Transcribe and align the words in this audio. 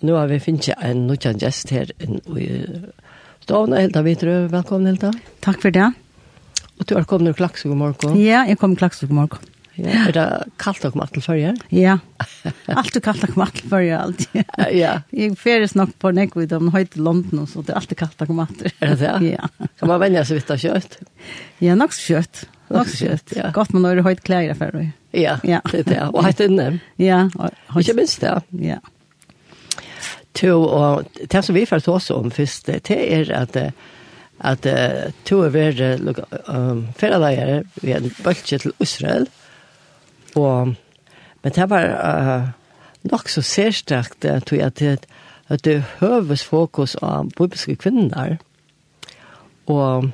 Nu 0.00 0.12
har 0.12 0.26
vi 0.26 0.36
finnet 0.40 0.68
en 0.78 1.06
nutjan 1.06 1.38
gjest 1.42 1.70
her. 1.74 1.88
i 2.38 2.66
Stavna, 3.42 3.80
Hilda 3.82 4.02
Vitrø, 4.06 4.34
velkommen 4.46 4.86
Hilda. 4.86 5.08
Takk 5.42 5.58
for 5.64 5.74
det. 5.74 5.88
Og 6.78 6.86
du 6.86 6.92
har 6.94 7.06
kommet 7.10 7.34
til 7.34 7.48
ur 7.66 7.72
i 7.74 7.78
morgen. 7.78 8.18
Ja, 8.22 8.44
jeg 8.46 8.60
kom 8.60 8.76
til 8.76 8.86
ur 8.86 9.10
i 9.10 9.16
morgen. 9.16 9.48
Ja, 9.78 10.04
Er 10.08 10.12
det 10.12 10.52
kallt 10.58 10.84
och 10.84 10.94
matt 10.96 11.14
førje? 11.22 11.56
Ja, 11.70 11.98
allt 12.66 12.96
är 12.96 13.00
kallt 13.00 13.24
och 13.24 13.36
matt 13.36 13.58
førje 13.58 13.98
alltid. 13.98 14.44
Ja. 14.72 15.00
Jeg 15.12 15.36
feres 15.38 15.74
nok 15.74 15.90
på 15.98 16.10
Nekvid 16.10 16.52
om 16.52 16.70
høyt 16.70 16.96
i 16.96 17.00
London 17.00 17.46
så 17.46 17.62
det 17.62 17.70
er 17.70 17.78
alltid 17.78 17.98
kallt 17.98 18.22
och 18.22 18.30
matt. 18.34 18.62
Er 18.80 18.94
det 18.94 18.98
det? 19.00 19.32
Ja. 19.32 19.48
Kan 19.78 19.88
man 19.88 20.00
vänja 20.00 20.24
seg 20.24 20.38
vidt 20.38 20.50
av 20.50 20.58
kjøtt? 20.58 20.98
Ja, 21.58 21.74
nok 21.74 21.92
så 21.92 22.14
kjøtt. 22.14 22.44
Nok 22.70 22.86
så 22.86 23.02
kjøtt. 23.06 23.34
Ja. 23.36 23.50
Godt 23.50 23.72
man 23.74 23.84
har 23.84 24.02
høyt 24.02 24.22
klær 24.22 24.54
för 24.54 24.70
dig. 24.70 24.92
Ja, 25.12 25.38
ja, 25.42 25.60
det 25.72 25.80
er 25.80 25.90
det. 25.90 26.02
Og 26.14 26.22
hett 26.24 26.40
inne. 26.46 26.80
Ja. 26.98 27.28
Og, 27.38 27.50
Och, 27.74 27.80
Ikke 27.80 27.94
minst 27.94 28.20
det. 28.20 28.34
Ja 28.62 28.78
to, 30.38 30.62
og 30.64 31.08
det 31.18 31.44
som 31.44 31.56
vi 31.56 31.66
får 31.66 31.82
ta 31.84 31.94
oss 31.98 32.10
om 32.14 32.30
først, 32.30 32.70
det 32.70 32.96
er 32.96 33.32
at 33.34 33.56
at 34.40 34.66
uh, 34.66 35.12
to 35.26 35.40
er 35.42 35.48
være 35.48 35.98
um, 36.48 36.86
ferdelagere 36.96 37.64
ved 37.82 37.94
en 37.94 38.12
bølge 38.24 38.58
til 38.58 38.72
Israel, 38.80 39.28
og, 40.36 40.74
men 41.42 41.52
det 41.54 41.70
var 41.70 41.86
uh, 41.88 42.48
nok 43.02 43.28
så 43.28 43.42
særstrakt, 43.42 44.24
uh, 44.24 44.40
tror 44.40 44.56
jeg, 44.56 44.66
at 44.66 44.78
det, 44.78 45.06
at 45.48 45.64
det 45.64 45.84
høves 46.00 46.44
fokus 46.44 46.94
av 47.02 47.30
bibelske 47.30 47.76
kvinner, 47.76 48.36
og 49.66 50.10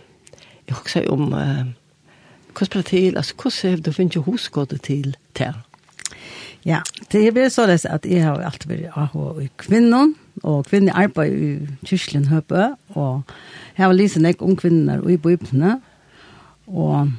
jeg 0.69 0.77
husker 0.77 1.11
om 1.11 1.33
uh, 1.33 1.69
hvordan 2.55 2.71
ble 2.71 2.83
det 2.83 2.87
til, 2.87 3.17
altså 3.17 3.35
hvordan 3.35 3.71
har 3.71 3.83
du 3.83 3.93
finnet 3.93 4.25
hosgåttet 4.25 4.83
til 4.83 5.17
det? 5.39 5.55
Ja, 6.65 6.81
det 7.13 7.21
er 7.21 7.35
bare 7.37 7.51
så 7.53 7.67
det 7.69 7.83
at 7.85 8.07
jeg 8.09 8.25
har 8.25 8.41
alltid 8.41 8.71
vært 8.71 8.95
AH 8.97 9.17
i 9.45 9.51
kvinnen, 9.61 10.15
og 10.43 10.65
kvinner 10.71 10.97
arbeider 10.97 11.37
i 11.37 11.51
Tyskland 11.85 12.31
høpe, 12.33 12.71
og 12.97 13.23
jeg 13.77 13.85
har 13.85 13.93
lyst 13.93 14.17
til 14.17 14.41
om 14.41 14.57
kvinner 14.57 15.03
og 15.05 15.13
i 15.13 15.21
bøypene, 15.21 15.77
og 16.67 17.13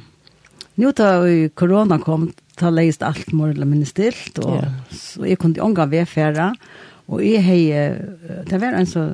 nå 0.82 0.92
da 0.98 1.12
korona 1.54 2.00
kom, 2.02 2.32
da 2.60 2.72
leist 2.74 3.06
alt 3.06 3.32
mer 3.34 3.54
eller 3.54 3.70
mindre 3.70 3.88
stilt, 3.88 4.42
og 4.42 4.58
ja. 4.58 4.74
så 4.90 5.30
jeg 5.30 5.40
kunne 5.40 5.62
omgå 5.62 5.86
vedfære, 5.94 6.50
og 7.06 7.22
jeg 7.22 7.46
har, 7.46 8.02
det 8.50 8.60
var 8.62 8.74
en 8.74 8.90
så 8.90 9.06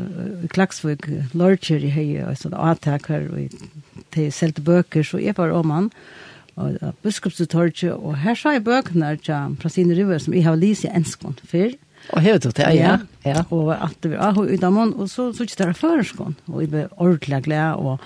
klagsvig 0.53 0.97
lorger 1.35 1.83
jeg 1.83 1.91
høye, 1.91 2.29
og 2.29 2.39
sånn 2.39 2.55
avtaker, 2.55 3.27
og 3.33 4.16
jeg 4.16 4.31
selte 4.31 4.63
bøker, 4.63 5.03
så 5.03 5.19
jeg 5.19 5.35
var 5.35 5.51
om 5.59 5.75
han, 5.75 5.91
og 5.91 6.30
og 6.55 6.95
biskopsuttorget, 7.03 7.94
og 7.94 8.17
her 8.21 8.35
sa 8.35 8.55
jeg 8.55 8.66
bøkene 8.66 9.16
ja, 9.27 9.45
fra 9.59 9.71
sine 9.71 9.95
river 9.97 10.19
som 10.21 10.35
jeg 10.35 10.45
har 10.45 10.59
lyst 10.59 10.85
i 10.85 10.91
enskånd 10.91 11.39
før. 11.47 11.71
Og 12.09 12.21
her 12.21 12.39
tog 12.41 12.55
det, 12.57 12.67
ja. 12.75 12.97
ja. 13.25 13.44
Og 13.53 13.71
at 13.75 13.97
det 14.03 14.11
var 14.11 14.31
ahu 14.31 14.44
ahoi 14.44 14.57
utamon, 14.57 14.94
og 14.97 15.09
så 15.09 15.31
så 15.33 15.44
ikke 15.44 15.55
det 15.57 15.67
der 15.67 15.77
føreskånd, 15.77 16.35
og 16.47 16.61
jeg 16.61 16.72
ble 16.72 16.88
ordentlig 16.97 17.44
glad, 17.44 17.77
og, 17.77 17.99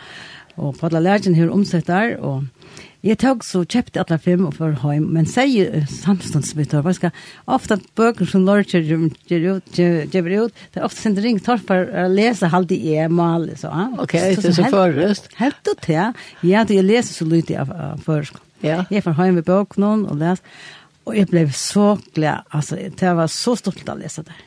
og 0.58 0.76
på 0.80 0.90
alle 0.90 1.04
lærkene 1.06 1.36
her 1.36 1.50
omsett 1.50 1.88
der, 1.88 2.18
og 2.18 2.46
Jeg 3.06 3.20
tok 3.22 3.44
så 3.46 3.60
kjøpte 3.70 4.02
alle 4.02 4.18
fem 4.18 4.48
og 4.48 4.56
for 4.58 4.74
hjem, 4.82 5.04
men 5.14 5.28
sier 5.30 5.84
samståndsbytter, 5.92 6.82
hva 6.82 6.94
skal 6.98 7.12
ofte 7.54 7.78
bøker 7.98 8.26
som 8.30 8.48
Lorcher 8.48 8.82
gjør 8.82 9.52
ut, 9.52 9.76
det 9.76 10.24
er 10.24 10.88
ofte 10.88 11.04
sin 11.04 11.18
ring 11.22 11.38
tar 11.44 11.62
for 11.62 11.86
å 11.86 12.08
lese 12.10 12.50
halv 12.50 12.66
de 12.72 12.80
er 12.98 13.12
mal, 13.14 13.46
så. 13.62 13.70
Ok, 14.02 14.18
det 14.18 14.50
er 14.50 14.58
så 14.58 14.72
forrest. 14.74 15.30
Helt 15.38 15.70
og 15.70 15.86
til, 15.86 16.18
ja, 16.50 16.66
det 16.66 16.80
jeg 16.80 16.88
leser 16.88 17.14
så 17.14 17.30
lydig 17.30 17.60
av 17.62 17.76
først. 18.08 18.42
Ja. 18.66 18.82
Jeg 18.90 19.06
får 19.06 19.22
hjem 19.22 19.38
i 19.44 19.46
bøkene 19.46 19.94
og 20.10 20.18
les, 20.24 20.42
og 21.06 21.14
jeg 21.20 21.30
ble 21.30 21.46
så 21.54 21.92
glad, 22.18 22.50
altså, 22.50 22.82
det 22.90 23.16
var 23.22 23.30
så 23.30 23.54
stolt 23.60 23.86
å 23.86 24.00
lese 24.02 24.26
det 24.26 24.42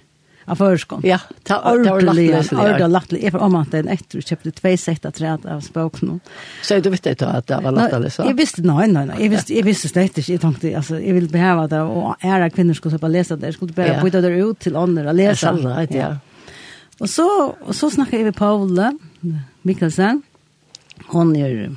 av 0.48 0.56
förskon. 0.56 1.00
Ja, 1.04 1.18
det 1.42 1.52
var 1.52 2.00
lattelig. 2.00 2.32
Det 2.32 2.52
var 2.52 2.88
lattelig. 2.88 3.22
Jeg 3.22 3.32
var 3.32 3.44
omant 3.46 3.72
den 3.72 3.88
etter 3.92 4.20
og 4.20 4.30
kjøpte 4.30 4.52
tve 4.56 4.74
sett 4.80 5.06
av 5.08 5.14
træet 5.16 5.46
av 5.48 5.60
spåken. 5.64 6.20
Så 6.64 6.78
du 6.84 6.91
vet 6.92 7.10
ikke 7.12 7.28
at 7.28 7.48
det 7.50 7.60
var 7.64 7.77
lattelig? 7.77 8.12
Så? 8.16 8.27
Jeg 8.28 8.38
visste, 8.38 8.64
nei, 8.66 8.86
nei, 8.92 9.04
nei. 9.10 9.19
Jeg 9.25 9.32
visste, 9.34 9.56
jeg 9.56 9.66
visste 9.66 9.91
slett 9.92 10.20
ikke. 10.20 10.32
Jeg 10.34 10.44
tenkte, 10.44 10.72
altså, 10.81 11.00
jeg 11.03 11.16
ville 11.19 11.32
beheve 11.32 11.66
det, 11.72 11.82
og 11.82 12.25
ære 12.25 12.50
kvinner 12.54 12.78
skulle 12.78 12.97
slippe 12.97 13.10
å 13.10 13.14
lese 13.16 13.36
det. 13.36 13.53
Jeg 13.53 13.59
skulle 13.59 13.76
bare 13.76 13.98
ja. 13.98 14.04
bytte 14.04 14.25
det 14.25 14.32
ut 14.38 14.62
til 14.64 14.78
andre 14.81 15.09
og 15.12 15.20
lese. 15.20 15.36
Ja, 15.53 15.59
sant, 15.59 15.98
ja. 15.98 16.14
Og 16.98 17.10
så, 17.10 17.28
og 17.53 17.75
så 17.76 17.92
snakket 17.94 18.22
jeg 18.22 18.30
med 18.30 18.38
Paule 18.38 18.92
Mikkelsen. 19.69 20.25
Hun 21.12 21.36
er 21.38 21.69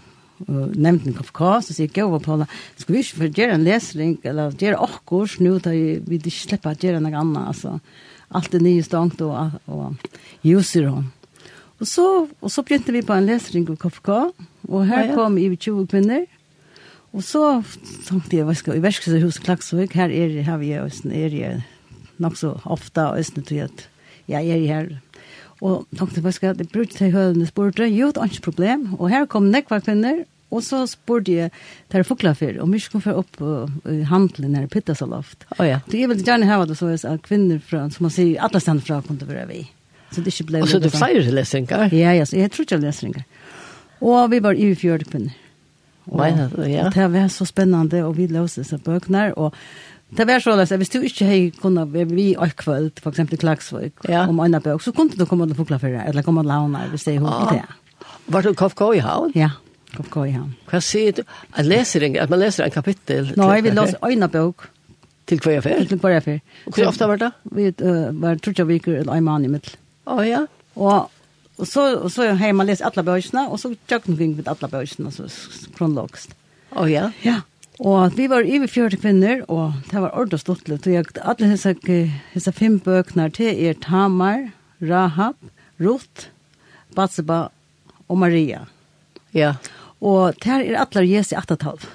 og 0.50 0.76
nevnte 0.80 1.12
en 1.12 1.18
kopp 1.18 1.32
så 1.32 1.52
og 1.60 1.76
sier 1.76 1.90
jeg 1.90 2.06
over 2.06 2.22
Paula 2.24 2.48
skal 2.80 2.96
vi 2.96 3.04
ikke 3.04 3.30
gjøre 3.44 3.58
en 3.58 3.66
lesering, 3.66 4.16
eller 4.24 4.56
gjøre 4.58 4.80
akkurat, 4.82 5.38
nå 5.44 5.58
tar 5.64 5.76
vi 5.76 6.18
ikke 6.18 6.34
slipper 6.34 6.74
å 6.74 6.80
gjøre 6.80 7.02
noe 7.04 7.20
annet, 7.20 7.44
altså 7.52 7.78
allt 8.32 8.52
det 8.54 8.62
nye 8.64 8.84
stangt 8.86 9.22
og, 9.26 9.58
og 9.68 9.96
ljuser 10.48 10.88
hon. 10.90 11.10
Og 11.82 11.90
så, 11.90 12.06
og 12.30 12.54
så 12.54 12.62
begynte 12.62 12.94
vi 12.94 13.02
på 13.06 13.16
en 13.16 13.26
lesering 13.26 13.66
og 13.74 13.80
KFK, 13.82 14.10
og 14.70 14.86
her 14.86 15.08
ja, 15.08 15.08
ja. 15.10 15.16
kom 15.18 15.40
i 15.42 15.50
20 15.56 15.88
kvinner. 15.90 16.28
Og 17.12 17.24
så 17.28 17.44
tenkte 18.06 18.38
jeg, 18.38 18.46
hva 18.48 18.56
skal 18.56 18.78
i 18.78 18.84
verskelseshuset 18.84 19.44
Klaksvøk, 19.44 19.96
her 19.98 20.14
er, 20.14 20.38
her 20.46 20.60
vi 20.62 20.72
er, 20.78 20.86
er 21.12 21.34
jeg 21.36 21.64
nok 22.22 22.38
så 22.40 22.54
ofte, 22.64 23.04
og 23.04 23.20
østene 23.20 23.48
tror 23.48 23.66
at 23.66 23.88
jeg 24.32 24.54
er 24.54 24.68
her. 24.70 24.92
Og 25.62 25.88
tenkte, 25.98 26.22
hva 26.24 26.32
skal 26.34 26.52
jeg, 26.52 26.62
det 26.62 26.72
brukte 26.72 27.02
til 27.02 27.12
høyene 27.14 27.50
spurte, 27.50 27.90
jo, 27.90 28.14
det 28.14 28.22
er 28.22 28.32
ikke 28.32 28.48
problem. 28.52 28.88
Og 29.00 29.12
her 29.12 29.28
kom 29.30 29.50
nekva 29.52 29.82
kvinner, 29.84 30.24
Og 30.52 30.64
så 30.66 30.84
spurte 30.90 31.32
jeg 31.32 31.52
til 31.92 32.04
Foklafer 32.04 32.58
om 32.64 32.74
jeg 32.76 32.84
skulle 32.86 33.06
få 33.06 33.14
opp 33.22 33.38
i 33.90 34.02
handelen 34.08 34.58
her 34.58 34.68
i 34.68 34.72
Pittasaloft. 34.72 35.46
Oh, 35.58 35.66
ja. 35.68 35.80
Så 35.88 36.00
jeg 36.00 36.12
ville 36.12 36.26
gjerne 36.28 36.50
ha 36.50 36.58
det 36.68 36.78
så 36.80 36.92
at 36.92 37.24
kvinner 37.24 37.62
fra, 37.64 37.86
som 37.94 38.08
man 38.08 38.14
sier, 38.14 38.42
alle 38.44 38.60
stand 38.64 38.84
fra 38.84 39.00
kunne 39.06 39.28
være 39.28 39.48
vi. 39.52 39.62
Så 40.12 40.24
det 40.24 40.34
ikke 40.36 40.50
ble... 40.50 40.64
Og 40.66 40.74
så 40.74 40.82
det 40.84 40.92
flere 40.92 41.32
lesninger? 41.32 41.88
Ja, 41.96 42.12
ja, 42.18 42.26
så 42.28 42.36
jeg 42.36 42.52
tror 42.52 42.68
ikke 42.68 42.82
lesninger. 42.84 43.24
Og 44.02 44.28
vi 44.34 44.42
var 44.44 44.60
i 44.60 44.74
fjord 44.76 45.08
kvinner. 45.08 45.38
Og, 46.12 46.20
ja, 46.68 46.90
det 46.92 47.08
var 47.14 47.28
så 47.32 47.46
spennende, 47.46 48.02
og 48.04 48.18
vi 48.18 48.26
løste 48.28 48.66
seg 48.68 48.82
bøkene, 48.84 49.30
og 49.40 49.56
Det 50.12 50.26
var 50.28 50.40
så 50.40 50.52
att 50.60 50.72
hvis 50.72 50.90
du 50.90 51.02
inte 51.02 51.26
hej 51.26 51.52
kunde 51.52 51.86
vi 51.86 52.36
och 52.38 52.56
kväll 52.56 52.92
för 53.02 53.10
exempel 53.10 53.38
Klaxvik 53.38 53.94
ja. 54.10 54.28
om 54.28 54.40
en 54.40 54.62
bok 54.62 54.82
så 54.82 54.92
kunde 54.92 55.16
du 55.16 55.26
komma 55.26 55.44
och 55.44 55.56
fåkla 55.56 55.80
för 55.80 55.88
det 55.88 56.00
eller 56.00 56.24
komma 56.24 56.42
och 56.42 56.46
launa 56.46 56.82
vi 56.92 56.98
säger 56.98 57.20
hur 57.20 57.28
det 57.28 57.58
är. 57.58 57.66
Var 58.26 58.42
du 58.42 58.54
kaffe 58.54 58.96
i 58.96 59.00
havn? 59.00 59.32
Ja. 59.36 59.50
Kom 59.96 60.08
gå 60.12 60.26
i 60.30 60.36
ham. 60.36 60.54
Hva 60.70 60.80
sier 60.84 61.16
du? 61.16 61.24
Jeg 61.58 61.68
leser 61.68 62.06
en, 62.08 62.16
at 62.24 62.32
man 62.32 62.40
leser 62.40 62.66
en 62.66 62.74
kapittel. 62.74 63.34
Nå, 63.36 63.48
Nei, 63.48 63.62
vil 63.66 63.76
leser 63.76 64.00
øyne 64.08 64.30
bøk. 64.32 64.70
Til 65.28 65.40
hver 65.44 65.60
affær? 65.60 65.84
Til 65.88 66.00
hver 66.00 66.18
affær. 66.18 66.40
Og 66.68 66.76
hvor 66.76 66.90
ofte 66.90 67.08
var 67.08 67.20
det? 67.22 67.32
Vi 67.56 67.68
uh, 67.84 68.22
var 68.22 68.40
trutja 68.44 68.66
viker 68.68 69.02
eller 69.02 69.14
en 69.20 69.28
mann 69.28 69.48
i 69.48 69.52
middel. 69.52 69.76
Å 70.12 70.18
ja. 70.26 70.42
Og, 70.76 71.12
og 71.58 71.68
så, 71.68 71.86
og 72.00 72.12
så 72.12 72.32
har 72.40 72.56
man 72.58 72.68
lest 72.72 72.84
alle 72.88 73.04
bøkene, 73.06 73.46
og 73.52 73.60
så 73.60 73.74
tjøkken 73.92 74.20
vi 74.20 74.32
med 74.34 74.50
alle 74.52 74.72
bøkene, 74.72 75.12
så 75.14 75.28
kronologst. 75.78 76.36
Å 76.76 76.88
ja? 76.90 77.10
Ja. 77.28 77.42
Og 77.82 78.16
vi 78.18 78.28
var 78.32 78.46
i 78.46 78.60
40 78.62 79.02
kvinner, 79.02 79.44
og 79.50 79.80
det 79.90 80.04
var 80.04 80.14
ordentlig 80.14 80.42
stort 80.44 80.68
litt. 80.70 80.88
Og 80.88 80.96
jeg, 80.96 81.12
alle 81.22 81.52
disse, 81.54 81.76
disse 82.34 82.54
fem 82.56 82.78
bøkene 82.84 83.30
til 83.34 83.56
er 83.56 83.80
Tamar, 83.82 84.52
Rahab, 84.82 85.40
Ruth, 85.82 86.30
Batseba 86.96 87.48
og 88.08 88.20
Maria. 88.22 88.66
Ja. 89.32 89.56
Yeah. 89.56 89.78
Og 90.02 90.38
der 90.44 90.64
er 90.66 90.82
atler 90.82 91.06
Jesu 91.06 91.36
atatalv. 91.38 91.86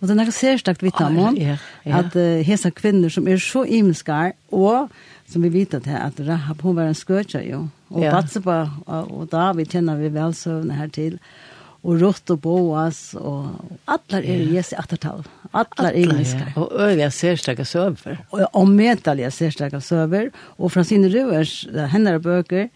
Og 0.00 0.08
det 0.08 0.14
er 0.14 0.18
noe 0.22 0.32
særstakt 0.32 0.82
vidt 0.82 1.00
om 1.04 1.18
ja, 1.36 1.58
ja. 1.84 1.98
at 2.00 2.14
uh, 2.16 2.40
hese 2.44 2.70
kvinner 2.72 3.12
som 3.12 3.28
er 3.28 3.40
så 3.42 3.66
imenskar, 3.68 4.32
og 4.48 4.88
som 5.28 5.44
vi 5.44 5.52
vet 5.52 5.76
at, 5.76 5.86
at 5.86 6.22
Rahab, 6.26 6.62
hun 6.64 6.78
var 6.78 6.88
en 6.88 6.96
skøtja 6.96 7.42
jo. 7.44 7.66
Og 7.90 8.02
ja. 8.02 8.14
Batseba 8.14 8.62
og, 8.86 9.10
og 9.12 9.28
David 9.30 9.68
kjenner 9.70 10.00
vi 10.00 10.08
vel 10.14 10.34
søvne 10.34 10.78
her 10.78 10.88
til. 10.94 11.18
Og 11.18 11.40
og 11.82 12.02
Rott 12.02 12.30
og 12.30 12.40
Boas, 12.44 13.14
og 13.16 13.54
alle 13.88 14.20
er 14.20 14.42
Jesu 14.54 14.74
attertal. 14.76 15.22
Alle 15.56 15.92
er 15.94 16.10
mennesker. 16.12 16.50
Og 16.60 16.72
øvrige 16.76 17.10
særstekker 17.10 17.64
søver. 17.64 18.18
Og, 18.30 18.44
og 18.52 18.68
meddelige 18.68 19.30
særstekker 19.30 19.80
søver. 19.80 20.28
Og 20.58 20.72
fra 20.72 20.84
sine 20.84 21.08
Røvers, 21.08 21.64
henne 21.92 22.18
bøker, 22.20 22.68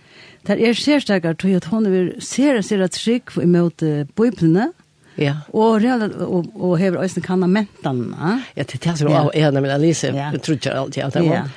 der 0.46 0.56
er 0.56 0.72
særstekker 0.72 1.32
til 1.32 1.58
at 1.60 1.68
hun 1.68 1.90
vil 1.92 2.14
ser 2.20 2.56
og 2.56 2.64
ser 2.64 2.86
trygg 2.86 3.36
imot 3.42 3.84
bøyplene, 4.16 4.70
Ja. 5.18 5.34
Og 5.52 5.82
real 5.82 6.02
og 6.02 6.46
og 6.54 6.78
häver 6.78 7.04
ösen 7.04 7.22
kanna 7.22 7.46
mentan. 7.46 8.14
Ja, 8.56 8.62
det 8.62 8.86
är 8.86 8.96
så 8.96 9.04
jag 9.04 9.36
er 9.36 9.50
när 9.50 9.74
Alice 9.74 10.32
tror 10.42 10.58
jag 10.64 10.76
alltid 10.76 11.04
att 11.04 11.14
det 11.14 11.22
var. 11.22 11.48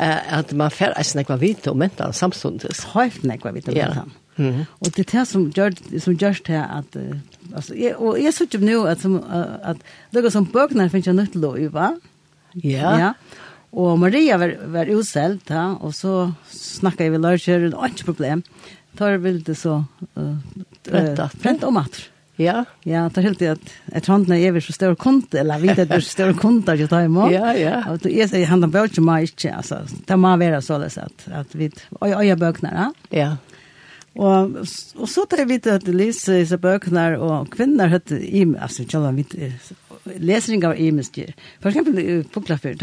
Eh 0.00 0.38
at 0.38 0.52
man 0.52 0.70
får 0.70 0.98
ösen 0.98 1.24
kvar 1.24 1.36
vit 1.36 1.66
och 1.66 1.76
mentan 1.76 2.12
samstundes. 2.12 2.84
Häft 2.84 3.22
nekvar 3.22 3.52
vit 3.52 3.68
och 3.68 3.74
mentan. 3.74 4.10
Mm 4.36 4.64
Och 4.80 4.86
Og 4.86 4.92
det 4.96 4.98
er 4.98 5.18
det 5.18 5.28
som 5.28 5.50
gjør, 5.50 6.00
som 6.00 6.14
gjør 6.16 6.38
det 6.46 6.60
at, 6.78 6.96
uh, 6.96 7.16
altså, 7.54 7.74
jeg, 7.74 7.96
og 7.96 8.22
jeg 8.22 8.34
synes 8.34 8.54
jo 8.54 8.60
nå 8.60 8.84
at, 8.84 9.00
som, 9.00 9.14
uh, 9.14 9.58
at 9.62 9.76
det 10.12 10.24
er 10.24 10.30
som 10.30 10.46
bøkene 10.46 10.90
finnes 10.90 11.06
jeg 11.06 11.14
nødt 11.14 11.32
til 11.32 11.44
å 11.44 11.56
øve. 11.56 11.96
Ja. 12.64 12.96
ja. 12.98 13.12
Og 13.72 13.98
Maria 13.98 14.36
var, 14.36 14.54
var 14.68 14.88
uselt, 14.92 15.50
ja, 15.50 15.74
og 15.80 15.94
så 15.94 16.32
snakket 16.50 17.00
jeg 17.06 17.12
ved 17.12 17.20
Lørkjør, 17.20 17.74
og 17.74 17.88
ikke 17.88 18.04
problem. 18.04 18.42
Tar 18.96 19.16
vil 19.16 19.42
det 19.44 19.56
så 19.56 19.84
uh, 20.16 20.36
uh, 20.92 21.28
prent 21.42 21.64
om 21.64 21.76
at. 21.76 22.08
Ja. 22.36 22.64
Ja, 22.82 23.10
det 23.14 23.20
är 23.20 23.22
helt 23.22 23.38
det 23.38 23.48
at 23.48 23.72
jeg 23.92 24.02
tror 24.02 24.20
ikke 24.20 24.36
jeg 24.36 24.56
er 24.56 24.60
så 24.60 24.72
stor 24.72 24.94
kont, 24.94 25.34
eller 25.34 25.60
vet 25.60 25.78
at 25.78 25.88
du 25.88 25.94
er 25.94 26.00
så 26.00 26.10
stor 26.10 26.32
kont 26.32 26.68
at 26.68 26.80
jeg 26.80 26.88
ta 26.88 27.02
imot. 27.04 27.30
Ja, 27.32 27.52
ja. 27.52 27.82
Og 27.92 28.06
jeg 28.08 28.28
sier, 28.30 28.46
han 28.48 28.62
har 28.62 28.72
bøkene 28.72 29.04
meg 29.04 29.28
ikke, 29.28 29.52
altså. 29.56 29.82
Det 30.08 30.18
må 30.18 30.32
være 30.40 30.62
sånn 30.64 30.82
at, 30.82 31.26
at 31.28 31.54
vi, 31.54 31.68
og 32.00 32.24
jeg 32.24 32.38
bøkene, 32.40 32.72
ja. 32.72 32.88
Ja. 33.12 33.30
Og, 34.12 34.58
og 35.00 35.08
så 35.08 35.24
tar 35.24 35.40
jeg 35.40 35.48
vite 35.48 35.78
at 35.78 35.86
jeg 35.88 35.96
leser 35.96 36.42
disse 36.42 36.58
bøkene, 36.60 37.14
og 37.16 37.48
kvinner 37.54 37.88
hørte 37.92 38.18
i 38.20 38.44
meg, 38.44 38.60
altså 38.66 38.84
ikke 38.84 38.98
alle 39.00 39.14
vidt, 39.22 39.72
lesning 40.20 40.64
av 40.68 40.76
imisk. 40.76 41.16
For 41.62 41.70
eksempel 41.70 42.00
i 42.02 42.20
Puklafyr, 42.34 42.76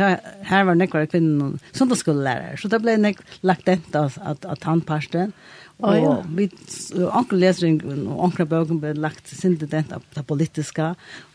her 0.49 0.65
var 0.65 0.79
nekvar 0.79 1.05
kvinnen 1.11 1.59
som 1.75 1.91
da 1.91 1.97
skulle 1.99 2.25
lære. 2.25 2.57
Så 2.57 2.71
da 2.71 2.79
ble 2.81 2.97
nek 2.97 3.21
lagt 3.45 3.67
dent 3.69 3.93
av, 3.97 4.17
av, 4.23 4.41
av 4.41 4.61
tannparsten, 4.63 5.35
og 5.79 5.93
oh, 5.93 5.95
ja. 5.95 6.13
vi, 6.35 6.45
onkel 7.07 7.39
lesning 7.39 7.77
og 7.87 8.23
onkel 8.25 8.47
bøken 8.51 8.81
ble 8.81 8.89
lagt 8.99 9.29
sinde 9.31 9.67
dent 9.71 9.93
av 9.95 10.03
det 10.11 10.25
politiska, 10.27 10.89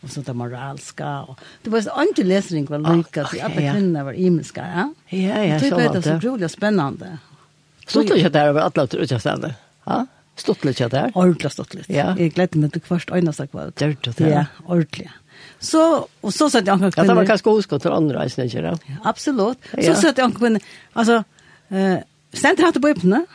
og 0.05 0.11
så 0.13 0.21
det 0.27 0.35
moralska. 0.37 1.13
Og, 1.31 1.39
det 1.65 1.73
var 1.73 1.81
så 1.87 1.95
andre 2.03 2.27
lesning 2.29 2.67
var 2.69 2.83
lukka, 2.83 3.23
til 3.23 3.25
okay, 3.25 3.39
så 3.39 3.47
alle 3.47 3.63
ja. 3.65 3.73
kvinner 3.73 4.05
var 4.05 4.19
imiska. 4.21 4.67
Ja, 4.69 4.85
ja, 5.09 5.39
ja, 5.49 5.57
så 5.63 5.71
var 5.73 5.81
det. 5.81 5.87
Det 5.87 6.03
var 6.03 6.05
så 6.11 6.17
utrolig 6.19 6.51
spennende. 6.53 7.15
Så 7.87 8.05
tog 8.05 8.21
jeg 8.21 8.33
der 8.33 8.51
over 8.53 8.67
alle 8.67 8.85
utgjørstene. 8.85 9.55
Ja, 9.85 9.99
stått 10.39 10.65
litt 10.67 10.81
ja 10.81 10.89
der. 10.91 11.13
Ordentlig 11.13 11.51
stått 11.53 11.75
litt. 11.77 11.87
Ja. 11.91 12.11
Jeg 12.19 12.33
gledde 12.35 12.59
meg 12.61 12.73
til 12.75 12.83
hvert 12.87 13.13
øyneste 13.13 13.47
kvart. 13.51 13.77
Det 13.79 13.87
er 13.87 13.95
det. 14.05 14.31
Ja, 14.31 14.43
ordentlig. 14.65 15.07
Så, 15.59 15.81
og 16.05 16.33
så 16.33 16.49
satt 16.51 16.67
jeg 16.67 16.73
anker 16.75 16.91
kvinner. 16.91 17.05
Ja, 17.05 17.13
det 17.13 17.17
var 17.19 17.29
kanskje 17.29 17.53
hoskott 17.53 17.83
til 17.85 17.95
andre 17.95 18.19
reisene, 18.21 18.45
ikke 18.49 18.63
det? 18.65 18.75
Ja, 18.89 18.99
absolutt. 19.11 19.71
Så 19.71 19.87
ja. 19.87 19.95
satt 19.99 20.19
jeg 20.19 20.27
anker 20.27 20.43
kvinner. 20.43 20.69
Altså, 20.95 21.21
uh, 21.73 21.97
stendt 22.35 22.63
hatt 22.63 22.79
på 22.81 22.91
øynene. 22.91 23.25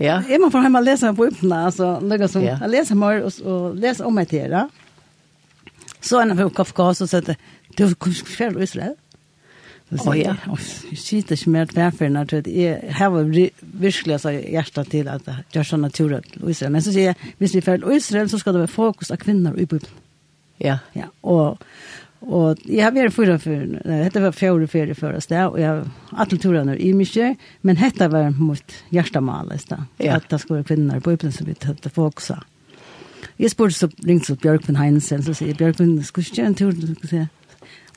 Ja. 0.00 0.22
Jeg 0.28 0.40
må 0.40 0.48
få 0.52 0.62
hjemme 0.64 0.80
og 0.80 0.86
lese 0.88 1.12
på 1.16 1.28
øynene, 1.28 1.64
altså. 1.68 1.92
Noe 2.00 2.30
som, 2.32 2.44
ja. 2.44 2.56
Jeg 2.62 2.74
leser 2.74 2.98
mer 2.98 3.20
og, 3.26 3.40
og 3.44 3.76
leser 3.80 4.08
om 4.08 4.16
meg 4.16 4.30
til 4.32 4.54
det. 4.54 4.64
Så 6.00 6.20
en 6.22 6.32
av 6.32 6.40
henne 6.40 6.56
kaffe, 6.56 6.90
så 6.96 7.08
satt 7.10 7.28
jeg, 7.28 7.40
du 7.76 7.84
kommer 7.94 8.16
ikke 8.16 8.36
fjerde 8.38 8.64
Israel. 8.64 8.96
Ja. 8.96 9.09
Å 9.90 10.12
ja, 10.14 10.36
jeg 10.86 10.98
sitter 11.02 11.34
ikke 11.34 11.50
mer 11.50 11.70
tverfer 11.70 12.10
når 12.14 12.34
jeg 12.46 12.92
har 12.94 13.14
virkelig 13.16 14.14
altså, 14.20 14.30
hjertet 14.30 14.90
til 14.92 15.08
at 15.10 15.26
jeg 15.26 15.46
gjør 15.56 15.66
sånn 15.66 15.88
turer 15.90 16.28
til 16.28 16.52
Israel. 16.52 16.76
Men 16.76 16.84
så 16.86 16.94
sier 16.94 17.10
jeg, 17.10 17.32
hvis 17.40 17.56
vi 17.56 17.62
fører 17.66 17.82
til 17.82 17.96
Israel, 17.96 18.30
så 18.30 18.38
skal 18.38 18.54
det 18.54 18.62
være 18.62 18.74
fokus 18.76 19.10
av 19.10 19.18
kvinner 19.22 19.56
i 19.58 19.66
Bibelen. 19.66 19.98
Ja. 20.62 20.76
ja 20.94 21.08
og, 21.26 21.58
og 22.22 22.62
jeg 22.68 22.84
har 22.84 22.94
vært 22.94 23.16
fyra 23.16 23.34
for, 23.42 23.66
dette 23.88 24.22
var 24.22 24.36
fjore 24.36 24.68
ferie 24.70 24.94
før 24.94 25.18
oss 25.18 25.26
der, 25.32 25.48
og 25.48 25.58
jeg 25.58 25.72
har 25.72 26.22
alle 26.22 26.38
turene 26.38 26.78
i 26.78 26.92
mye, 26.94 27.32
men 27.66 27.82
dette 27.82 28.10
var 28.12 28.30
mot 28.38 28.78
hjertemalet, 28.94 29.74
ja. 29.74 30.20
at 30.20 30.30
det 30.30 30.42
skal 30.44 30.60
være 30.60 30.68
kvinner 30.70 31.02
i 31.02 31.06
Bibelen 31.08 31.34
som 31.34 31.50
vi 31.50 31.58
tøtte 31.58 31.90
fokuset. 31.90 32.46
Jeg 33.40 33.50
spurte 33.50 33.74
så 33.74 33.88
ringte 34.06 34.30
så 34.30 34.38
Bjørkvind 34.38 34.78
Heinsen, 34.78 35.22
så 35.24 35.34
sier 35.34 35.56
Bjørkvind, 35.56 35.98
skulle 36.04 36.28
du 36.28 36.30
ikke 36.30 36.42
gjøre 36.42 36.50
en 36.52 36.58
tur? 36.60 36.72
Så 36.76 37.08
sier 37.08 37.22
jeg, 37.24 37.30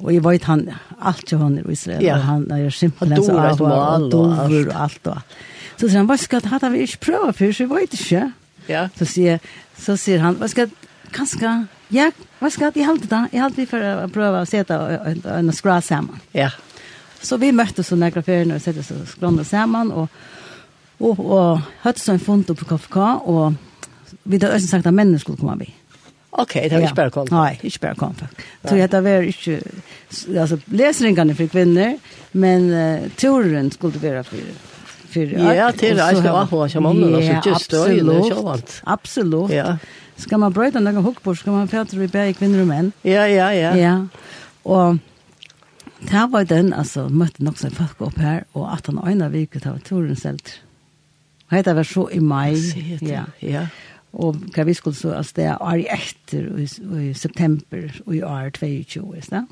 Og 0.01 0.09
jeg 0.11 0.23
vet 0.25 0.47
han, 0.49 0.63
alt 0.99 1.31
jo 1.31 1.39
han 1.39 1.57
i 1.59 1.63
Israel, 1.71 2.01
ja. 2.03 2.17
og 2.17 2.25
han 2.27 2.45
er 2.51 2.69
simpelthen 2.73 3.23
så 3.23 3.35
av, 3.37 3.61
og 3.61 4.07
dover 4.11 4.55
og 4.71 4.79
alt 4.87 5.11
og. 5.11 5.35
Så 5.77 5.87
sier 5.87 5.99
han, 6.01 6.09
hva 6.09 6.17
skal 6.19 6.43
han, 6.49 6.65
vi 6.73 6.83
ikke 6.87 7.05
prøve 7.07 7.29
for, 7.37 7.53
så 7.53 7.65
jeg 7.65 7.71
vet 7.71 7.95
ikke. 7.97 8.23
Ja. 8.69 8.87
Så 8.97 9.07
sier, 9.09 9.39
så 9.79 9.95
sier 9.99 10.23
han, 10.23 10.37
hva 10.39 10.49
skal, 10.51 10.71
kanskje, 11.13 11.53
ja, 11.93 12.09
hva 12.41 12.51
skal, 12.53 12.75
jeg 12.75 12.87
halte 12.87 13.09
det, 13.11 13.21
jeg 13.33 13.43
halte 13.43 13.61
vi 13.61 13.67
for 13.69 13.85
å 13.85 14.07
prøve 14.13 14.43
å 14.43 14.49
sette 14.49 14.77
en 15.37 15.53
skra 15.55 15.79
sammen. 15.85 16.21
Ja. 16.35 16.51
Så 17.23 17.39
vi 17.39 17.53
møttes 17.55 17.87
så 17.87 17.95
nægra 17.99 18.23
ferien 18.25 18.51
og 18.51 18.63
sette 18.63 18.83
oss 18.83 19.13
skrona 19.13 19.45
sammen, 19.47 19.93
og, 19.93 20.09
og, 20.99 21.21
og, 21.21 21.61
og 21.63 22.01
så 22.01 22.15
en 22.15 22.23
fond 22.23 22.49
på 22.49 22.67
KFK, 22.67 22.99
og 23.29 23.55
vi 24.23 24.37
hadde 24.37 24.51
også 24.55 24.73
sagt 24.73 24.89
at 24.89 24.95
mennene 24.95 25.21
skulle 25.21 25.39
komme 25.39 25.61
vi. 25.61 25.71
Okej, 26.33 26.69
det 26.69 26.71
var 26.71 26.81
ikke 26.87 26.95
bare 26.95 27.11
kom. 27.11 27.27
Nej, 27.31 27.59
inte 27.63 27.79
bara 27.79 27.95
kom. 27.95 28.15
Så 28.63 28.77
jag 28.77 28.91
tar 28.91 29.01
väl 29.01 29.25
inte 29.25 29.61
alltså 30.39 30.57
läsringarna 30.65 31.35
för 31.35 31.47
kvinnor, 31.47 31.97
men 32.31 32.69
uh, 32.69 33.09
turen 33.15 33.71
skulle 33.71 33.99
vara 33.99 34.23
för 34.23 34.39
för 35.09 35.53
Ja, 35.55 35.71
till 35.71 35.97
det 35.97 36.15
ska 36.15 36.31
vara 36.31 36.47
för 36.47 36.67
som 36.67 36.85
andra 36.85 37.41
så 37.41 37.49
just 37.49 37.71
då 37.71 37.87
ju 37.87 37.99
det 37.99 38.23
så 38.23 38.57
Absolut. 38.83 39.51
Ja. 39.51 39.77
Ska 40.15 40.37
man 40.37 40.53
bryta 40.53 40.79
några 40.79 40.99
hook 40.99 41.23
på 41.23 41.35
ska 41.35 41.51
man 41.51 41.67
färdra 41.67 41.99
vi 41.99 42.07
bäg 42.07 42.37
kvinnor 42.37 42.61
och 42.61 42.67
män. 42.67 42.91
Ja, 43.01 43.27
ja, 43.27 43.53
ja. 43.53 43.77
Ja. 43.77 44.07
Och 44.63 44.97
Det 46.11 46.27
var 46.31 46.43
den, 46.43 46.73
altså, 46.73 47.07
møtte 47.09 47.43
nok 47.43 47.57
som 47.57 47.71
folk 47.71 48.01
opp 48.01 48.17
her, 48.19 48.43
og 48.53 48.67
at 48.73 48.89
han 48.89 48.99
øyne 49.07 49.29
viket 49.31 49.65
av 49.65 49.79
turen 49.85 50.15
selv. 50.19 50.39
Og 51.51 51.65
det 51.65 51.75
var 51.75 51.83
så 51.83 52.07
i 52.11 52.19
mai. 52.19 52.57
Ja, 53.01 53.23
ja 53.41 53.67
og 54.13 54.37
hva 54.53 54.65
vi 54.67 54.75
skulle 54.77 54.95
så 54.95 55.15
altså 55.17 55.33
det 55.35 55.45
er 55.51 55.79
i 55.81 55.87
etter 55.89 56.49
i, 56.61 56.67
i 57.09 57.13
september 57.17 57.87
og 58.05 58.15
i 58.15 58.21
år 58.21 58.51
22 58.53 59.15
ikke 59.17 59.45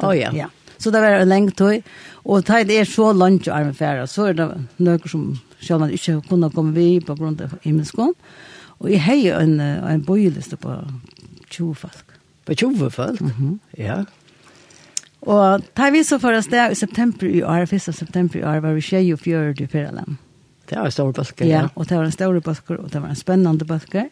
Å 0.00 0.06
oh, 0.06 0.14
ja. 0.14 0.30
ja. 0.34 0.48
Så 0.78 0.90
det 0.94 1.00
var 1.02 1.18
en 1.18 1.28
lenge 1.28 1.54
tøy, 1.58 1.80
og 2.24 2.46
det 2.46 2.78
er 2.78 2.86
så 2.86 3.12
langt 3.12 3.48
å 3.48 3.54
arme 3.54 3.74
fære, 3.74 4.06
så 4.06 4.28
er 4.30 4.36
det 4.38 4.46
noen 4.78 5.08
som 5.10 5.24
selv 5.58 5.86
om 5.86 5.90
ikke 5.90 6.20
kunne 6.28 6.50
komme 6.54 6.74
vi 6.76 7.00
på 7.02 7.16
grunn 7.18 7.38
av 7.42 7.56
himmelskån, 7.62 8.14
og 8.78 8.90
jeg 8.90 9.02
har 9.02 9.18
jo 9.18 9.38
en, 9.38 9.60
en 9.60 10.04
bøyeliste 10.04 10.58
på 10.60 10.76
20 11.50 11.74
folk. 11.74 12.14
På 12.44 12.54
20 12.54 12.90
folk? 12.90 13.20
Mm 13.20 13.32
-hmm. 13.38 13.58
Ja. 13.78 14.04
Og 15.22 15.62
da 15.76 15.90
vi 15.90 16.02
så 16.02 16.18
for 16.18 16.36
oss 16.36 16.46
det 16.46 16.70
i 16.70 16.74
september 16.74 17.26
i 17.26 17.42
år, 17.42 17.64
1. 17.72 17.80
september 17.80 18.38
i 18.38 18.42
år, 18.42 18.60
var 18.60 18.72
vi 18.72 18.80
24 18.80 19.54
i 19.62 19.66
Fyraland. 19.66 20.16
Det 20.68 20.78
var 20.78 20.88
en 20.88 20.94
stor 20.94 21.12
bøsker, 21.12 21.46
ja. 21.46 21.64
ja. 21.64 21.68
og 21.74 21.88
det 21.88 21.98
var 21.98 22.04
en 22.08 22.14
stor 22.14 22.40
bøsker, 22.40 22.80
og 22.80 22.92
det 22.92 23.02
var 23.02 23.12
en 23.12 23.18
spennende 23.18 23.66
bøsker. 23.68 24.08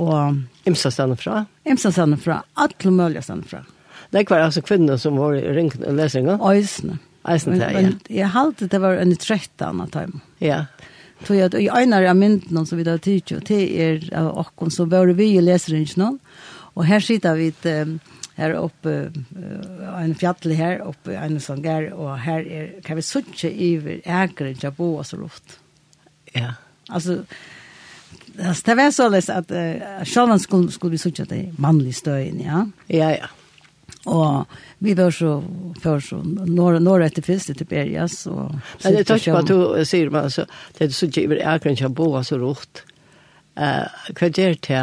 Og... 0.00 0.38
Imsa 0.64 0.90
stande 0.90 1.16
fra? 1.20 1.44
Imsa 1.68 1.92
stande 1.92 2.16
fra. 2.16 2.40
Alle 2.56 2.92
mulige 2.92 3.22
stande 3.22 3.48
fra. 3.48 3.62
Det 4.12 4.26
var 4.30 4.46
altså 4.46 4.62
kvinner 4.64 4.96
som 5.00 5.16
var 5.20 5.34
i 5.36 5.42
ring 5.56 5.72
og 5.86 5.96
lesingen? 5.96 6.40
Øysene. 6.40 6.98
Øysene, 7.28 7.56
ja. 7.56 7.72
Men 7.72 8.00
jeg 8.10 8.28
halte 8.34 8.66
det 8.68 8.80
var 8.80 8.98
en 9.00 9.14
trettan 9.16 9.80
av 9.80 9.92
dem. 9.94 10.20
Ja. 10.40 10.64
Så 11.26 11.36
jeg, 11.38 11.54
i 11.54 11.68
øynene 11.70 12.08
av 12.08 12.16
myndene 12.18 12.64
som 12.66 12.80
vi 12.80 12.86
da 12.86 12.96
tykker 12.98 13.44
det 13.46 13.60
er 13.84 14.08
av 14.18 14.32
åkken, 14.42 14.72
så 14.74 14.88
var 14.90 15.12
vi 15.16 15.36
i 15.36 15.44
leseringen, 15.44 16.18
og 16.74 16.88
her 16.88 17.04
sitter 17.04 17.38
vi 17.38 17.52
til... 17.62 17.98
Um, 17.98 18.00
her 18.38 18.54
oppe, 18.58 18.94
uh, 19.36 19.98
en 20.00 20.14
fjall 20.18 20.54
her 20.56 20.80
oppe, 20.86 21.16
en 21.16 21.40
sånn 21.42 21.64
gær, 21.64 21.90
og 21.92 22.14
her 22.24 22.46
er, 22.46 22.70
kan 22.86 22.98
vi 22.98 23.06
suttje 23.06 23.50
iver 23.52 24.00
ægren 24.06 24.56
til 24.58 24.70
å 24.70 24.76
bo 24.76 24.94
oss 25.02 25.12
luft. 25.16 25.58
Ja. 26.36 26.54
Altså, 26.88 27.22
det 28.32 28.76
var 28.78 28.90
så 28.94 29.10
løs 29.12 29.28
at 29.32 29.52
uh, 29.52 30.02
Sjåland 30.08 30.42
skulle, 30.44 30.72
skulle 30.72 30.96
vi 30.96 31.04
suttje 31.04 31.28
til 31.28 31.52
mannlig 31.60 31.94
støyen, 32.00 32.40
ja? 32.40 32.66
Ja, 32.88 33.12
ja. 33.18 33.32
Og 34.10 34.46
vi 34.82 34.94
var 34.98 35.12
så 35.14 35.36
før 35.82 36.00
så 36.02 36.16
når 36.24 36.80
når 36.82 37.04
etter 37.06 37.22
fyrst 37.22 37.52
til 37.54 37.68
Berjas 37.70 38.24
og 38.26 38.50
Men 38.82 38.96
det 38.96 39.06
tar 39.06 39.20
ikke 39.20 39.36
på 39.36 39.42
to 39.46 39.84
sier 39.86 40.10
man 40.10 40.26
altså 40.26 40.46
det 40.78 40.88
er 40.88 40.96
så 40.96 41.06
giver 41.06 41.38
er 41.38 41.62
kanskje 41.62 41.88
bo 41.94 42.22
så 42.22 42.38
rot. 42.40 42.82
Eh 43.56 43.86
hva 44.18 44.28
gjør 44.28 44.58
det? 44.66 44.82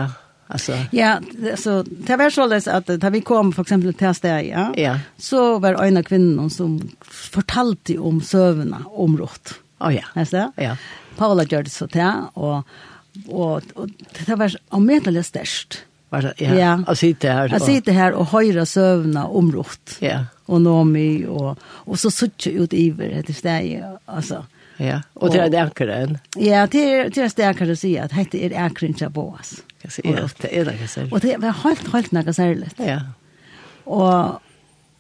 Alltså. 0.52 0.78
Ja, 0.92 1.20
så 1.58 1.84
det 1.84 2.16
var 2.16 2.30
så 2.30 2.48
läs 2.48 2.68
att 2.68 2.88
när 2.88 3.10
vi 3.10 3.22
kom 3.22 3.54
för 3.54 3.62
exempel 3.62 3.94
till 3.94 4.14
Stäja, 4.14 4.44
ja, 4.44 4.74
ja. 4.78 5.00
så 5.18 5.60
var 5.60 5.84
en 5.84 5.98
av 5.98 6.04
kvinnorna 6.04 6.50
som 6.50 6.90
fortalte 7.02 7.98
om 7.98 8.22
sövna 8.22 8.82
om 8.86 9.18
rått. 9.18 9.54
Oh, 9.80 9.96
ja. 9.96 10.04
Alltså, 10.14 10.52
ja. 10.56 10.78
Paula 11.18 11.44
gjorde 11.44 11.70
så 11.70 11.86
där 11.86 12.16
och 12.34 12.68
och, 13.28 13.62
och 13.74 13.88
det 14.26 14.36
var 14.36 14.56
omätligt 14.70 15.26
störst. 15.26 15.78
Var 16.10 16.22
det, 16.22 16.34
ja. 16.38 16.56
ja. 16.56 16.84
Jag 16.88 16.98
sitter 16.98 17.32
här. 17.32 17.50
Jag 17.50 17.62
sitter 17.62 17.92
här 17.92 18.14
och 18.14 18.26
höjra 18.26 18.66
sövna 18.66 19.26
om 19.26 19.52
rått. 19.52 19.98
Ja. 20.00 20.26
Och 20.46 20.62
Nomi 20.62 21.26
och, 21.26 21.58
och 21.62 22.00
så 22.00 22.12
suttje 22.12 22.52
ut 22.52 22.74
iver 22.74 23.24
det 23.28 23.34
Stäja, 23.34 24.00
alltså. 24.06 24.34
Ja 24.34 24.59
Ja, 24.80 25.02
og 25.20 25.34
det 25.34 25.42
er 25.44 25.50
det 25.52 25.60
ankeren. 25.60 26.18
Ja, 26.40 26.66
det 26.72 26.84
er 26.88 27.10
det 27.12 27.24
er 27.26 27.32
sterkere 27.32 27.76
å 27.76 27.80
si 27.80 27.96
at 28.00 28.14
dette 28.16 28.40
er 28.40 28.56
ankeren 28.64 28.96
til 28.96 29.12
Boas. 29.14 29.58
Ja, 29.84 30.28
det 30.42 30.52
er 30.52 30.68
det 30.68 30.76
ikke 30.78 30.92
særlig. 30.92 31.14
Og 31.14 31.24
det 31.24 31.34
er 31.36 31.58
helt, 31.64 31.90
helt 31.94 32.14
noe 32.16 32.36
særlig. 32.36 32.70
Ja. 32.84 33.00
Og, 33.86 34.40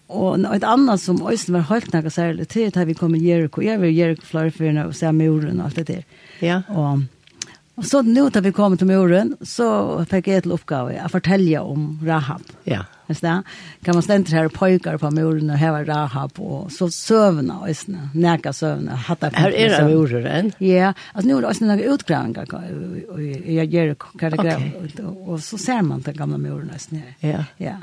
og 0.09 0.45
et 0.55 0.65
annet 0.67 1.03
som 1.03 1.21
også 1.21 1.55
var 1.55 1.67
helt 1.71 1.93
noe 1.95 2.12
særlig, 2.12 2.50
det 2.53 2.65
er 2.65 2.75
da 2.75 2.86
vi 2.89 2.98
kom 2.98 3.15
i 3.15 3.24
Jericho. 3.24 3.63
Jeg 3.63 3.79
var 3.79 3.91
i 3.91 3.95
Jericho 3.95 4.27
flere 4.27 4.51
før, 4.55 4.83
og 4.88 4.95
så 4.95 5.09
er 5.09 5.17
muren 5.17 5.59
og 5.59 5.69
alt 5.69 5.81
det 5.81 5.88
der. 5.88 6.03
Ja. 6.43 6.62
Og 6.69 7.05
Og 7.79 7.86
så 7.88 8.01
nå 8.03 8.25
da 8.36 8.41
vi 8.43 8.51
kom 8.51 8.74
til 8.75 8.89
muren, 8.89 9.36
så 9.48 9.65
fikk 10.12 10.27
jeg 10.27 10.43
til 10.43 10.51
oppgave 10.51 10.98
å 11.00 11.12
fortelle 11.12 11.62
om 11.63 11.93
Rahab. 12.03 12.43
Ja. 12.67 12.81
Hvis 13.07 13.21
det 13.24 13.38
kan 13.88 13.95
man 13.95 14.03
stente 14.03 14.36
her 14.36 14.50
pojkar 14.53 15.00
på 15.00 15.09
muren 15.15 15.48
og 15.50 15.62
heva 15.62 15.79
Rahab, 15.88 16.36
og 16.43 16.67
så 16.75 16.89
søvna, 16.91 17.62
øsne, 17.71 18.09
neka 18.13 18.51
søvna, 18.53 18.98
hatta 19.07 19.31
Her 19.33 19.55
er 19.55 19.77
det 19.77 19.86
murer 19.88 20.27
enn? 20.27 20.51
Ja, 20.59 20.91
altså 21.13 21.29
nå 21.29 21.38
er 21.38 21.45
det 21.45 21.51
også 21.53 21.69
noen 21.69 21.86
utgravinger, 21.93 22.51
jeg 23.55 23.71
gjør 23.71 23.95
karikrev, 24.19 24.67
og 25.07 25.24
og 25.29 25.39
så 25.45 25.62
ser 25.62 25.81
man 25.88 26.03
den 26.03 26.19
gamle 26.19 26.41
muren, 26.41 26.75
øsne. 26.75 27.15
Ja. 27.24 27.45
Ja. 27.63 27.77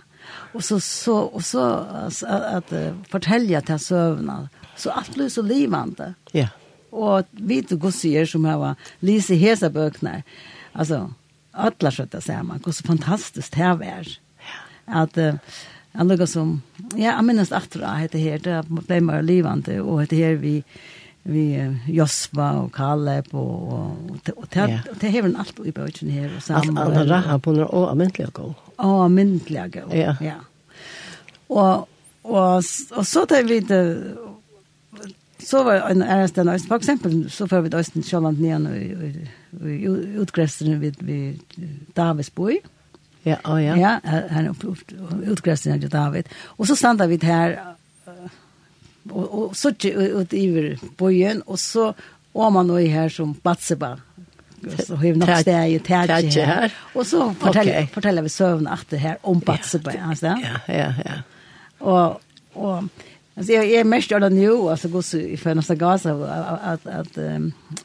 Og 0.53 0.61
så, 0.67 0.77
så, 0.83 1.17
og 1.25 1.43
så 1.47 1.65
at, 2.05 2.21
at, 2.29 2.77
at 2.77 3.11
fortelle 3.11 3.65
til 3.65 3.81
søvna, 3.81 4.39
så 4.77 4.93
alt 4.93 5.17
blir 5.17 5.33
så 5.33 5.47
livande. 5.47 6.13
Ja. 6.37 6.51
Ja 6.51 6.66
og 6.97 7.31
vite 7.37 7.77
gossier 7.81 8.27
som 8.29 8.47
har 8.49 8.75
lise 9.05 9.37
hesa 9.39 9.71
bøkene. 9.73 10.23
Altså, 10.77 11.07
atler 11.57 11.95
skjøtta 11.95 12.21
sammen, 12.25 12.61
hvor 12.65 12.75
så 12.77 12.85
fantastisk 12.87 13.57
det 13.57 13.89
er. 13.89 14.13
At 14.87 15.17
uh, 15.19 15.39
jeg 15.97 16.07
lukker 16.11 16.29
som, 16.31 16.61
ja, 16.95 17.15
jeg 17.15 17.25
minnes 17.27 17.53
atra 17.55 17.97
heter 18.03 18.23
her, 18.23 18.43
det 18.45 18.61
ble 18.69 19.01
mer 19.05 19.25
livende, 19.25 19.81
og 19.83 20.05
heter 20.05 20.21
her 20.21 20.37
vi, 20.43 20.55
vi 21.25 21.47
uh, 21.59 21.89
Josva 21.91 22.53
og 22.61 22.71
Kaleb 22.77 23.33
og, 23.33 23.73
og, 23.73 24.21
og, 24.37 24.37
og 24.37 25.01
det 25.01 25.11
har 25.11 25.27
han 25.27 25.39
alt 25.41 25.65
i 25.65 25.75
bøkene 25.75 26.21
her. 26.21 26.31
Og 26.37 26.45
sammen, 26.45 26.79
alt, 26.79 26.95
alle 26.95 27.09
raha 27.11 27.41
på 27.43 27.57
noe, 27.57 27.69
og 27.73 27.91
amintlige 27.95 28.31
gå. 28.37 28.53
Og 28.77 29.05
amintlige 29.07 29.69
gå, 29.81 29.89
ja. 29.97 30.17
ja. 30.21 30.39
Og, 31.49 31.89
og, 32.27 32.65
og 32.93 33.05
så 33.07 33.25
tar 33.31 33.47
vi 33.49 33.61
det, 33.65 33.83
Så 35.39 35.65
var 35.65 35.75
en 35.75 36.03
ärsta 36.03 36.43
nice. 36.43 36.69
För 36.69 36.77
exempel 36.77 37.31
så 37.31 37.49
för 37.49 37.61
vi 37.61 37.69
dåsten 37.69 38.03
Sjöland 38.03 38.41
ner 38.41 38.75
i 38.75 39.85
utgrästen 40.17 40.81
vid 40.81 41.03
vid 41.03 41.41
Davidsboi. 41.95 42.61
Ja, 43.23 43.37
oh 43.45 43.65
ja. 43.65 43.77
Ja, 43.77 44.21
han 44.31 44.57
utgrästen 45.25 45.81
vid 45.81 45.91
David. 45.91 46.29
Och 46.45 46.67
så 46.67 46.77
stannar 46.77 47.07
vi 47.07 47.19
här 47.23 47.75
och 49.11 49.47
och 49.47 49.57
så 49.57 49.73
ut 49.83 50.33
i 50.33 50.79
bojen 50.97 51.43
och 51.43 51.61
så 51.61 51.95
om 52.33 52.53
man 52.53 52.67
nu 52.67 52.85
är 52.85 52.89
här 52.89 53.09
som 53.09 53.35
Batseba 53.43 53.99
så 54.87 54.95
har 54.95 55.03
vi 55.03 55.13
något 55.13 55.41
stäj 55.41 55.75
i 55.75 55.79
tärje 55.79 56.45
här. 56.45 56.73
Och 56.95 57.07
så 57.07 57.35
fortäller 57.35 57.87
forteller 57.87 58.23
vi 58.23 58.29
søvn 58.29 58.67
att 58.67 58.91
det 58.91 58.97
här 58.97 59.19
om 59.21 59.39
Batseba 59.39 59.93
alltså. 60.03 60.27
Ja, 60.27 60.75
ja, 60.75 60.95
ja. 61.05 61.13
Och 61.79 62.21
och 62.53 62.85
Alltså 63.37 63.53
jag 63.53 63.65
är 63.65 63.85
mest 63.85 64.13
av 64.13 64.33
nu 64.33 64.53
alltså 64.53 64.89
går 64.89 65.03
så 65.03 65.19
i 65.19 65.37
för 65.37 65.55
nästa 65.55 65.75
gas 65.75 66.07
att 66.07 66.87
att 66.87 66.87
att 66.87 67.19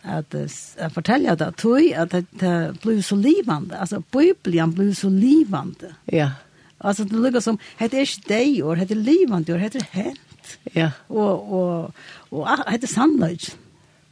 att 0.02 0.36
att 0.80 0.94
fortälja 0.94 1.36
det 1.36 1.52
tog 1.52 1.94
att 1.94 2.12
det 2.30 2.74
blev 2.82 3.02
så 3.02 3.16
livande 3.16 3.78
alltså 3.78 4.04
bibeln 4.12 4.72
blev 4.72 4.94
så 4.94 5.10
livande. 5.10 5.96
Ja. 6.06 6.32
Alltså 6.78 7.04
det 7.04 7.16
lukar 7.16 7.40
som 7.40 7.58
heter 7.78 7.98
är 7.98 8.28
dig 8.28 8.64
och 8.64 8.78
heter 8.78 8.96
livande 8.96 9.54
och 9.54 9.60
heter 9.60 9.82
hänt. 9.92 10.58
Ja. 10.64 10.92
Och 11.08 11.54
och 11.54 11.92
och 12.30 12.48
heter 12.68 12.88
sannolikt. 12.88 13.58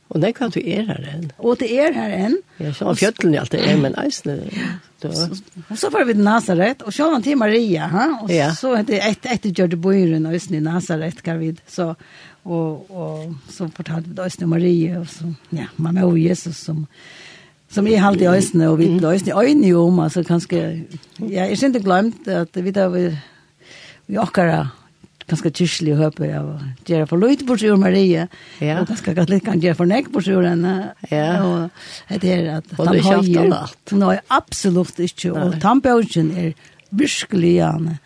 Og 0.10 0.22
det 0.24 0.32
kan 0.40 0.50
du 0.50 0.58
er 0.60 0.88
her 0.88 1.04
enn. 1.12 1.28
Og 1.38 1.60
det 1.62 1.70
er 1.70 1.94
her 1.94 2.14
enn. 2.16 2.40
Ja, 2.58 2.72
så 2.74 2.96
fjøtlen 2.98 3.36
i 3.36 3.40
alt 3.42 3.54
det 3.54 3.62
er, 3.62 3.76
men 3.78 3.94
eisene. 4.02 4.40
Ja. 4.50 4.72
Og 5.06 5.78
så 5.78 5.92
får 5.94 6.08
vi 6.10 6.16
til 6.18 6.26
Nazaret, 6.26 6.82
og 6.84 6.96
sjåvan 6.96 7.24
til 7.24 7.38
Maria, 7.40 7.86
ha? 7.88 8.08
og 8.24 8.34
ja. 8.34 8.50
så 8.58 8.74
er 8.80 8.88
det 8.88 9.00
et, 9.06 9.28
etter 9.32 9.54
Gjørte 9.56 9.78
bøyren 9.80 10.26
og 10.28 10.34
eisene 10.36 10.60
i 10.60 10.66
Nazaret, 10.66 11.22
kan 11.24 11.40
vi 11.40 11.54
så, 11.70 11.94
og, 12.44 12.90
og 12.90 13.54
så 13.54 13.70
fortalte 13.76 14.10
vi 14.10 14.18
til 14.18 14.26
eisene 14.26 14.50
Maria, 14.52 14.98
og 15.00 15.08
så, 15.14 15.30
ja, 15.56 15.70
mamma 15.78 16.04
jo 16.04 16.18
Jesus 16.20 16.60
som, 16.66 16.82
som 17.72 17.88
er 17.88 18.04
halvt 18.04 18.26
i 18.26 18.32
eisene, 18.34 18.74
og 18.74 18.82
vi 18.82 18.90
til 18.98 19.08
eisene 19.14 19.36
i 19.36 19.46
øynene 19.46 19.72
om, 19.80 20.04
altså 20.08 20.26
kanskje, 20.28 20.66
ja, 21.22 21.46
jeg 21.46 21.62
synes 21.62 21.78
ikke 21.78 21.86
glemt 21.86 22.28
at 22.34 22.60
vi 22.60 22.76
da 22.76 22.90
vi, 22.92 23.08
vi 24.10 24.20
akkurat, 24.20 24.74
ganske 25.30 25.52
kyrkelig 25.54 25.96
høpe 26.00 26.32
av 26.36 26.50
å 26.52 26.58
gjøre 26.90 27.08
for 27.10 27.22
løyt 27.22 27.46
på 27.48 27.58
ur 27.62 27.80
Maria, 27.82 28.28
ja. 28.60 28.80
og 28.82 28.90
ganske 28.90 29.14
gatt 29.18 29.32
litt 29.32 29.46
kan 29.46 29.62
gjøre 29.62 29.80
for 29.80 29.90
nek 29.90 30.12
på 30.14 30.24
ur 30.28 30.44
henne. 30.48 30.76
Ja. 31.12 31.30
Og 31.46 32.20
det 32.24 32.36
er 32.36 32.52
at 32.58 32.76
og 32.78 32.90
han 32.90 33.00
høyer. 33.06 33.74
Nei, 34.00 34.20
absolutt 34.34 35.02
ikke. 35.04 35.34
Og 35.38 35.58
tannbøkken 35.64 36.36
er 36.38 36.54
virkelig 36.90 37.56
gjerne 37.60 37.98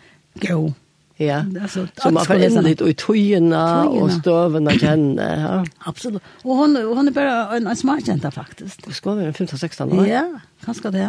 god. 0.44 0.72
Ja, 1.16 1.44
alltså, 1.62 1.86
så 2.02 2.10
man 2.10 2.26
får 2.26 2.42
inn 2.42 2.56
litt 2.66 2.80
ut 2.82 2.98
tøyene 2.98 3.60
og 3.86 4.10
støvene 4.16 4.74
kjenne. 4.80 5.28
Ja. 5.38 5.52
Absolutt. 5.90 6.26
Og 6.42 6.58
hun, 6.58 6.74
hun 6.74 7.06
er 7.06 7.14
bare 7.14 7.36
en, 7.54 7.68
en 7.70 7.78
smartjenta 7.78 8.32
faktisk. 8.34 8.82
Du 8.82 8.90
skal 8.96 9.20
være 9.20 9.30
15-16 9.36 9.94
år? 9.94 10.08
Ja, 10.10 10.24
kanskje 10.64 10.90
det. 10.96 11.06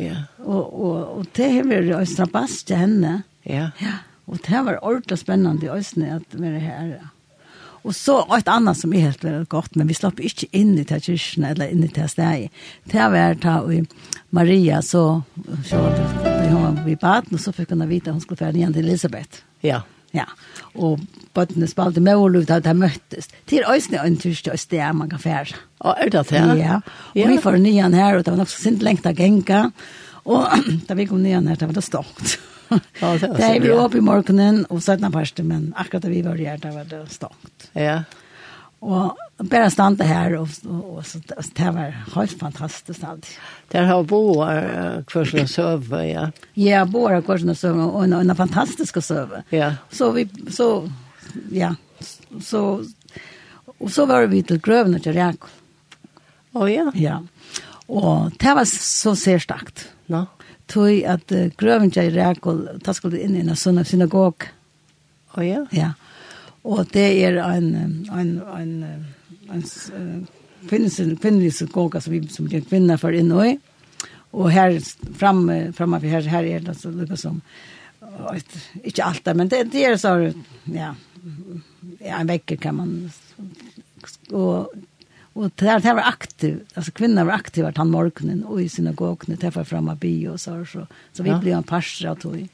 Ja. 0.00 0.16
Og, 0.40 0.72
og, 0.80 0.96
og 1.18 1.28
det 1.36 1.50
har 1.58 1.68
vært 1.68 1.92
en 1.92 2.08
strabass 2.08 2.62
til 2.64 2.80
henne. 2.80 3.18
Ja. 3.44 3.68
Ja. 3.84 4.00
Og 4.26 4.40
det 4.46 4.62
var 4.66 4.80
ordentlig 4.82 5.18
spennende 5.20 5.66
i 5.66 5.72
øsene 5.72 6.16
at 6.16 6.38
være 6.40 6.62
her. 6.62 6.94
Og 7.84 7.92
så 7.92 8.22
et 8.32 8.48
annet 8.48 8.78
som 8.80 8.92
er 8.96 9.10
helt 9.10 9.24
veldig 9.24 9.48
godt, 9.52 9.74
men 9.76 9.90
vi 9.90 9.96
slapp 9.96 10.20
ikke 10.24 10.48
inn 10.56 10.72
i 10.80 10.86
til 10.88 11.02
kyrkene, 11.04 11.50
eller 11.52 11.72
inn 11.72 11.84
i 11.84 11.90
til 11.92 12.08
stedet. 12.08 12.62
Det 12.88 13.08
var 13.12 13.36
da 13.42 13.58
i 13.68 13.82
Maria, 14.32 14.80
så, 14.82 15.20
så 15.68 15.82
hun 15.84 16.62
var 16.62 16.88
i 16.88 16.96
baden, 16.96 17.36
og 17.36 17.42
så 17.42 17.52
fikk 17.52 17.74
hun 17.74 17.84
vite 17.90 18.08
at 18.08 18.16
hun 18.16 18.24
skulle 18.24 18.40
fære 18.40 18.56
igjen 18.56 18.72
til 18.72 18.88
Elisabeth. 18.88 19.44
Ja. 19.64 19.82
Ja, 20.14 20.28
og 20.78 21.02
bøttene 21.34 21.66
spalte 21.66 21.98
med 21.98 22.20
og 22.22 22.28
lukte 22.30 22.60
at 22.60 22.64
de 22.64 22.72
møttes. 22.78 23.26
Til 23.50 23.66
øyne 23.66 23.98
og 23.98 24.06
en 24.06 24.18
tørste 24.22 24.52
og 24.54 24.60
sted 24.62 24.94
man 24.94 25.10
kan 25.10 25.18
fære. 25.18 25.58
Og 25.82 25.98
er 25.98 26.12
det 26.14 26.22
det? 26.30 26.42
Ja, 26.60 26.78
og 26.78 27.32
vi 27.32 27.38
får 27.42 27.58
nyan 27.58 27.98
her, 27.98 28.16
og 28.16 28.24
det 28.24 28.30
var 28.30 28.38
nok 28.38 28.52
så 28.52 28.62
sint 28.62 28.86
lengt 28.86 29.08
av 29.10 29.18
genka. 29.18 29.64
Og 30.24 30.46
da 30.88 30.94
vi 30.94 31.08
kom 31.10 31.20
nyan 31.20 31.50
her, 31.50 31.58
det 31.58 31.68
var 31.68 31.76
det 31.76 31.84
stått 31.84 32.38
det 32.70 33.46
er 33.46 33.60
vi 33.62 33.72
oppe 33.72 34.00
i 34.00 34.04
morgenen 34.04 34.64
og 34.70 34.82
17. 34.82 35.10
parste, 35.12 35.44
men 35.46 35.72
akkurat 35.76 36.06
da 36.06 36.12
vi 36.12 36.22
var 36.24 36.40
her, 36.40 36.60
da 36.62 36.72
var 36.74 36.86
det 36.90 37.02
stångt. 37.12 37.68
Ja. 37.76 38.02
Og 38.84 39.16
bare 39.48 39.70
stand 39.72 39.96
det 39.98 40.06
her, 40.10 40.34
og, 40.36 40.50
og, 40.68 40.98
og 40.98 41.06
så, 41.08 41.20
det 41.56 41.70
var 41.72 41.94
helt 42.14 42.38
fantastisk 42.40 43.06
alt. 43.08 43.28
Der 43.72 43.88
har 43.88 44.02
boer 44.08 45.02
kvarsen 45.08 45.46
og 45.46 45.48
søve, 45.48 46.02
ja? 46.04 46.26
Ja, 46.60 46.84
boer 46.84 47.22
kvarsen 47.24 47.54
og 47.54 47.56
søve, 47.56 47.86
og 47.88 48.04
en, 48.04 48.16
en 48.18 48.36
fantastisk 48.36 49.00
søve. 49.02 49.44
Ja. 49.54 49.74
Så 49.90 50.10
vi, 50.12 50.26
så, 50.52 50.68
ja, 51.52 51.72
så, 52.40 52.84
og 53.78 53.90
så 53.90 54.06
var 54.10 54.28
vi 54.32 54.42
til 54.44 54.60
grøvene 54.60 55.00
til 55.00 55.16
Rekol. 55.16 55.60
Å 56.54 56.62
oh, 56.62 56.70
ja? 56.70 56.90
Ja. 56.94 57.18
Og 57.90 58.36
det 58.38 58.52
var 58.54 58.68
så 58.70 59.16
særstakt. 59.18 59.88
Nå? 60.06 60.20
No 60.20 60.33
tog 60.70 61.02
at 61.08 61.34
uh, 61.34 61.50
grøvinja 61.60 62.06
i 62.06 62.12
Rekol, 62.14 62.64
da 62.84 62.94
skulle 62.96 63.20
inn 63.22 63.36
i 63.36 63.42
en 63.44 63.56
sånn 63.58 63.82
synagog. 63.86 64.48
Å 65.34 65.38
oh, 65.38 65.44
ja? 65.44 65.60
Ja. 65.74 65.92
Og 66.64 66.86
det 66.94 67.04
er 67.26 67.36
en, 67.42 67.68
en, 67.76 67.94
en, 68.08 68.32
en, 68.56 68.74
en 69.52 69.64
kvinnelig 70.68 71.52
synagoga 71.58 72.00
som 72.00 72.14
vi 72.14 72.22
som 72.32 72.48
blir 72.48 72.64
kvinner 72.64 73.00
for 73.00 73.16
inn 73.16 73.32
i. 73.44 73.56
Og 74.34 74.50
her 74.50 74.78
framme, 75.18 75.58
vi 76.02 76.12
her, 76.12 76.26
her 76.30 76.48
er 76.56 76.64
det 76.64 76.76
så 76.78 76.90
lukket 76.90 77.20
som, 77.20 77.42
et, 78.32 78.56
ikke 78.82 79.04
alt 79.04 79.24
det, 79.26 79.34
men 79.38 79.50
det, 79.52 79.60
det 79.72 79.84
er 79.86 80.00
så, 80.00 80.16
ja, 80.72 80.94
ja 82.02 82.18
en 82.22 82.30
vekker 82.32 82.58
kan 82.62 82.80
man, 82.80 82.96
og 84.32 84.74
Och 85.34 85.50
det 85.54 85.66
här, 85.66 85.80
det 85.80 85.94
var 85.94 86.02
aktiv, 86.02 86.60
alltså 86.74 86.92
kvinner 86.92 87.24
var 87.24 87.32
aktiv 87.32 87.66
han 87.76 87.90
morgonen 87.90 88.44
och 88.44 88.62
i 88.62 88.68
synagogen 88.68 89.36
det 89.40 89.56
var 89.56 89.64
fram 89.64 89.88
av 89.88 89.98
bio 89.98 90.30
og 90.30 90.40
så 90.40 90.64
så, 90.64 90.86
så 91.12 91.22
vi 91.22 91.30
ja. 91.30 91.38
ble 91.42 91.56
en 91.56 91.66
parstre 91.66 92.10
av 92.10 92.20
tog. 92.22 92.48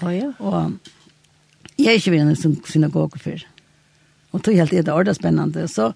Ja 0.00 0.12
ja. 0.12 0.32
Och 0.38 0.70
jag 1.76 1.94
är 1.94 1.98
ju 1.98 2.10
vid 2.10 2.20
en 2.20 2.36
synagoge 2.36 3.18
før. 3.18 3.46
Och 4.30 4.42
tog 4.42 4.54
helt 4.54 4.70
det 4.70 4.92
ordet 4.92 5.16
spännande 5.16 5.68
så 5.68 5.92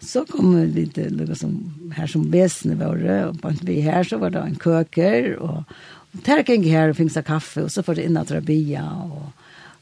så 0.00 0.24
kom 0.24 0.56
lite 0.56 1.08
til 1.08 1.36
som 1.36 1.92
her 1.96 2.06
som 2.06 2.30
väsne 2.30 2.74
var 2.74 2.96
og 2.96 3.28
och 3.28 3.40
på 3.42 3.54
vi 3.62 3.80
här 3.80 4.04
så 4.04 4.18
var 4.18 4.30
det 4.30 4.38
en 4.38 4.56
köker 4.56 5.36
och, 5.36 5.64
och 6.12 6.20
där 6.24 6.44
her 6.44 6.70
här 6.70 6.92
fikk 6.92 7.12
seg 7.12 7.24
kaffe 7.24 7.62
och 7.62 7.72
så 7.72 7.82
för 7.82 7.94
det 7.94 8.04
in 8.04 8.16
att 8.16 8.30
rabia 8.30 8.92
och 8.92 9.32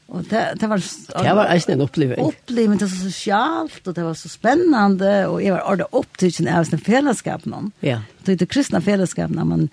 Og 0.07 0.23
det, 0.29 0.41
det 0.59 0.69
var... 0.71 0.79
Det 0.79 1.35
var 1.35 1.49
eisen 1.51 1.73
en 1.73 1.81
oppleving. 1.83 2.19
opplevelse. 2.23 2.79
det 2.79 2.87
var 2.87 2.95
så 2.95 3.09
sosialt, 3.09 3.87
og 3.87 3.95
det 3.95 4.03
var 4.05 4.13
så 4.15 4.29
spennende, 4.31 5.13
og 5.27 5.41
jeg 5.43 5.53
var 5.53 5.65
ordet 5.67 5.87
opptrykken 5.91 6.47
av 6.47 6.63
sin 6.69 6.79
fellesskap 6.79 7.45
nå. 7.45 7.65
Ja. 7.83 7.99
Det 8.23 8.37
er 8.37 8.41
det 8.43 8.49
kristne 8.51 8.81
fellesskap 8.81 9.33
når 9.35 9.49
man 9.49 9.65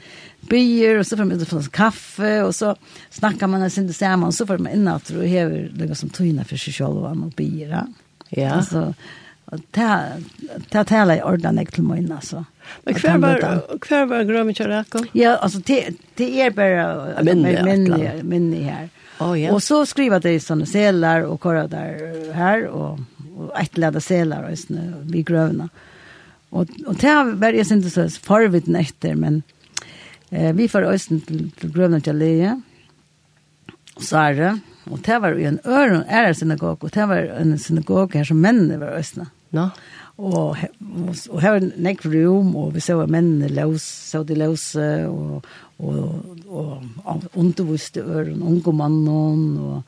byr, 0.51 0.99
og 0.99 1.07
så 1.07 1.17
får 1.17 1.29
man 1.31 1.41
ut 1.41 1.71
kaffe, 1.73 2.33
og 2.43 2.55
så 2.55 2.75
snakker 3.15 3.47
man 3.47 3.63
og 3.63 3.73
synes 3.73 3.97
sammen, 3.97 4.33
så 4.35 4.47
får 4.47 4.59
man 4.59 4.75
inn 4.75 4.91
at 4.91 5.07
du 5.07 5.23
hever 5.23 5.71
noe 5.79 5.99
som 5.99 6.11
tøyne 6.11 6.47
for 6.49 6.59
seg 6.59 6.81
selv, 6.83 7.05
og 7.07 7.15
man 7.17 7.31
byr, 7.39 7.69
ja. 7.71 7.85
Ja. 8.35 8.57
Altså, 8.57 8.91
det 9.77 9.87
det 10.73 10.85
tala 10.89 11.17
i 11.17 11.23
ordan 11.23 11.59
ek 11.59 11.73
till 11.73 11.85
mig 11.85 12.09
alltså. 12.11 12.45
Men 12.83 12.95
kvar 12.95 13.19
var 13.19 13.79
kvar 13.79 14.07
var 14.07 14.23
grömmen 14.25 14.55
Jakob. 14.59 15.07
Ja, 15.13 15.37
alltså 15.37 15.59
det 15.59 15.91
det 16.17 16.41
är 16.41 16.51
bara 16.51 17.23
men 17.23 17.43
men 17.43 18.29
men 18.29 18.53
här. 18.53 18.89
Oh, 19.19 19.41
ja. 19.41 19.53
Och 19.53 19.63
så 19.63 19.87
skriver 19.87 20.21
det 20.21 20.41
såna 20.41 20.67
selar 20.67 21.21
och 21.21 21.41
korrar 21.41 21.69
där 21.69 22.33
här 22.33 22.67
och 22.67 22.99
och 23.37 23.61
ättlade 23.61 24.01
selar 24.01 24.51
och 24.51 24.59
snö 24.59 24.93
vi 25.03 25.23
grövna. 25.23 25.69
Och 26.51 26.69
och 26.87 26.95
det 26.95 27.09
har 27.09 27.33
varit 27.33 27.71
inte 27.71 27.91
så 27.91 28.09
farvigt 28.09 28.67
nätter 28.67 29.15
men 29.15 29.43
eh 30.31 30.53
vi 30.53 30.69
får 30.69 30.83
östen 30.83 31.21
till, 31.21 31.51
till 31.51 31.73
grövna 31.73 32.01
till 32.01 32.17
Lea. 32.17 32.63
Så 33.99 34.17
är 34.17 34.35
det 34.35 34.59
och 34.85 34.99
det 34.99 35.19
var 35.19 35.29
ju 35.29 35.45
en 35.45 35.59
öron 35.65 36.03
är 36.09 36.29
det 36.29 36.35
synagog 36.35 36.85
och 36.85 36.91
det 36.91 37.07
var 37.07 37.17
en 37.17 37.59
synagog 37.59 38.15
här 38.15 38.25
som 38.25 38.41
män 38.41 38.81
var 38.81 38.87
östna. 38.87 39.27
Nå? 39.51 39.61
No 39.61 39.71
og, 40.15 40.55
og 40.55 41.41
her 41.43 41.57
var 41.57 41.65
nekk 41.83 42.05
rom, 42.07 42.53
og 42.59 42.75
vi 42.77 42.83
så 42.85 43.01
mennene 43.11 43.51
løs, 43.51 43.83
så 44.13 44.23
de 44.27 44.37
løse, 44.39 44.85
og, 45.11 45.49
og, 45.83 46.45
og, 46.47 46.85
og 47.03 47.25
underviste 47.35 48.05
øren, 48.05 48.45
unge 48.47 48.75
mannen, 48.79 49.57
og, 49.59 49.83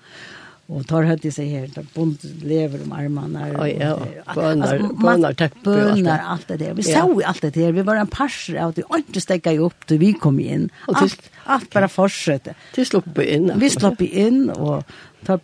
og 0.66 0.82
tar 0.90 1.06
høyt 1.06 1.28
i 1.28 1.30
seg 1.30 1.52
helt 1.54 1.76
der 1.78 1.86
bond 1.94 2.24
lever 2.42 2.82
om 2.82 2.96
armene. 2.98 3.44
Oh, 3.54 3.68
ja, 3.70 3.92
bønner, 4.34 4.82
bønner, 4.98 5.36
täpper 5.38 5.92
Bønner, 5.92 6.24
alt 6.34 6.48
det 6.50 6.56
der. 6.64 6.72
Vi 6.74 6.88
ja. 6.88 7.04
så 7.04 7.20
alt 7.30 7.44
det 7.46 7.52
der, 7.54 7.70
vi 7.76 7.84
var 7.86 8.00
en 8.00 8.10
parser 8.10 8.58
av 8.64 8.74
det, 8.74 8.82
og 8.90 8.98
ikke 9.04 9.22
upp 9.22 9.52
jo 9.54 9.68
opp 9.70 9.86
til 9.86 10.00
vi 10.02 10.10
kom 10.18 10.40
inn. 10.42 10.66
Alt, 10.90 11.30
alt 11.46 11.70
bare 11.70 11.90
fortsette. 11.92 12.56
til 12.74 12.88
sluppet 12.88 13.30
inn. 13.30 13.52
Vi 13.62 13.70
sluppet 13.70 14.10
inn, 14.10 14.48
og 14.50 14.82
tar, 15.22 15.38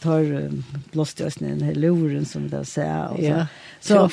tar 0.00 0.24
blåst 0.96 1.20
i 1.20 1.28
oss 1.28 1.36
den 1.44 1.60
luren 1.76 2.24
som 2.24 2.48
det 2.48 2.64
ser, 2.72 3.12
og 3.12 3.20
så. 3.20 3.28
Ja 3.28 3.44
så, 3.84 4.10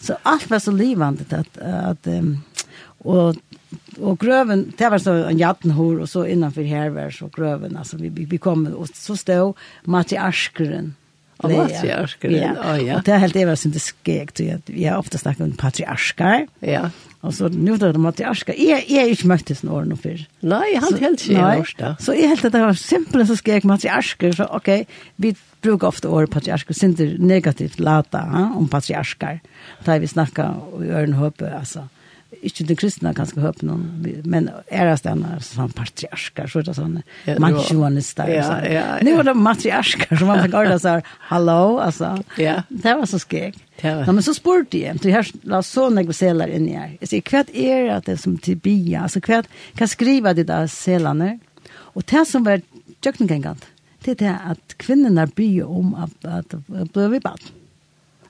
så 0.00 0.16
allt 0.22 0.50
var 0.50 0.58
så 0.58 0.70
livande 0.70 1.24
att, 1.30 1.58
att 1.58 2.06
um, 2.06 2.38
och 2.98 3.36
och 4.00 4.20
gröven 4.20 4.72
det 4.78 4.88
var 4.88 4.98
så 4.98 5.12
en 5.12 5.38
jattenhor 5.38 6.00
och 6.00 6.08
så 6.08 6.26
innanför 6.26 6.62
här 6.62 6.88
var 6.88 7.10
så 7.10 7.30
gröven 7.36 7.76
alltså 7.76 7.96
vi 7.96 8.08
vi 8.08 8.38
kom 8.38 8.66
och 8.66 8.88
så 8.88 9.16
stod 9.16 9.54
Matti 9.82 10.16
Askren 10.16 10.94
Och 11.36 11.50
patriarker. 11.50 12.30
Ja. 12.30 12.74
Oh, 12.74 12.86
ja. 12.86 12.96
Och 12.96 13.02
det 13.02 13.12
är 13.12 13.18
helt 13.18 13.34
det 13.34 13.44
var 13.44 13.54
synd 13.54 13.74
det 13.74 14.50
att 14.50 14.70
Vi 14.70 14.84
har 14.84 14.98
ofta 14.98 15.18
snackat 15.18 15.40
om 15.40 15.52
patriarker. 15.52 16.46
Ja. 16.60 16.90
Alltså 17.20 17.48
nu 17.48 17.76
då 17.76 17.92
de 17.92 18.06
att 18.06 18.18
jag 18.18 18.36
ska 18.36 18.52
är 18.54 18.90
är 18.90 19.08
inte 19.08 19.26
möttes 19.26 19.58
es 19.58 19.62
nur 19.62 19.96
för. 19.96 20.26
Nej, 20.40 20.74
han 20.74 20.94
helt 21.00 21.20
sig 21.20 21.34
norsta. 21.58 21.96
Så 22.00 22.14
är 22.14 22.28
helt 22.28 22.44
det 22.52 22.60
var 22.60 22.74
simpelt 22.74 23.28
så 23.28 23.36
ska 23.36 23.52
jag 23.52 23.64
med 23.64 23.74
jag 23.84 24.04
ska 24.04 24.32
så 24.32 24.44
okej, 24.44 24.86
vi 25.16 25.34
brukar 25.60 25.88
ofta 25.88 26.08
år 26.08 26.26
på 26.26 26.38
jag 26.46 26.60
ska 26.60 26.86
inte 26.86 27.16
negativt 27.18 27.78
lata, 27.78 28.18
ha, 28.18 28.54
om 28.54 28.68
på 28.68 28.80
jag. 28.80 29.40
Där 29.84 29.98
vi 29.98 30.08
snackar 30.08 30.54
och 30.72 30.86
gör 30.86 31.04
en 31.04 31.12
hopp 31.12 31.42
alltså 31.42 31.88
ikke 32.44 32.64
de 32.68 32.74
kristne 32.76 33.10
ganske 33.16 33.40
høpe 33.40 33.64
noen, 33.66 34.02
men 34.28 34.50
æres 34.68 35.02
den 35.04 35.22
er 35.26 35.40
sånn 35.44 35.72
patriarker, 35.76 36.50
så 36.50 36.60
er 36.60 36.66
det 36.66 36.74
sånn 36.76 36.98
mansjonister. 37.40 38.28
Ja, 38.30 38.44
ja, 38.62 38.74
ja. 38.74 38.84
Nå 39.04 39.14
var 39.16 39.30
det 39.30 39.34
matriarker, 39.38 40.12
så 40.12 40.28
man 40.28 40.42
fikk 40.44 40.58
ordentlig 40.58 40.82
sånn, 40.84 41.08
hallo, 41.30 41.78
altså. 41.82 42.12
Ja. 42.40 42.60
Det 42.68 42.94
var 43.00 43.08
så 43.10 43.20
skik. 43.22 43.56
Ja. 43.80 44.02
Men 44.04 44.20
så 44.26 44.34
spurte 44.36 44.80
jeg, 44.80 45.00
du 45.00 45.08
har 45.14 45.28
la 45.48 45.62
så 45.64 45.88
noen 45.94 46.14
seler 46.16 46.52
inn 46.52 46.68
i 46.68 46.76
her. 46.76 46.94
Jeg 47.00 47.12
sier, 47.12 47.26
hva 47.32 47.44
er 47.48 48.04
det 48.06 48.18
som 48.20 48.36
til 48.42 48.58
bia? 48.60 49.06
Altså, 49.06 49.22
hva, 49.24 49.42
hva 49.78 49.90
skriver 49.90 50.36
de 50.36 50.46
da 50.48 50.62
selene? 50.70 51.36
Og 51.94 52.04
det 52.10 52.26
som 52.28 52.44
var 52.46 52.60
tjøkkengengant, 53.04 53.70
det 54.04 54.18
er 54.18 54.20
det 54.20 54.34
at 54.52 54.80
kvinnerne 54.82 55.24
bryr 55.32 55.66
om 55.66 55.94
at, 55.96 56.12
at, 56.22 56.54
at, 56.54 56.60
at, 56.60 56.82
at, 56.82 56.98
at, 56.98 57.14
at, 57.14 57.32
at, 57.32 57.54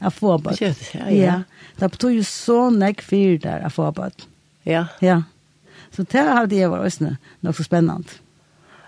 Jeg 0.00 0.12
får. 0.12 0.42
Ja, 0.60 0.72
ja. 0.94 1.08
ja. 1.10 1.34
Det 1.78 1.90
betyr 1.90 2.14
jo 2.18 2.24
så 2.26 2.58
nekk 2.74 3.02
fyr 3.02 3.38
der, 3.42 3.64
jeg 3.66 3.72
får. 3.74 4.12
Ja. 4.66 4.86
Ja. 5.02 5.22
Så 5.94 6.04
det 6.06 6.24
har 6.24 6.46
det 6.46 6.68
vært 6.70 6.86
også 6.86 7.14
nok 7.42 7.56
så 7.56 7.66
spennende. 7.66 8.18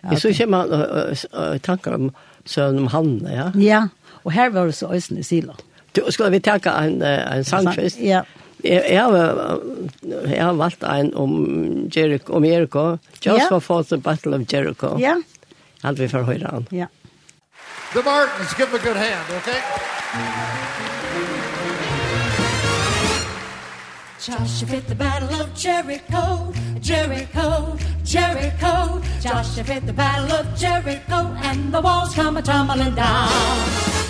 Ja, 0.02 0.16
så 0.16 0.32
kommer 0.32 0.66
man 0.66 1.56
i 1.56 1.58
tanker 1.58 1.96
om 1.96 2.10
sønnen 2.48 2.84
om 2.84 2.92
Hanne, 2.92 3.32
ja? 3.34 3.48
Ja, 3.54 3.80
og 4.24 4.32
her 4.32 4.52
var 4.54 4.70
det 4.70 4.74
så 4.78 4.86
også 4.86 5.18
i 5.18 5.24
Silo. 5.26 5.56
Du, 5.96 6.04
skal 6.08 6.30
vi 6.32 6.40
tenke 6.40 6.70
en, 6.70 7.02
en 7.02 7.44
sangfest? 7.44 8.00
Ja. 8.00 8.22
Jeg, 8.64 8.84
jeg, 8.90 9.02
har, 9.02 9.60
jeg 10.28 10.44
har 10.44 10.52
valgt 10.52 10.84
en 10.84 11.14
om 11.16 11.34
Jericho, 11.96 12.34
om 12.36 12.44
Jericho. 12.44 12.98
Joshua 13.24 13.56
ja. 13.56 13.58
fought 13.58 13.88
the 13.88 13.98
battle 13.98 14.36
of 14.36 14.46
Jericho. 14.52 14.98
Ja. 15.00 15.16
Hadde 15.82 16.04
vi 16.04 16.08
for 16.12 16.28
høyre 16.28 16.52
han. 16.52 16.68
Ja. 16.70 16.86
The 17.92 18.02
Martins, 18.04 18.54
give 18.54 18.68
them 18.68 18.80
a 18.80 18.84
good 18.84 18.96
hand, 18.96 19.36
okay? 19.40 19.60
Mm 20.14 20.26
-hmm. 20.26 20.59
Joshua 24.22 24.68
fit 24.68 24.86
the 24.86 24.94
battle 24.94 25.40
of 25.40 25.54
Jericho. 25.54 26.52
Jericho 26.80 27.76
Jericho. 28.04 29.00
Joshua 29.18 29.64
fit 29.64 29.86
the 29.86 29.94
battle 29.94 30.32
of 30.32 30.58
Jericho. 30.58 31.34
And 31.40 31.72
the 31.72 31.80
walls 31.80 32.14
come 32.14 32.36
a 32.36 32.42
tumbling 32.42 32.94
down. 32.94 33.30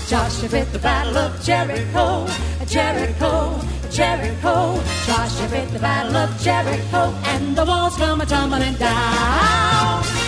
Joshua 0.09 0.49
fit 0.49 0.73
the 0.73 0.81
battle 0.81 1.17
of 1.17 1.41
Jericho. 1.45 2.27
Jericho 2.67 3.61
Jericho. 3.91 4.83
Joshua 5.07 5.49
fit 5.49 5.71
the 5.71 5.79
battle 5.79 6.17
of 6.17 6.41
Jericho. 6.41 7.15
And 7.27 7.55
the 7.55 7.65
walls 7.65 7.97
come 7.97 8.21
a 8.21 8.27
tumbling 8.27 8.75
down. 8.75 10.20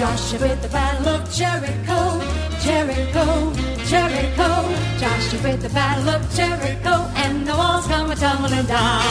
Joshua 0.00 0.48
with 0.48 0.62
the 0.62 0.68
battle 0.68 1.08
of 1.08 1.30
Jericho. 1.30 2.24
Jericho 2.64 3.52
Jericho. 3.84 4.48
Joshua 4.96 5.42
with 5.44 5.60
the 5.60 5.68
battle 5.68 6.08
of 6.08 6.22
Jericho. 6.34 7.04
And 7.20 7.46
the 7.46 7.52
walls 7.52 7.86
come 7.86 8.10
a 8.10 8.16
tumbling 8.16 8.64
down. 8.64 9.04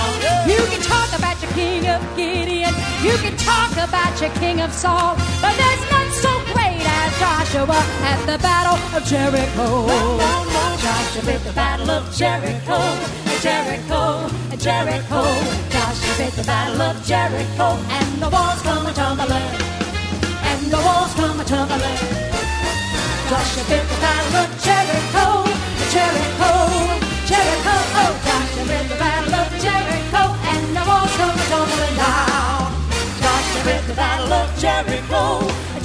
You 0.49 0.57
can 0.65 0.81
talk 0.81 1.13
about 1.13 1.39
your 1.43 1.51
king 1.51 1.85
of 1.85 2.01
Gideon. 2.17 2.73
You 3.05 3.15
can 3.21 3.37
talk 3.37 3.71
about 3.73 4.19
your 4.19 4.31
king 4.41 4.61
of 4.61 4.73
Saul. 4.73 5.13
But 5.39 5.53
there's 5.61 5.83
none 5.93 6.11
so 6.25 6.33
great 6.57 6.81
as 6.81 7.19
Joshua 7.21 7.77
at 8.09 8.25
the 8.25 8.39
battle 8.41 8.81
of 8.97 9.05
Jericho. 9.05 9.85
Joshua 10.81 11.21
with 11.29 11.43
the 11.45 11.53
battle 11.53 11.91
of 11.91 12.03
Jericho. 12.17 12.79
Jericho, 13.45 14.27
Jericho. 14.57 15.21
Joshua 15.69 16.13
with 16.17 16.35
the 16.35 16.45
battle 16.49 16.81
of 16.81 17.05
Jericho. 17.05 17.77
And 17.93 18.23
the 18.23 18.29
walls 18.29 18.61
come 18.63 18.87
a-tumbling 18.87 19.68
and 20.49 20.71
the 20.73 20.77
walls 20.77 21.13
come 21.13 21.39
tumbling. 21.45 21.99
Josh 23.29 23.57
a 23.61 23.63
bit 23.69 23.85
the 23.85 23.97
battle 24.01 24.35
of 24.41 24.49
Jericho, 24.65 25.25
Jericho, 25.93 26.51
Jericho. 27.29 27.75
Oh, 28.01 28.13
Josh 28.25 28.55
a 28.57 28.63
bit 28.69 28.85
the 28.89 28.97
battle 28.97 29.35
of 29.41 29.49
Jericho 29.63 30.23
and 30.51 30.65
the 30.75 30.83
walls 30.89 31.13
come 31.19 31.39
tumbling 31.51 31.95
down. 32.01 32.73
Josh 33.21 33.51
a 33.57 33.61
bit 33.67 33.83
the 33.89 33.93
battle 33.93 34.33
of 34.33 34.47
Jericho, 34.57 35.23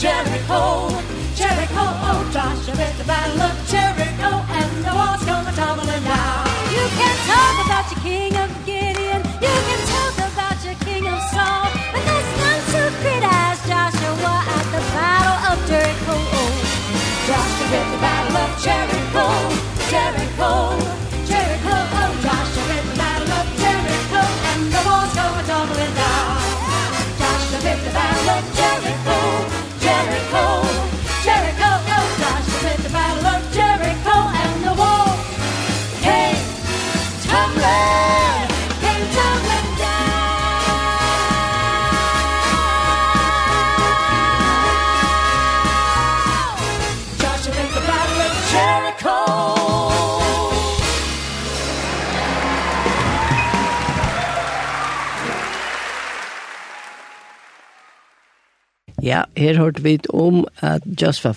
Jericho, 0.03 0.63
Jericho. 1.37 1.85
Oh, 2.09 2.21
Josh 2.33 2.69
a 2.69 2.77
bit 2.81 2.95
the 2.97 3.05
battle 3.05 3.41
of 3.49 3.55
Jericho 3.69 4.31
and 4.59 4.73
the 4.87 4.93
walls 4.99 5.23
come 5.29 5.47
tumbling 5.61 6.05
down. 6.05 6.49
You 6.73 6.85
can 6.99 7.17
talk 7.29 7.57
about 7.67 7.87
your 7.93 8.01
king 8.01 8.33
of 8.37 8.64
Jericho, 18.65 19.27
Jericho, 19.91 20.79
Jericho, 21.27 21.77
oh 22.01 22.13
Joshua 22.25 22.63
hit 22.73 22.85
the 22.89 22.97
battle 22.97 23.33
of 23.41 23.47
Jericho, 23.61 24.23
and 24.49 24.73
the 24.73 24.81
walls 24.89 25.13
go 25.15 25.21
a 25.21 25.43
tumbling 25.45 25.95
down. 25.95 26.41
Joshua 27.21 27.59
hit 27.61 27.85
the 27.85 27.91
battle 27.93 28.31
of 28.31 28.45
Jericho, 28.57 29.19
Jericho. 29.81 30.74
Ja, 59.05 59.25
her 59.37 59.59
hørte 59.61 59.83
vi 59.85 59.99
om 60.09 60.47
at 60.65 60.83
Joshua 61.01 61.35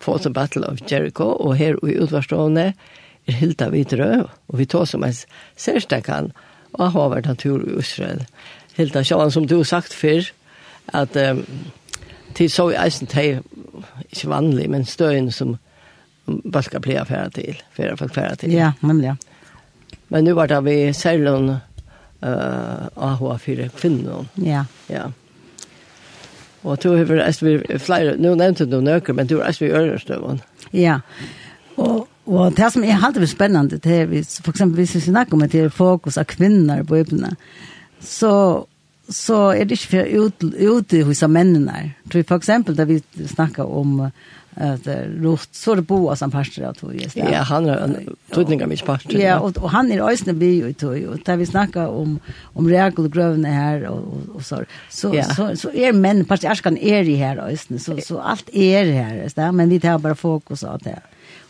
fought 0.00 0.22
the 0.22 0.32
battle 0.32 0.64
of 0.66 0.80
Jericho, 0.90 1.36
og 1.36 1.56
her 1.56 1.76
i 1.84 1.98
utvarstående 2.00 2.72
er 3.26 3.32
Hilda 3.36 3.68
Vidrø, 3.68 4.24
og 4.48 4.58
vi 4.58 4.64
tar 4.64 4.86
som 4.88 5.04
en 5.04 5.14
særstekan 5.56 6.32
og 6.72 6.92
har 6.94 7.12
vært 7.12 7.28
en 7.28 7.36
tur 7.36 7.60
i 7.66 7.76
Israel. 7.78 8.24
Hilda, 8.78 9.02
sjåan 9.04 9.32
som 9.34 9.46
du 9.46 9.58
har 9.58 9.68
sagt 9.68 9.92
før, 9.92 10.30
at 10.96 11.16
um, 11.20 11.44
til 12.34 12.50
så 12.50 12.70
i 12.70 12.78
eisen 12.80 13.10
teg, 13.10 13.42
ikke 14.08 14.30
vanlig, 14.30 14.70
men 14.70 14.88
støyen 14.88 15.28
som 15.34 15.58
bare 16.26 16.64
skal 16.64 16.80
bli 16.80 16.96
affæra 16.96 17.28
til, 17.34 17.60
fyrir 17.76 17.98
folk 18.00 18.14
færa 18.14 18.38
til. 18.40 18.54
Ja, 18.54 18.72
nemlig, 18.80 19.12
ja. 19.12 19.16
Men 20.08 20.24
nu 20.24 20.34
var 20.34 20.46
det 20.46 20.64
vi 20.64 20.92
særlig 20.92 21.32
uh, 21.36 22.86
AHA 22.96 23.36
for 23.36 23.68
kvinner. 23.76 24.24
Ja. 24.36 24.64
Ja. 24.88 25.10
Og 26.62 26.82
du 26.82 26.90
har 26.92 27.06
vært 27.08 27.42
vi 27.42 27.56
flere, 27.80 28.16
nå 28.20 28.34
nevnte 28.36 28.66
du 28.68 28.80
nøkker, 28.84 29.16
men 29.16 29.28
du 29.28 29.38
har 29.38 29.48
vært 29.48 29.62
vi 29.62 29.70
ørestøvende. 29.72 30.44
Ja, 30.76 30.98
og, 31.80 32.08
og 32.26 32.56
det 32.56 32.72
som 32.72 32.84
er 32.84 33.00
alltid 33.00 33.26
spennende, 33.30 33.78
det 33.80 33.94
er 34.02 34.10
hvis, 34.10 34.40
for 34.44 34.52
eksempel 34.52 34.82
hvis 34.82 34.94
vi 34.98 35.06
snakker 35.08 35.34
om 35.34 35.46
at 35.46 35.52
det 35.52 35.64
er 35.64 35.72
fokus 35.72 36.18
av 36.20 36.28
kvinner 36.28 36.82
på 36.84 37.00
øyne, 37.00 37.32
så, 38.00 38.32
så 39.08 39.38
er 39.54 39.64
det 39.64 39.78
ikke 39.78 39.94
for 39.94 40.26
ute 40.26 40.50
ut, 40.50 40.60
ute 40.60 41.02
hos 41.08 41.22
mennene. 41.28 41.94
For 42.12 42.36
eksempel 42.36 42.76
da 42.76 42.84
vi 42.88 43.00
snakker 43.34 43.64
om 43.64 44.00
uh, 44.04 44.12
att 44.54 44.86
rot 45.16 45.48
så 45.52 45.74
det 45.74 45.82
boa 45.82 46.16
som 46.16 46.30
pastor 46.30 46.64
att 46.64 46.82
vi 46.82 47.02
just 47.02 47.16
Ja, 47.16 47.42
han 47.42 47.66
är 47.66 47.76
en 47.76 48.16
tutninga 48.30 48.66
mig 48.66 48.76
pastor. 48.76 49.20
Ja, 49.20 49.38
och, 49.38 49.58
och 49.58 49.70
han 49.70 49.92
är 49.92 50.10
ösnen 50.10 50.38
by 50.38 50.62
och 50.62 50.76
tog 50.76 51.04
och 51.04 51.18
där 51.24 51.36
vi 51.36 51.46
snackar 51.46 51.86
om 51.86 52.18
om 52.42 52.68
regelgrövna 52.68 53.48
här 53.48 53.86
och, 53.86 53.98
och, 53.98 54.34
och 54.34 54.42
så 54.42 54.64
så, 54.88 55.14
ja. 55.14 55.24
så 55.24 55.56
så 55.56 55.70
är 55.70 55.92
män 55.92 56.24
pastor 56.24 56.50
Askan 56.50 56.76
är 56.76 57.08
i 57.08 57.14
här 57.14 57.38
ösnen 57.38 57.78
så 57.78 57.98
så 58.00 58.18
allt 58.18 58.48
är 58.52 58.92
här, 58.92 59.28
så 59.28 59.52
men 59.52 59.68
vi 59.68 59.80
tar 59.80 59.98
bara 59.98 60.14
fokus 60.14 60.62
åt 60.62 60.84
det. 60.84 61.00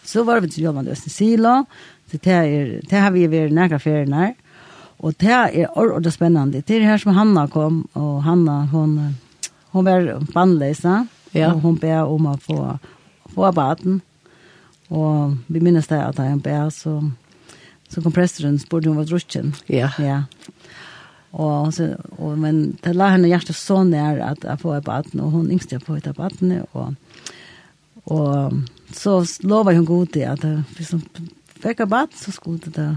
Så 0.05 0.23
var 0.23 0.41
vi 0.41 0.51
till 0.51 0.63
Johan 0.63 0.89
Östen 0.89 1.11
Silo. 1.11 1.65
Det 2.11 2.27
är 2.27 2.81
det 2.89 2.97
har 2.97 3.11
vi 3.11 3.27
varit 3.27 3.53
nära 3.53 3.79
färna. 3.79 4.35
Och 4.97 5.15
det 5.19 5.27
är 5.27 5.79
ordentligt 5.79 6.15
spännande. 6.15 6.63
Det 6.67 6.77
är 6.77 6.81
här 6.81 6.99
som 6.99 7.13
Hanna 7.13 7.49
kom 7.49 7.89
och 7.93 8.23
Hanna 8.23 8.67
hon 8.73 9.15
hon 9.71 9.85
var 9.85 10.33
bandlösa. 10.33 10.89
Mm 10.89 11.20
Ja. 11.35 11.53
Og 11.53 11.61
hun 11.64 11.79
ber 11.81 12.11
om 12.11 12.29
å 12.31 12.37
få, 12.43 12.61
få 13.35 13.51
baden. 13.55 14.01
Og 14.90 15.37
vi 15.47 15.62
minnes 15.62 15.87
det 15.90 16.01
at 16.03 16.19
han 16.19 16.43
ber, 16.43 16.71
så, 16.75 16.97
så 17.90 18.03
kom 18.03 18.14
presteren 18.14 18.59
spurte 18.59 18.90
hun 18.90 18.99
var 18.99 19.09
drukken. 19.11 19.55
Ja. 19.71 19.93
Ja. 20.03 20.23
Og, 21.31 21.71
så, 21.77 21.93
og, 22.19 22.35
men 22.43 22.73
det 22.83 22.97
la 22.99 23.12
henne 23.12 23.31
hjertet 23.31 23.55
så 23.55 23.85
nær 23.87 24.19
at 24.33 24.43
jeg 24.47 24.62
får 24.64 24.81
baden, 24.87 25.23
og 25.23 25.37
hun 25.37 25.53
yngste 25.55 25.79
på 25.79 25.95
et 26.01 26.09
baden. 26.16 26.64
Og, 26.73 26.97
og 28.11 28.59
så 28.97 29.21
lovet 29.47 29.79
hun 29.79 29.87
god 29.87 30.11
til 30.16 30.27
at 30.27 30.43
hvis 30.75 30.90
hun 30.97 31.07
fikk 31.62 31.87
baden, 31.87 32.19
så 32.19 32.35
skulle 32.35 32.75
det 32.75 32.90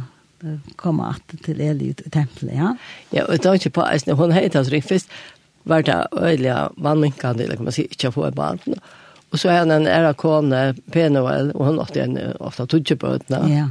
komma 0.75 1.07
att 1.09 1.43
till 1.43 1.61
Eli 1.61 1.89
i 1.89 1.93
templet, 1.93 2.55
ja. 2.55 2.75
Ja, 3.09 3.23
og 3.23 3.33
och 3.33 3.45
er 3.45 3.53
ikke 3.53 3.69
på, 3.69 3.81
hon 4.15 4.31
heter 4.31 4.59
altså 4.59 4.71
ring 4.71 4.83
först, 4.83 5.07
var 5.65 5.85
det 5.85 5.99
øyelig 6.17 6.55
vannminkende, 6.77 7.43
eller 7.43 7.55
kan 7.55 7.69
man 7.69 7.75
si, 7.75 7.87
ikke 7.89 8.11
få 8.11 8.27
et 8.27 8.35
barn. 8.35 8.59
Og 9.31 9.39
så 9.39 9.49
er 9.49 9.63
han 9.63 9.71
en 9.71 9.87
ære 9.87 10.13
kone, 10.13 10.73
Penuel, 10.91 11.51
og 11.55 11.65
hun 11.65 11.79
åtte 11.81 12.03
en 12.03 12.19
ofte 12.39 12.65
tudgebøtene. 12.69 13.41
Ja. 13.49 13.67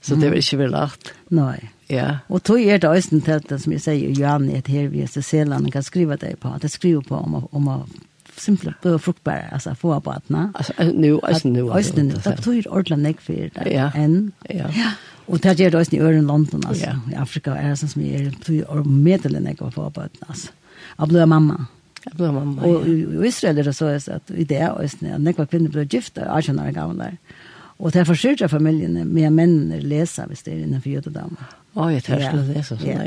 Så 0.00 0.16
det 0.16 0.30
var 0.30 0.40
ikke 0.40 0.58
vel 0.62 0.70
lagt. 0.72 1.12
Nei. 1.28 1.58
Ja. 1.90 2.22
Og 2.28 2.42
tog 2.46 2.62
er 2.62 2.78
det 2.80 2.88
også 2.88 3.16
en 3.16 3.24
telt, 3.26 3.50
som 3.60 3.72
jeg 3.74 3.82
sier, 3.84 4.14
Johan 4.16 4.48
er 4.48 4.62
her 4.68 4.88
vi 4.88 5.02
er 5.04 5.10
Seland, 5.10 5.68
kan 5.72 5.84
skrive 5.84 6.16
det 6.16 6.38
på, 6.40 6.54
det 6.62 6.70
skriver 6.70 7.02
på 7.04 7.18
om, 7.18 7.42
om 7.52 7.68
å 7.68 7.82
simpelt 8.40 8.78
bøy 8.80 8.96
fruktbær, 9.02 9.50
altså 9.52 9.74
få 9.76 9.92
av 9.98 10.04
badene. 10.06 10.46
Altså, 10.54 10.72
nu, 10.94 11.18
altså 11.22 11.48
nu. 11.48 11.64
Altså 11.72 11.96
nu, 11.98 12.14
det 12.14 12.36
betyr 12.38 12.68
ordentlig 12.70 12.98
nekk 13.02 13.20
for 13.24 13.50
det. 13.56 13.66
Ja. 13.68 13.90
Enn. 13.94 14.32
Ja. 14.48 14.70
ja. 14.76 14.94
Og 15.30 15.42
det 15.42 15.58
gjør 15.60 15.74
det 15.74 15.82
også 15.82 15.96
i 15.96 16.00
øren 16.00 16.26
London, 16.26 16.62
altså. 16.66 16.86
Ja. 16.86 16.96
I 17.12 17.18
Afrika 17.20 17.54
er 17.58 17.74
det 17.74 17.90
som 17.92 18.02
jeg 18.02 18.22
er, 18.22 18.30
betyr 18.38 18.64
ordentlig 18.72 19.44
nekk 19.44 19.60
for 19.66 19.74
på 19.74 19.82
få 19.82 19.90
av 19.90 20.30
altså 20.30 20.54
av 20.98 21.12
blå 21.12 21.26
mamma. 21.28 21.68
Jeg 22.00 22.16
ble 22.16 22.30
mamma, 22.32 22.64
og, 22.64 22.86
ja. 22.88 23.06
Og 23.18 23.24
i 23.24 23.28
Israel 23.28 23.60
er 23.60 23.68
det 23.68 23.76
så 23.76 23.90
at 23.92 24.32
i 24.32 24.46
det 24.48 24.60
er 24.64 24.78
østene, 24.80 25.18
at 25.18 25.24
nekva 25.24 25.44
kvinner 25.50 25.72
ble 25.72 25.84
gift, 25.84 26.16
og 26.16 26.24
er 26.24 26.46
kjønner 26.46 26.72
gamle. 26.72 27.10
Og 27.80 27.92
det 27.92 28.02
er 28.02 28.08
forsørt 28.08 28.42
av 28.44 28.52
familiene 28.52 29.06
med 29.08 29.36
mennene 29.36 29.80
leser 29.84 30.28
hvis 30.28 30.44
det 30.46 30.54
er 30.54 30.64
innenfor 30.64 30.94
jødedam. 30.96 31.36
Å, 31.76 31.90
jeg 31.92 32.04
tar 32.08 32.24
skulle 32.24 32.48
lese 32.48 32.76
sånn, 32.76 32.88
ja. 32.88 33.06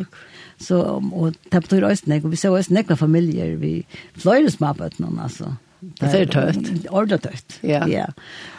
Så, 0.61 0.77
og 0.79 1.33
det 1.49 1.61
betyr 1.65 1.87
også 1.87 1.97
østene, 1.97 2.21
og 2.21 2.31
vi 2.31 2.39
ser 2.39 2.53
også 2.53 2.77
nekva 2.77 2.97
familier, 2.97 3.55
vi 3.59 3.73
fløyre 4.21 4.53
småbøttene, 4.53 5.11
altså. 5.25 5.55
Det 5.99 6.09
er 6.15 6.29
tøtt. 6.31 6.69
Ordet 6.95 7.19
tøtt. 7.25 7.57
Ja. 7.65 7.81
ja. 7.91 8.05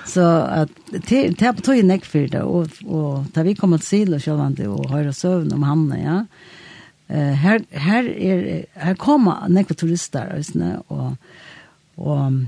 Så 0.04 0.24
at 0.26 0.72
det 0.92 1.40
er 1.40 1.54
på 1.56 1.64
tog 1.64 1.80
nekk 1.86 2.04
for 2.04 2.28
det, 2.28 2.42
og, 2.42 2.74
og 2.84 3.30
da 3.32 3.46
vi 3.46 3.54
kommer 3.56 3.80
til 3.80 3.88
Silo 3.88 4.20
selv 4.20 4.42
om 4.44 4.58
det, 4.58 4.68
og 4.68 4.90
høyre 4.92 5.14
søvn 5.16 5.54
om 5.56 5.64
hamne, 5.64 6.02
ja, 6.02 6.18
eh 7.14 7.34
her 7.38 7.60
her 7.70 8.08
er 8.08 8.64
her 8.74 8.94
kommer 8.94 9.48
nekva 9.48 9.74
turistar 9.74 10.34
øsne 10.38 10.82
og 10.88 11.16
og 11.96 12.46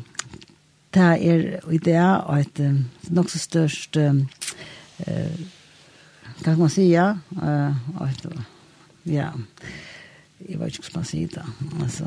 det 0.94 1.02
er 1.02 1.70
i 1.72 1.79
det 1.79 1.94
er 1.94 2.37
et 2.37 2.61
nok 3.11 3.31
så 3.31 3.38
størst 3.38 3.96
eh 3.96 4.14
kan 6.44 6.59
man 6.59 6.68
säga 6.68 7.18
eh 7.42 7.74
et, 8.09 8.26
ja 9.07 9.31
jeg 10.48 10.61
vet 10.61 10.79
ikke 10.79 10.90
hva 10.90 10.98
man 10.98 11.05
sier 11.05 11.29
då 11.29 11.42
altså, 11.83 12.05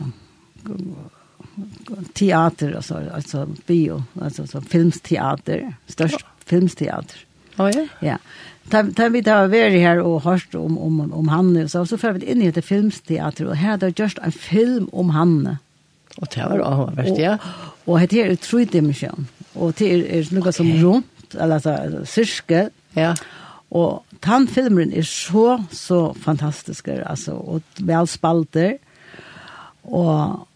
teater 2.14 2.76
altså, 2.76 2.98
alltså 3.14 3.46
bio 3.68 4.04
alltså 4.22 4.48
så 4.48 4.62
filmteater 4.62 5.74
störst 5.88 6.26
filmteater. 6.46 7.26
Ja. 7.58 7.88
Ja. 8.00 8.18
Da 8.70 9.10
vi 9.10 9.22
da 9.22 9.48
var 9.48 9.70
her 9.70 9.80
här 9.80 10.00
och 10.00 10.24
om 10.56 10.78
om 10.78 11.14
om 11.14 11.28
han 11.28 11.70
så 11.70 11.86
så 11.86 11.98
för 11.98 12.12
vi 12.12 12.26
in 12.26 12.42
i 12.42 12.52
det 12.52 12.62
filmteater 12.62 13.46
och 13.46 13.56
här 13.56 13.78
där 13.78 13.94
just 13.96 14.18
en 14.18 14.32
film 14.32 14.90
om 14.92 15.10
han. 15.10 15.58
Och 16.18 16.28
det 16.36 16.44
var 16.44 16.60
også 16.60 16.96
verst, 16.96 17.18
ja. 17.18 17.38
Och 17.86 18.00
det 18.00 18.22
är 18.22 18.36
tre 18.36 18.66
dimension. 18.66 19.28
Och 19.54 19.74
det 19.78 20.18
är 20.18 20.34
något 20.34 20.56
som 20.56 20.72
runt 20.72 21.36
eller 21.36 21.60
så 21.60 22.06
cirkel. 22.06 22.70
Ja. 22.94 23.16
Och 23.70 24.06
den 24.20 24.48
filmen 24.48 24.94
är 24.94 25.04
så 25.04 25.64
så 25.72 26.14
fantastisk 26.14 26.88
alltså 26.88 27.32
och 27.32 27.62
väl 27.78 28.08
spalter. 28.08 28.78
Och 29.82 30.48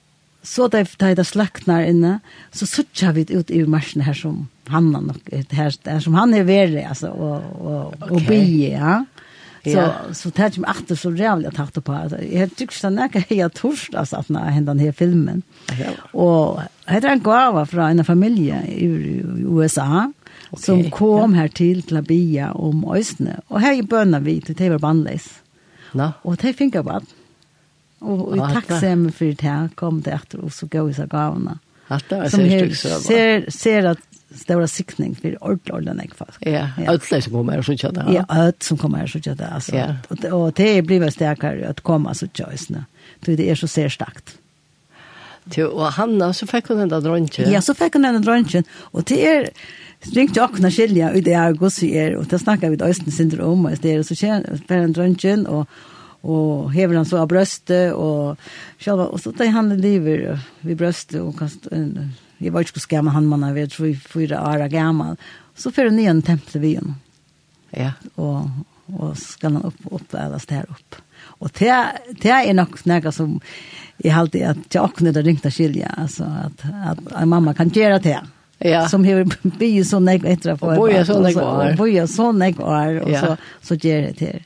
så 0.43 0.67
där 0.67 0.87
det 0.97 1.15
där 1.15 1.23
slacknar 1.23 1.83
inne 1.83 2.19
så 2.51 2.65
suchar 2.65 3.13
vi 3.13 3.25
ut 3.29 3.51
i 3.51 3.65
marschen 3.65 4.01
här 4.01 4.13
som 4.13 4.47
han 4.67 4.95
har 4.95 5.01
nok 5.01 5.29
ett 5.31 5.51
her, 5.51 5.99
som 5.99 6.13
han 6.13 6.33
är 6.33 6.43
värre 6.43 6.87
alltså 6.87 7.07
og, 7.07 7.41
og, 7.61 7.93
och 8.01 8.11
okay. 8.11 8.71
ja. 8.71 9.05
Så 9.65 9.91
så 10.13 10.29
det 10.29 10.35
tänkte 10.35 10.61
jag 10.61 10.69
efter 10.69 10.95
så 10.95 11.11
rævlig 11.11 11.47
att 11.47 11.57
hata 11.57 11.81
på. 11.81 12.09
Jag 12.31 12.55
tyckte 12.55 12.87
att 12.87 12.93
näka 12.93 13.19
jag 13.19 13.35
helt 13.35 13.65
alltså 13.65 13.97
altså, 13.97 14.15
at 14.15 14.29
når 14.29 14.65
den 14.65 14.79
her 14.79 14.91
filmen. 14.91 15.43
Og 16.13 16.59
Och 16.85 16.93
heter 16.93 17.09
en 17.09 17.23
gave 17.23 17.65
fra 17.65 17.89
en 17.89 18.05
familie 18.05 18.61
i 18.67 18.85
i 18.85 19.23
USA 19.45 20.11
som 20.57 20.91
kom 20.91 21.33
her 21.33 21.47
til 21.47 21.81
til 21.81 21.97
å 21.97 22.01
Labia 22.01 22.51
om 22.51 22.83
Östne. 22.85 23.39
Og 23.49 23.61
her 23.61 23.73
i 23.73 23.81
bønner 23.81 24.19
vi 24.19 24.39
till 24.39 24.55
Tever 24.55 24.77
Bandleis. 24.77 25.41
Ja. 25.95 26.11
Og 26.23 26.41
det 26.41 26.55
fick 26.55 26.75
og 26.75 26.85
bara. 26.85 27.01
Och 27.99 28.37
i 28.37 28.39
tacksam 28.39 29.11
for 29.11 29.25
det 29.25 29.41
her, 29.41 29.69
kom 29.75 30.01
det 30.01 30.13
etter, 30.13 30.43
og 30.43 30.51
så 30.51 30.65
går 30.65 30.83
vi 30.83 30.93
så 30.93 31.05
gavarna. 31.05 31.59
Hatta, 31.87 32.29
som 32.29 32.39
ser, 32.39 32.99
ser, 32.99 33.51
ser 33.51 33.89
at 33.89 33.99
stora 34.35 34.67
siktning 34.67 35.15
för 35.15 35.43
ordlorden 35.43 36.01
jag 36.03 36.15
fast. 36.15 36.37
Ja, 36.39 36.69
alla 36.87 37.21
som 37.21 37.33
kommer 37.33 37.61
så 37.61 37.77
tjata. 37.77 38.05
Ja, 38.13 38.25
alla 38.27 38.53
som 38.59 38.77
kommer 38.77 39.07
så 39.07 39.19
tjata 39.19 39.47
alltså. 39.47 39.95
Och 40.31 40.53
det 40.53 40.81
blir 40.81 40.99
väl 40.99 41.11
starkare 41.11 41.67
att 41.67 41.81
komma 41.81 42.13
så 42.13 42.27
tjäsna. 42.27 42.85
Det 43.19 43.49
är 43.49 43.55
så 43.55 43.67
ser 43.67 43.89
starkt. 43.89 44.37
Till 45.49 45.65
och 45.65 45.85
Hanna 45.85 46.33
så 46.33 46.47
fick 46.47 46.67
hon 46.67 46.77
den 46.77 46.89
där 46.89 47.01
drönchen. 47.01 47.51
Ja, 47.51 47.61
så 47.61 47.73
fick 47.73 47.93
hon 47.93 48.01
den 48.01 48.21
drönchen 48.21 48.63
och 48.73 49.03
det 49.03 49.27
är 49.27 49.49
ringte 49.99 50.39
jag 50.39 50.55
kunna 50.55 50.71
skilja 50.71 51.11
ut 51.11 51.25
det 51.25 51.31
jag 51.31 51.57
gos 51.57 51.83
vi 51.83 51.95
er, 51.95 52.15
och 52.15 52.25
det 52.25 52.39
snackar 52.39 52.69
vi 52.69 52.83
östen 52.83 53.11
syndrom 53.11 53.65
og 53.65 53.71
det 53.81 53.93
är 53.93 54.03
så 54.03 54.15
kär 54.15 54.43
för 54.43 54.67
dronjen, 54.67 54.93
drönchen 54.93 55.47
och 55.47 55.69
och 56.21 56.73
hever 56.73 56.95
han 56.95 57.05
så 57.05 57.17
av 57.17 57.27
brøstet, 57.27 57.93
och 57.93 58.37
själva 58.79 59.17
så 59.17 59.31
tar 59.31 59.45
han 59.45 59.77
lever 59.81 60.39
vid 60.61 60.77
brøstet, 60.77 61.21
och 61.21 61.39
kast 61.39 61.67
en 61.71 62.13
jeg 62.41 62.53
var 62.53 62.65
ikke 62.65 62.81
så 62.81 62.91
gammel 62.91 63.15
han 63.15 63.29
man 63.29 63.45
er 63.47 63.55
ved 63.55 63.71
tre, 63.73 63.93
fyra 63.95 64.41
år 64.49 64.67
gammel. 64.71 65.17
Så 65.55 65.71
får 65.71 65.91
han 65.91 65.99
igjen 66.01 66.21
tempelet 66.25 66.61
vi 66.63 66.75
igjen. 66.75 66.95
Ja. 67.73 67.93
Og, 68.15 68.49
og 68.93 69.17
skal 69.19 69.57
han 69.57 69.69
opp, 69.69 69.87
opp 69.93 70.15
eller 70.17 70.41
stær 70.41 70.69
opp. 70.73 71.01
Og 71.43 71.51
det, 71.59 71.73
det 72.23 72.33
er 72.33 72.53
nok 72.57 72.77
noe 72.89 73.11
som 73.15 73.37
jeg 74.03 74.15
alltid 74.17 74.45
at 74.49 74.75
jeg 74.75 74.83
åkne 74.83 75.13
det 75.15 75.23
ringte 75.23 75.51
skilje, 75.53 75.87
altså 75.87 76.27
at, 76.47 76.63
at, 76.91 77.03
at 77.13 77.27
mamma 77.29 77.53
kan 77.55 77.71
gjøre 77.71 78.01
det. 78.03 78.17
Ja. 78.63 78.85
Som 78.91 79.03
har 79.05 79.23
bygget 79.43 79.87
så 79.87 79.99
jeg 80.07 80.23
etter 80.23 80.53
å 80.53 80.57
få. 80.59 80.73
Og 80.73 80.85
bøyer 80.85 81.05
så 81.07 81.19
jeg 81.25 81.37
år. 81.39 81.73
Og 81.73 81.79
bøyer 81.79 82.09
så 82.09 82.29
jeg 82.39 82.59
år, 82.59 82.99
og 83.03 83.15
så, 83.15 83.37
så 83.63 83.77
gjør 83.79 84.09
det 84.09 84.13
til. 84.21 84.43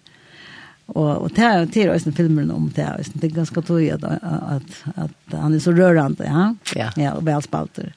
Och 0.88 1.18
och 1.22 1.30
det 1.36 1.44
er 1.44 1.66
det 1.66 1.84
är 1.84 2.06
ju 2.06 2.12
filmen 2.12 2.52
om 2.52 2.72
det 2.76 2.82
här. 2.82 3.04
Det 3.14 3.28
är 3.28 3.32
ganska 3.32 3.62
tog 3.62 3.90
att 3.90 4.04
att 4.04 4.84
at 4.96 5.12
han 5.32 5.54
är 5.54 5.60
så 5.60 5.72
rörande, 5.72 6.24
ja. 6.26 6.56
Ja, 6.76 6.92
ja 6.96 7.14
och 7.14 7.28
väl 7.28 7.42
spalter. 7.42 7.94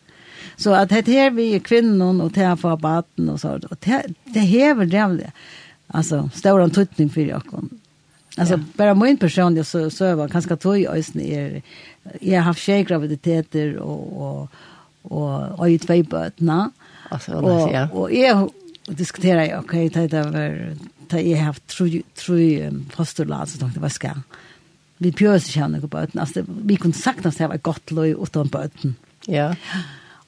Så 0.56 0.74
att 0.74 0.88
det 0.88 1.06
her 1.06 1.30
vi 1.30 1.54
er 1.54 1.58
kvinnen 1.58 2.20
och 2.20 2.32
det 2.32 2.40
här 2.40 2.56
för 2.56 2.76
baten 2.76 3.28
och 3.28 3.40
så 3.40 3.48
og 3.48 3.76
det 3.80 4.02
det 4.24 4.40
häver 4.40 4.86
det. 4.86 5.32
Alltså 5.86 6.30
stor 6.34 6.60
antutning 6.60 7.10
för 7.10 7.20
jag 7.20 7.46
kom. 7.46 7.68
Alltså 8.36 8.54
ja. 8.54 8.60
bara 8.76 8.94
min 8.94 9.16
personliga 9.16 9.64
så 9.64 9.90
så 9.90 10.16
var 10.16 10.28
ganska 10.28 10.56
tog 10.56 10.86
ösn 10.86 11.20
är 11.20 11.62
jag 12.20 12.38
har 12.38 12.44
haft 12.44 12.60
tjej 12.62 12.84
graviditeter 12.84 13.76
och 13.76 14.22
och 14.22 14.48
och 15.02 15.58
och 15.58 15.70
ju 15.70 15.78
två 15.78 16.02
barn, 16.02 16.32
va? 16.38 16.70
Alltså 17.10 17.32
ja. 17.72 17.88
Och 17.92 18.12
jag 18.12 18.50
diskuterar 18.88 19.44
jag 19.44 19.64
okej 19.64 19.88
det 19.88 20.12
er 20.12 20.22
var 20.22 20.76
da 21.10 21.20
jeg 21.22 21.42
har 21.42 21.58
tre 21.68 22.70
postulat, 22.94 23.50
så 23.50 23.60
tenkte 23.60 23.78
jeg, 23.78 23.84
hva 23.84 23.92
skal 23.92 24.14
jeg? 24.14 24.40
Vi 25.00 25.12
pjøs 25.16 25.48
ikke 25.48 25.62
henne 25.62 25.80
på 25.80 25.88
bøten. 25.92 26.20
Altså, 26.20 26.44
vi 26.46 26.76
kunne 26.76 26.96
sagt 26.96 27.26
at 27.26 27.38
det 27.38 27.48
var 27.48 27.62
godt 27.64 27.92
løy 27.96 28.12
uten 28.14 28.50
bøten. 28.52 28.96
Ja. 29.28 29.54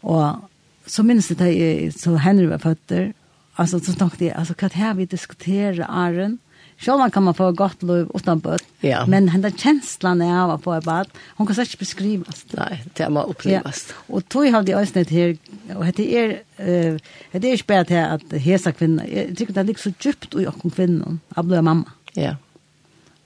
Og 0.03 0.49
så 0.89 1.05
minnes 1.05 1.29
jeg 1.31 1.39
da 1.41 1.51
så 1.95 2.17
Henry 2.25 2.49
var 2.51 2.63
føtter, 2.63 3.13
altså, 3.57 3.79
så 3.79 3.95
tenkte 3.99 4.27
jeg, 4.27 4.37
altså, 4.37 4.57
hva 4.57 4.71
er 4.71 4.79
det 4.79 4.97
vi 4.99 5.11
diskuterer, 5.17 5.85
Aaron? 5.89 6.39
Självan 6.83 7.11
kan 7.11 7.23
man 7.23 7.35
få 7.35 7.53
gott 7.53 7.83
liv 7.83 8.07
utan 8.15 8.39
böt. 8.39 8.65
Ja. 8.81 9.07
Men 9.07 9.27
den 9.27 9.43
där 9.43 9.51
känslan 9.51 10.23
är 10.23 10.43
av 10.43 10.51
att 10.51 10.63
få 10.63 10.73
ett 10.75 10.85
bad, 10.85 11.07
hon 11.37 11.47
kan 11.47 11.57
säkert 11.57 11.79
beskrivas. 11.79 12.47
Nej, 12.51 12.85
det 12.95 13.09
må 13.09 13.23
upplevas. 13.23 13.87
Ja. 13.89 14.15
Och 14.15 14.29
tog 14.29 14.49
har 14.49 14.63
det 14.63 14.75
ösnet 14.75 15.11
här, 15.11 15.37
och 15.77 15.85
det 15.85 16.17
är, 16.17 16.29
eh, 16.57 16.97
det 17.33 17.49
är 17.53 17.67
bare 17.67 17.85
til 17.85 17.97
att 17.97 18.33
hesa 18.33 18.73
kvinnor, 18.73 19.05
jag 19.05 19.37
tycker 19.37 19.53
det 19.53 19.63
ligger 19.63 19.81
så 19.81 19.93
djupt 20.01 20.35
i 20.35 20.47
åkken 20.47 20.71
kvinnor, 20.71 21.19
av 21.35 21.45
blod 21.45 21.65
mamma. 21.65 21.91
Ja. 22.13 22.37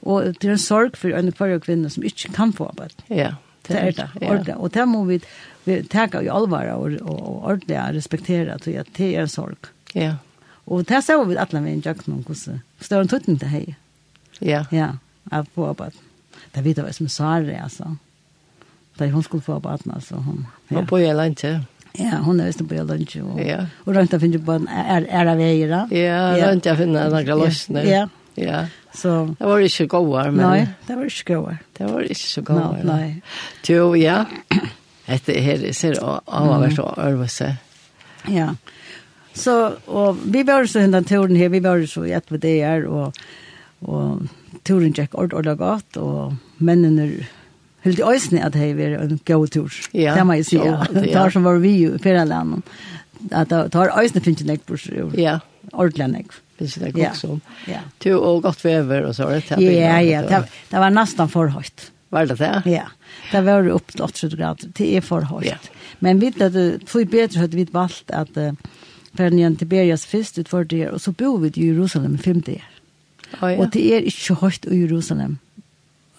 Och 0.00 0.22
det 0.22 0.44
är 0.44 0.50
en 0.50 0.58
sorg 0.58 0.90
för 0.96 1.10
en 1.10 1.32
förra 1.32 1.60
kvinner 1.60 1.88
som 1.88 2.04
inte 2.04 2.28
kan 2.28 2.52
få 2.52 2.74
ett. 2.86 3.02
Ja, 3.06 3.34
det 3.68 3.74
er 3.74 3.92
det. 3.92 4.10
Ja. 4.20 4.34
det. 4.46 4.54
Och 4.54 4.70
det 4.70 4.86
må 4.86 5.04
vi, 5.04 5.20
vi 5.64 5.82
tenke 5.82 6.22
i 6.22 6.28
allvar 6.28 6.66
och, 6.66 6.86
och, 6.86 7.20
och 7.20 7.44
ordentligt 7.44 7.94
respektera, 7.94 8.58
tror 8.58 8.84
det 8.96 9.16
är 9.16 9.20
en 9.20 9.28
sorg. 9.28 9.56
Ja. 9.92 10.14
Og 10.66 10.88
det 10.88 11.04
ser 11.04 11.24
vi 11.24 11.36
alle 11.36 11.60
med 11.60 11.72
en 11.72 11.84
jøkken 11.86 12.12
om 12.12 12.24
hvordan 12.26 12.62
større 12.80 13.06
enn 13.06 13.08
tutten 13.12 13.38
til 13.38 13.48
hei. 13.48 13.76
Ja. 14.40 14.64
Ja, 14.72 14.88
av 15.32 15.46
på 15.54 15.68
arbeid. 15.68 15.94
Det 16.54 16.64
vet 16.64 16.76
jeg 16.76 16.84
var 16.84 16.92
som 16.92 17.08
Sare, 17.08 17.62
altså. 17.62 17.96
Da 18.98 19.08
hun 19.12 19.22
skulle 19.22 19.44
få 19.44 19.60
arbeid, 19.60 19.86
altså. 19.94 20.16
Hun, 20.16 20.46
ja. 20.70 20.76
hun 20.76 20.86
bor 20.86 20.98
i 20.98 21.12
landet, 21.12 21.66
Ja, 21.98 22.10
hon 22.20 22.40
är 22.40 22.46
visst 22.46 22.68
på 22.68 22.74
lunch 22.74 23.16
och 23.16 23.40
ja. 23.40 23.66
och 23.84 23.94
runt 23.94 24.14
att 24.14 24.20
finna 24.20 24.38
på 24.38 24.52
en 24.52 24.68
är 24.68 25.06
är 25.10 25.26
av 25.26 25.40
er 25.40 25.68
då. 25.68 25.96
Ja, 25.96 26.48
runt 26.50 26.64
där 26.64 26.76
finns 26.76 26.88
några 26.88 27.34
lossnar. 27.34 27.84
Ja. 27.84 28.08
Ja. 28.34 28.66
Så 28.94 29.34
det 29.38 29.44
var 29.44 29.58
inte 29.58 29.86
goda 29.86 30.30
men 30.30 30.50
Nej, 30.50 30.68
det 30.86 30.94
var 30.94 31.04
inte 31.04 31.34
goda. 31.34 31.56
Det 31.72 31.84
var 31.84 32.00
inte 32.02 32.14
så 32.14 32.40
goda. 32.40 32.76
Nej. 32.84 33.22
Jo, 33.66 33.96
ja. 33.96 34.24
Hette 35.04 35.32
her 35.32 35.72
ser 35.72 36.04
av 36.04 36.20
av 36.26 36.70
så 36.70 36.94
örvse. 36.96 37.56
Ja. 38.28 38.54
Så, 39.36 39.54
og 39.86 40.20
vi 40.32 40.42
var 40.48 40.66
så 40.70 40.80
hendan 40.84 41.04
turen 41.04 41.36
her, 41.36 41.50
vi 41.52 41.60
var 41.64 41.82
så 41.90 42.06
i 42.08 42.14
ett 42.16 42.30
med 42.32 42.40
det 42.40 42.54
her, 42.62 42.86
og, 42.88 43.16
og 43.84 44.26
turen 44.66 44.94
gikk 44.96 45.14
ordentlig 45.14 45.58
godt, 45.60 45.98
og 46.00 46.62
mennene 46.64 47.26
helt 47.86 48.00
i 48.00 48.06
øysene 48.06 48.44
at 48.46 48.56
det 48.56 48.70
var 48.78 48.96
en 49.04 49.20
god 49.28 49.52
tur. 49.54 49.74
Ja, 49.94 50.16
det 50.16 50.24
må 50.26 50.38
jeg 50.38 50.48
si. 50.48 50.58
Ja, 50.58 50.80
det 50.90 51.10
tar 51.12 51.34
som 51.34 51.46
var 51.46 51.60
vi 51.62 51.74
i 51.84 51.90
flere 52.02 52.24
land. 52.28 52.62
At 53.30 53.52
det 53.52 53.70
tar 53.74 53.94
øysene 53.94 54.24
finnes 54.24 54.42
ikke 54.42 54.52
nekk 54.54 54.66
på. 54.66 54.80
Ja. 55.20 55.38
Ordentlig 55.72 56.08
nekk. 56.12 56.34
Det 56.56 56.70
Finnes 56.70 56.78
ikke 56.80 57.02
nekk 57.02 57.12
også. 57.12 57.38
Ja. 57.70 57.82
Tu 58.00 58.10
og 58.16 58.42
godt 58.46 58.64
vever 58.64 59.10
og 59.10 59.14
så 59.16 59.28
var 59.28 59.42
det. 59.42 59.60
Ja, 59.62 60.00
ja, 60.00 60.24
det 60.24 60.46
det 60.70 60.82
var 60.82 60.94
nesten 60.94 61.30
for 61.32 61.52
høyt. 61.52 61.90
Var 62.14 62.28
det 62.30 62.38
det? 62.38 62.52
Ja. 62.70 62.86
Det 63.32 63.42
var 63.44 63.66
opp 63.74 63.92
til 63.92 64.04
80 64.06 64.36
grader. 64.38 64.70
Det 64.78 64.88
er 64.96 65.04
for 65.04 65.26
høyt. 65.26 65.70
Men 66.00 66.20
vi 66.22 66.30
vet 66.30 66.48
at 66.48 66.54
det 66.54 66.86
var 66.92 67.08
bedre 67.12 67.46
at 67.48 67.56
vi 67.56 67.66
valgte 67.72 68.14
at 68.14 68.38
för 69.16 69.30
ni 69.30 69.56
Tiberias 69.56 70.06
fest 70.06 70.38
ut 70.38 70.48
för 70.48 70.64
det 70.64 70.90
och 70.90 71.00
så 71.00 71.12
bor 71.12 71.38
vi 71.38 71.48
i 71.48 71.66
Jerusalem 71.66 72.18
femte 72.18 72.52
år. 72.52 72.62
Oh, 73.40 73.52
ja. 73.52 73.58
Och 73.58 73.70
det 73.70 73.92
är 73.92 74.00
inte 74.00 74.34
högt 74.34 74.66
i 74.66 74.78
Jerusalem. 74.78 75.38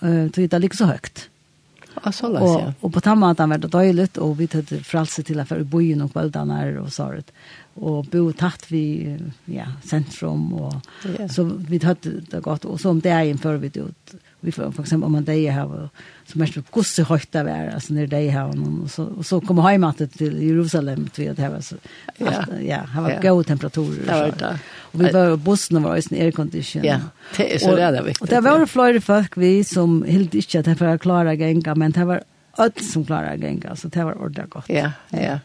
Eh 0.01 0.09
uh, 0.09 0.29
det 0.33 0.53
är 0.53 0.59
lika 0.59 0.77
så 0.77 0.85
högt. 0.85 1.29
Ja, 2.03 2.11
så 2.11 2.29
läs 2.29 2.41
ja. 2.41 2.73
Och 2.79 2.93
på 2.93 3.01
tamma 3.01 3.31
att 3.31 3.39
han 3.39 3.49
var 3.49 3.57
dåligt 3.57 4.17
och 4.17 4.39
vi 4.39 4.49
hade 4.53 4.83
frälse 4.83 5.23
till 5.23 5.39
att 5.39 5.47
för 5.47 5.63
bojen 5.63 5.91
i 5.91 5.95
någon 5.95 6.09
kvällarna 6.09 6.81
och 6.81 6.93
så 6.93 7.11
det. 7.11 7.23
Och 7.73 8.05
bo 8.05 8.33
tatt 8.33 8.71
vi 8.71 9.17
ja, 9.45 9.65
centrum 9.83 10.53
och 10.53 10.73
yeah. 11.05 11.29
så 11.29 11.43
vi 11.43 11.77
hade 11.83 12.09
det 12.09 12.39
gott 12.39 12.65
och 12.65 12.85
om 12.85 12.99
det 13.01 13.09
är 13.09 13.23
inför 13.23 13.57
vi 13.57 13.67
ut. 13.67 14.15
Vi 14.39 14.51
får 14.51 14.71
för 14.71 14.83
exempel 14.83 15.05
om 15.05 15.11
man 15.11 15.25
det 15.25 15.51
här 15.51 15.89
så 16.27 16.39
mest 16.39 16.57
kusse 16.71 17.03
höjta 17.03 17.43
vär 17.43 17.73
alltså 17.73 17.93
när 17.93 18.07
det 18.07 18.29
här 18.29 18.45
och 18.83 18.91
så 18.91 19.03
och 19.03 19.25
så 19.25 19.41
kommer 19.41 19.61
hem 19.61 19.83
att 19.83 19.97
till 19.97 20.43
Jerusalem 20.43 21.07
till 21.07 21.31
att 21.31 21.37
här 21.37 21.61
så 21.61 21.75
ja. 22.17 22.45
ja 22.61 22.77
har 22.77 23.01
varit 23.01 23.21
goda 23.21 23.43
temperaturer 23.43 24.31
så 24.31 24.37
det. 24.37 24.59
Och 24.79 25.01
vi 25.01 25.11
var 25.11 25.37
bussen 25.37 25.83
var 25.83 25.97
i 25.97 26.21
air 26.21 26.31
condition 26.31 26.83
ja 26.83 26.99
det 27.37 27.55
är 27.55 27.59
så 27.59 27.75
det 27.75 27.83
är 27.83 28.03
viktigt 28.03 28.21
och 28.21 28.27
det 28.27 28.41
var 28.41 28.65
flera 28.65 29.01
folk 29.01 29.37
vi 29.37 29.63
som 29.63 30.03
helt 30.03 30.33
inte 30.33 30.59
att 30.59 30.77
för 30.77 30.85
att 30.85 31.01
klara 31.01 31.33
gänga 31.33 31.75
men 31.75 31.91
det 31.91 32.05
var 32.05 32.23
allt 32.51 32.83
som 32.83 33.05
klarar 33.05 33.35
gänga 33.35 33.75
så 33.75 33.87
det 33.87 34.03
var 34.03 34.13
ordentligt 34.13 34.49
gott 34.49 34.69
ja 34.69 34.91
ja. 35.09 35.39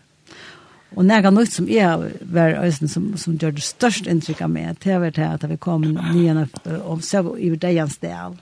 Og 0.96 1.06
nega 1.08 1.30
nøyt 1.32 1.52
som 1.54 1.68
jeg 1.72 2.10
var 2.34 2.56
øysen 2.66 2.88
som, 2.88 3.12
som 3.16 3.36
gjør 3.40 3.54
det 3.56 3.64
største 3.64 4.10
inntrykk 4.12 4.42
av 4.44 4.50
meg, 4.52 4.76
det 4.84 4.98
var 5.00 5.14
det 5.16 5.28
at 5.28 5.46
vi 5.48 5.56
kom 5.56 5.86
nyan 6.12 6.44
og 6.84 7.00
så 7.04 7.22
i 7.40 7.48
deg 7.56 7.80
en 7.80 8.36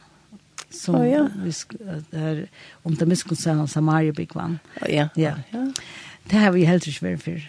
som 0.71 0.95
oh, 0.95 1.09
ja. 1.09 1.29
vi 1.45 1.53
där 2.11 2.49
om 2.83 2.95
det 2.95 3.17
som 3.17 3.37
sen 3.37 3.69
Samaria 3.69 4.13
bikvan. 4.13 4.59
Oh, 4.83 4.95
ja. 4.95 5.09
Ja. 5.15 5.33
ja. 5.51 5.73
Det 6.31 6.37
har 6.37 6.53
vi 6.53 6.65
helt 6.65 6.87
ikke 6.87 7.07
vært 7.11 7.23
før. 7.23 7.49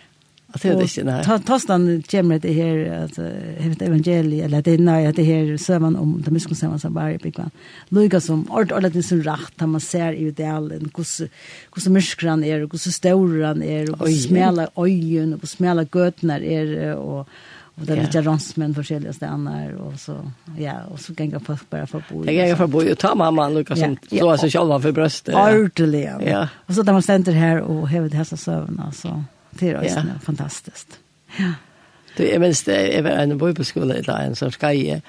Att 0.53 0.61
det 0.61 0.69
är 0.69 0.75
det 0.75 0.97
inte. 0.97 1.23
Ta 1.23 1.39
tostan 1.39 2.03
kommer 2.11 2.39
det 2.39 2.53
här 2.53 3.03
att 3.03 3.17
hevet 3.59 3.81
evangeli 3.81 4.41
eller 4.41 4.61
det 4.61 4.77
nej 4.77 5.13
det 5.13 5.23
här 5.23 5.57
så 5.57 5.79
man 5.79 5.95
om 5.95 6.21
det 6.21 6.31
miskunn 6.31 6.79
sen 6.79 6.93
Big 7.23 7.39
One. 7.39 7.49
Luka 7.89 8.19
som 8.19 8.51
ord 8.51 8.71
alla 8.71 8.89
det 8.89 9.03
som 9.03 9.23
rätt 9.23 9.61
att 9.61 9.69
man 9.69 9.81
ser 9.81 10.13
i 10.13 10.31
det 10.31 10.45
allen 10.45 10.91
hur 10.95 11.29
hur 11.75 11.89
mörkran 11.91 12.43
är 12.43 12.63
och 12.63 12.71
hur 12.71 12.91
stor 12.91 13.43
han 13.43 13.63
är 13.63 14.01
och 14.01 14.09
smälla 14.09 14.67
ögon 14.75 15.33
och 15.33 15.49
smälla 15.49 15.85
götnar 15.93 16.41
är 16.41 16.95
och 16.95 17.27
Och 17.75 17.85
där 17.85 17.95
lite 17.95 18.21
ransmän 18.21 18.75
forskjelliga 18.75 19.13
stannar 19.13 19.71
och 19.71 19.99
så 19.99 20.31
ja 20.57 20.73
och 20.91 20.99
så 20.99 21.13
gänga 21.13 21.39
folk 21.39 21.69
bara 21.69 21.87
för 21.87 22.03
bo. 22.09 22.23
Det 22.23 22.33
gänga 22.33 22.55
för 22.55 22.67
bo 22.67 22.81
ju 22.83 22.95
ta 22.95 23.15
mamma 23.15 23.49
Lucas 23.49 23.79
som 23.79 23.97
så 24.09 24.29
alltså 24.29 24.47
själva 24.47 24.79
för 24.79 24.91
bröstet. 24.91 25.35
Ordentligt. 25.35 26.09
Ja. 26.25 26.47
Och 26.67 26.75
så 26.75 26.83
där 26.83 26.93
man 26.93 27.01
ständer 27.01 27.33
här 27.33 27.61
och 27.61 27.89
häver 27.89 28.09
det 28.09 28.17
här 28.17 28.23
så 28.23 28.37
sövna 28.37 28.91
så 28.91 29.23
det 29.49 29.69
är 29.69 29.83
ju 29.83 30.19
fantastiskt. 30.23 30.99
Ja. 31.37 31.53
Du, 32.17 32.23
jeg 32.27 32.39
minns 32.39 32.63
det, 32.63 32.75
jeg 32.93 33.03
var 33.03 33.09
en 33.21 33.37
bøybeskola 33.39 33.97
i 33.97 34.01
dag, 34.01 34.25
en 34.25 34.35
som 34.35 34.51
skreie, 34.51 35.01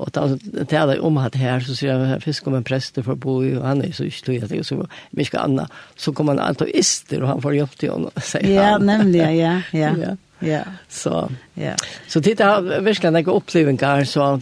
Och 0.00 0.10
då 0.10 0.38
talar 0.68 1.00
om 1.00 1.16
att 1.16 1.34
här 1.34 1.60
så 1.60 1.74
ser 1.74 1.88
jag 1.88 2.22
fisk 2.22 2.46
om 2.46 2.54
en 2.54 2.64
präst 2.64 2.94
för 2.94 3.14
bo 3.14 3.58
och 3.58 3.66
han 3.66 3.82
är 3.82 3.92
så 3.92 4.04
ytlig 4.04 4.44
att 4.44 4.50
jag 4.50 4.66
så 4.66 4.86
mycket 5.10 5.40
anna 5.40 5.68
så 5.96 6.12
kommer 6.12 6.32
han 6.32 6.38
alltid 6.38 6.68
ister 6.74 7.22
och 7.22 7.28
han 7.28 7.42
får 7.42 7.54
hjälp 7.54 7.78
till 7.78 7.90
honom 7.90 8.10
säger 8.22 8.62
han. 8.62 8.72
Ja, 8.72 8.78
nämligen 8.78 9.36
ja, 9.36 9.60
ja. 9.70 9.96
ja. 9.96 10.16
Ja. 10.38 10.62
Så. 10.88 11.30
Ja. 11.54 11.74
Så 12.08 12.20
det 12.20 12.40
har 12.40 12.80
verkligen 12.80 13.12
några 13.12 13.32
upplevelser 13.32 14.04
så 14.04 14.40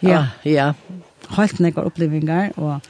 ja, 0.00 0.26
ja. 0.42 0.74
Helt 1.28 1.58
några 1.58 1.82
upplevelser 1.82 2.52
och 2.54 2.80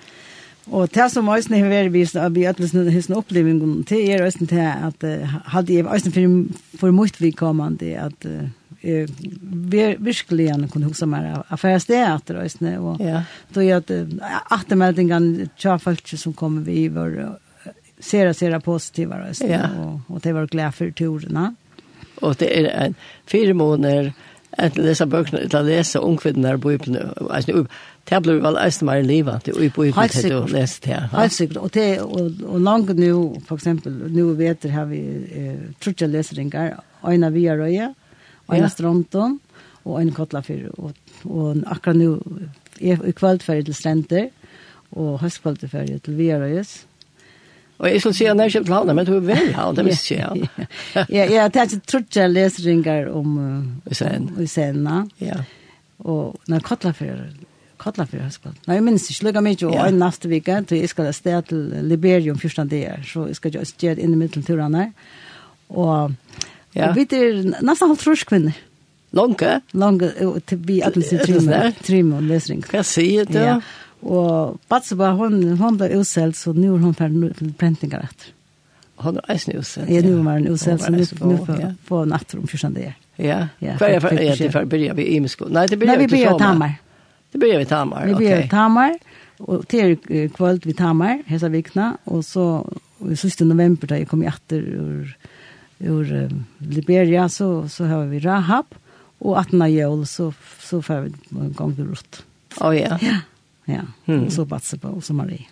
Og 0.66 0.88
det 0.94 1.10
som 1.12 1.28
øyne 1.28 1.58
har 1.58 1.68
vært 1.68 1.92
vist 1.92 2.16
av 2.16 2.32
bjøtelsen 2.32 2.86
og 2.86 2.92
hesten 2.92 3.16
opplevingen, 3.18 3.82
det 3.88 3.98
er 4.14 4.24
östen 4.24 4.48
til 4.48 4.62
at 4.64 5.04
hadde 5.52 5.74
jeg 5.74 5.84
øyne 5.84 6.12
for, 6.12 6.78
for 6.80 6.90
mot 6.90 7.20
vidkommende 7.20 7.98
at 8.00 8.24
uh, 8.24 8.48
eh 8.84 9.08
vi 9.42 9.96
virkelig 9.98 10.48
han 10.48 10.68
kunde 10.68 10.86
huxa 10.86 11.06
mer 11.06 11.42
affärsdeater 11.48 12.34
och 12.36 12.62
og 12.78 13.00
ja. 13.00 13.22
då 13.52 13.62
är 13.62 13.76
att 13.76 13.90
återmeldingen 14.50 15.48
tja 15.56 15.78
folk 15.78 16.18
som 16.18 16.32
kommer 16.32 16.62
vi 16.62 16.88
var 16.88 17.38
sera 17.98 18.34
sera 18.34 18.60
positiva 18.60 19.16
och 19.16 19.48
ja. 19.48 19.68
och 19.78 20.00
och 20.14 20.20
det 20.20 20.32
var 20.32 20.46
glad 20.46 20.74
för 20.74 20.90
turerna. 20.90 21.54
Och 22.20 22.34
det 22.38 22.60
är 22.60 22.64
en 22.64 22.94
fyra 23.26 23.54
månader 23.54 24.12
att 24.58 24.76
läsa 24.76 25.06
böckerna, 25.06 25.58
att 25.58 25.66
läsa 25.66 25.98
ungkvinnorna 25.98 26.58
på 26.58 26.68
Bibeln. 26.68 26.98
Alltså, 27.30 27.66
det 28.04 28.20
blir 28.20 28.34
väl 28.34 28.56
ästen 28.56 28.86
mer 28.86 29.02
livet 29.02 29.48
i 29.48 29.70
Bibeln 29.76 30.08
till 30.08 30.30
du 30.30 30.46
läst 30.46 30.82
det. 30.82 31.08
Helt 31.12 31.32
säkert. 31.32 31.56
Och, 31.56 31.70
det, 31.72 32.00
och, 32.00 32.30
och 32.46 32.60
långt 32.60 32.88
nu, 32.88 33.40
för 33.46 33.54
exempel, 33.54 33.92
nu 34.10 34.34
vet 34.34 34.60
det 34.60 34.68
här 34.68 34.84
vi 34.84 35.26
eh, 35.34 35.78
trutja 35.78 36.06
läsningar, 36.06 36.80
vi 37.06 37.30
Via 37.30 37.56
Röja, 37.56 37.94
og 38.46 38.56
en 38.56 38.62
ja. 38.62 38.68
stronton, 38.68 39.38
och 39.82 40.00
en 40.00 40.12
kottla 40.12 40.42
för 40.42 40.80
och 40.80 40.92
och 41.24 41.56
akkurat 41.66 41.96
nu 41.96 42.18
är 42.80 43.06
i 43.06 43.12
kväll 43.12 43.38
för 43.38 43.44
kvalitet 43.44 43.64
til 43.64 43.74
Strenter, 43.74 44.28
og 44.90 45.20
høstkvalitet 45.20 46.02
til 46.02 46.16
Vierøyes, 46.16 46.86
Og 47.78 47.90
jeg 47.90 48.00
skulle 48.00 48.16
si 48.16 48.26
at 48.30 48.38
jeg 48.38 48.52
ikke 48.52 48.68
planer, 48.68 48.94
men 48.94 49.06
du 49.06 49.16
er 49.16 49.24
vel 49.26 49.48
her, 49.54 49.72
det 49.74 49.84
visste 49.84 50.14
jeg. 50.14 50.48
Ja, 50.94 51.24
ja, 51.26 51.48
det 51.50 51.58
er 51.58 51.66
ikke 51.66 51.86
trodd 51.90 52.16
jeg 52.16 52.30
leser 52.30 52.68
ringer 52.68 53.10
om 53.10 53.32
Usena. 53.90 55.00
Ja. 55.20 55.40
Og 55.98 56.38
når 56.48 56.62
Kotlafjør, 56.68 57.26
for 57.84 58.22
høstskvall. 58.22 58.54
Nei, 58.68 58.78
jeg 58.78 58.84
minns 58.86 59.08
ikke, 59.10 59.26
lukka 59.26 59.42
mye, 59.44 59.58
og 59.68 59.80
en 59.82 59.98
neste 60.00 60.30
vike, 60.30 60.60
så 60.68 60.78
jeg 60.78 60.92
skal 60.92 61.10
sted 61.12 61.50
til 61.50 61.66
Liberium 61.90 62.38
14 62.38 62.70
dager, 62.70 63.02
så 63.04 63.26
jeg 63.28 63.36
skal 63.36 63.58
gjøre 63.58 63.98
inn 63.98 64.14
i 64.14 64.20
middelturene. 64.22 64.86
Og 65.74 66.14
Ja. 66.74 66.90
Og 66.90 66.98
vi 66.98 67.06
er 67.14 67.42
nesten 67.62 67.90
halvt 67.92 68.06
rusk 68.08 68.30
kvinner. 68.32 68.56
Lange? 69.14 69.60
Lange, 69.78 70.10
til 70.46 70.62
vi 70.66 70.80
alle 70.82 71.02
sin 71.06 71.20
trimme, 71.22 71.60
trimme 71.86 72.18
og 72.18 72.28
løsring. 72.28 72.64
Hva 72.66 72.82
sier 72.86 73.28
du? 73.30 73.38
Ja. 73.38 73.58
Og 74.04 74.58
Batseba, 74.68 75.12
hun, 75.16 75.38
hun 75.56 75.78
ble 75.80 75.92
utselt, 76.00 76.36
så 76.36 76.52
nå 76.52 76.74
er 76.74 76.82
hun 76.82 76.96
ferdig 76.98 77.30
til 77.38 77.52
brentinger 77.58 78.04
etter. 78.04 78.32
Hun 79.04 79.18
er 79.18 79.30
eisen 79.32 79.56
utselt? 79.58 79.88
Ja, 79.90 80.02
nå 80.04 80.18
var 80.26 80.40
hun 80.40 80.50
utselt, 80.52 80.82
så 80.82 80.90
nå 80.92 81.38
på 81.88 82.02
natter 82.10 82.42
om 82.42 82.48
14. 82.50 82.74
år. 82.82 82.98
Ja, 83.22 83.44
hva 83.62 83.88
er 83.88 84.02
det 84.02 84.50
for 84.50 84.64
å 84.64 84.68
begynne 84.70 84.96
vi 84.98 85.06
i 85.12 85.18
Imsko? 85.20 85.46
Nei, 85.52 85.68
det 85.70 85.78
begynner 85.78 86.02
vi 86.02 86.10
til 86.10 86.38
Tamar. 86.40 86.74
Det 87.30 87.40
begynner 87.42 87.62
vi 87.62 87.70
Tamar, 87.70 88.02
ok. 88.02 88.10
Det 88.10 88.18
begynner 88.18 88.50
Tamar, 88.50 88.98
og 89.44 89.64
til 89.70 89.96
kvöld 90.34 90.66
vi 90.66 90.74
Tamar, 90.78 91.22
hesa 91.30 91.50
vikna, 91.54 91.92
og 92.10 92.26
så, 92.26 92.48
i 93.06 93.14
16. 93.14 93.46
november 93.46 93.90
da 93.90 94.00
jeg 94.02 94.10
kom 94.10 94.22
i 94.26 94.30
atter 94.30 94.66
ur 94.74 95.14
ur 95.78 96.12
um, 96.12 96.44
Liberia 96.58 97.28
så, 97.28 97.68
så 97.68 97.88
har 97.90 98.06
vi 98.10 98.22
Rahab, 98.24 98.76
og 99.24 99.38
18 99.38 99.62
av 99.62 100.04
så, 100.04 100.30
så 100.60 100.82
får 100.82 101.06
vi 101.06 101.40
en 101.40 101.56
gang 101.56 101.74
til 101.76 101.90
Rutt. 101.90 102.22
Å 102.60 102.68
oh, 102.68 102.76
ja. 102.76 102.98
Ja, 103.02 103.18
ja. 103.70 103.82
Hmm. 104.06 104.28
så 104.30 104.44
batser 104.48 104.78
på, 104.82 104.92
og 104.94 105.04
så 105.04 105.16
Marie. 105.16 105.48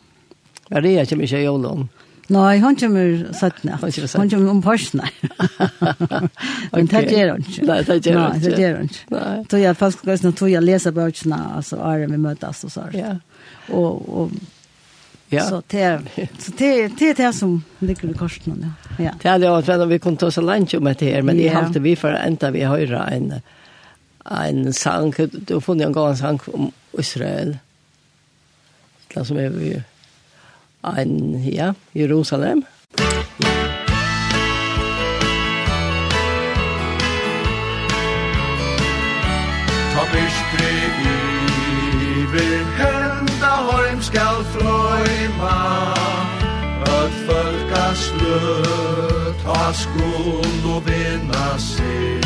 Maria 0.70 1.04
kommer 1.08 1.26
ikke 1.26 1.42
jævl 1.42 1.68
om. 1.68 1.86
Nei, 2.32 2.58
no, 2.60 2.66
hun 2.68 2.76
kommer 2.78 3.32
sattne. 3.34 3.76
Hon 3.82 4.30
kommer 4.30 4.50
om 4.52 4.60
parsene. 4.62 5.08
Men 6.72 6.86
det 6.88 7.02
gjør 7.10 7.32
hun 7.34 7.42
ikke. 7.42 7.66
Nei, 7.66 7.78
det 7.88 7.98
gjør 8.06 8.20
hun 8.20 8.38
ikke. 8.38 8.44
Nei, 8.44 8.44
det 8.44 8.60
gjør 8.62 8.78
hun 8.78 8.90
ikke. 8.92 9.32
Så 9.50 9.60
jeg 9.60 9.78
faktisk 9.80 10.20
skal 10.30 10.64
lese 10.64 10.92
bøkene, 10.96 11.40
altså, 11.58 11.80
Are 11.82 12.06
vi 12.06 12.20
møtes 12.22 12.62
og 12.68 12.72
så. 12.72 12.86
Ja. 12.96 13.16
Og, 13.68 14.08
og 14.08 14.36
Ja. 15.32 15.42
Så 15.42 15.62
det 15.66 16.00
så 16.38 16.52
det 16.58 16.88
det 16.88 17.16
det 17.16 17.32
som 17.32 17.64
ligger 17.78 18.10
i 18.10 18.14
korsen 18.14 18.74
ja. 18.98 19.04
Ja. 19.04 19.10
Det 19.22 19.28
hade 19.28 19.46
jag 19.46 19.64
för 19.64 19.86
vi 19.86 19.98
kom 19.98 20.16
till 20.16 20.32
så 20.32 20.40
lunch 20.40 20.74
om 20.74 20.84
det 20.84 21.00
här 21.00 21.22
men 21.22 21.36
det 21.36 21.48
hade 21.48 21.80
vi 21.80 21.96
för 21.96 22.12
ända 22.12 22.50
vi 22.50 22.64
höra 22.64 23.06
en 23.06 23.34
en 24.24 24.72
sang 24.72 25.14
då 25.30 25.60
fann 25.60 25.80
en 25.80 25.92
gång 25.92 26.16
sång 26.16 26.38
sang 26.38 26.54
om 26.54 26.72
Israel. 26.98 27.58
Det 29.14 29.24
som 29.24 29.36
är 29.36 29.48
vi 29.48 29.82
en 30.82 31.42
ja, 31.54 31.74
Jerusalem. 31.92 32.50
Mm 32.50 32.81
leva 45.42 45.94
Öll 46.86 47.10
fölka 47.26 47.94
slöt 47.94 49.42
Ha 49.44 49.72
skuld 49.72 50.64
og 50.74 50.82
vinna 50.86 51.58
sig. 51.58 52.20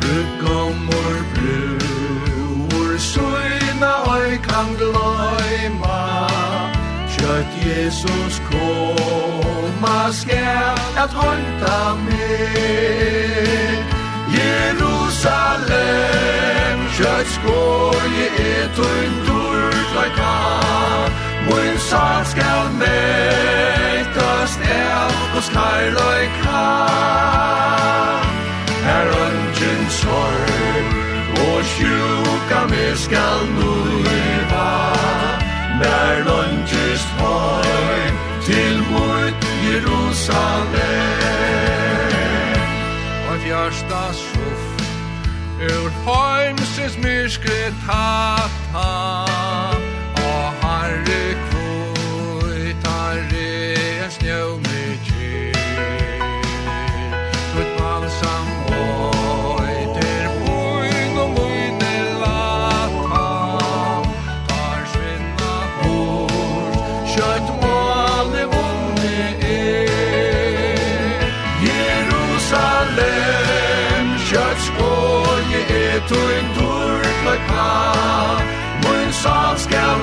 Brukkomor 0.00 1.14
bruor 1.34 2.98
Suna 2.98 3.94
oi 4.14 4.38
kan 4.48 4.76
glöjma 4.76 6.28
Kött 7.08 7.52
Jesus 7.66 8.40
koma 8.50 10.12
Skär 10.12 10.78
at 10.96 11.12
hånda 11.12 11.94
mig 11.94 13.84
Jerusalem 14.36 15.78
Kött 16.96 17.26
skoje 17.26 18.26
är 18.38 18.68
tunn 18.76 19.14
Dörd 19.26 19.52
lajka 19.94 20.34
Mun 21.48 21.78
sal 21.78 22.26
skal 22.26 22.62
mættast 22.80 24.60
er 24.60 25.10
Hos 25.34 25.48
kajl 25.48 25.96
og 25.96 26.22
kram 26.42 28.26
Her 28.86 29.06
ungen 29.24 29.90
sorg 29.90 30.86
Og 31.46 31.58
sjuka 31.72 32.60
med 32.72 32.96
skal 32.96 33.38
nuiva 33.56 34.72
Nær 35.80 36.16
lunges 36.28 37.02
høy 37.18 38.02
Til 38.46 38.76
mot 38.90 39.34
Jerusalem. 39.66 41.02
Og 43.30 43.36
hjørstas 43.46 44.16
suff 44.16 44.72
Ur 45.62 45.90
heimses 46.06 46.98
myrskre 46.98 47.70
tata. 47.86 49.91
Tarre 50.92 51.24
kvoi, 51.48 52.64
tarre 52.84 53.48
er 54.04 54.10
snjau 54.12 54.50
me 54.64 54.80
kje 55.06 55.52
Tut 57.52 57.68
balsam 57.78 58.48
oi, 58.76 59.76
ter 59.96 60.26
poing 60.42 61.14
og 61.22 61.30
moine 61.38 61.96
lata 62.20 63.28
Tar 64.50 64.80
svinna 64.92 65.56
bort, 65.78 66.76
kjøtt 67.14 67.48
måle 67.64 68.44
er. 69.56 71.24
Jerusalem, 71.70 73.16
kjøtt 74.28 74.60
skål, 74.68 75.40
er 75.80 75.98
tuin 76.12 76.46
turtløkna 76.60 77.70
Mun 78.84 79.08
sal 79.24 79.56
skal 79.64 80.01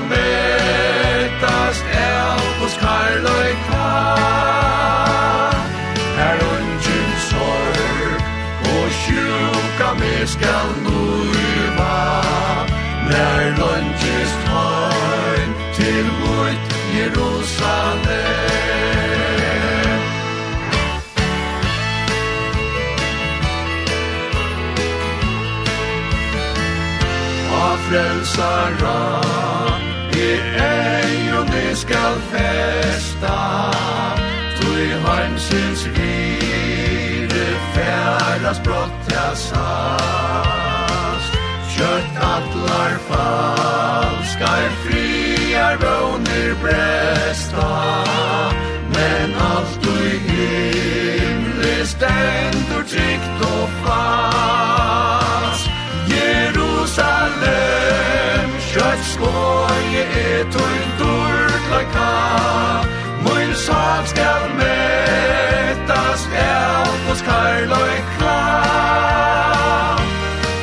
Sara 28.40 29.22
I 30.16 30.28
eion 30.66 31.50
skal 31.76 32.16
festa. 32.32 33.40
Tui 34.60 34.86
heimsins 35.06 35.82
vire 35.96 37.50
Færas 37.74 38.60
brotta 38.68 39.26
sast. 39.44 41.32
Kjøtt 41.74 42.16
atlar 42.34 42.96
falskar 43.10 44.66
Friar 44.86 45.76
våner 45.84 46.52
bresta. 46.64 47.70
Men 48.96 49.36
alt 49.52 49.76
du 49.84 49.96
himle 50.30 51.76
Stendur 51.92 52.84
trygt 52.94 53.48
og 53.52 53.69
skoje 59.20 60.04
er 60.26 60.44
tuin 60.54 60.90
durtlaka 61.00 62.12
Mun 63.24 63.52
sal 63.66 64.04
skal 64.12 64.44
metas 64.60 66.22
el 66.48 66.92
hos 67.08 67.22
karloi 67.28 67.98
kla. 68.16 68.42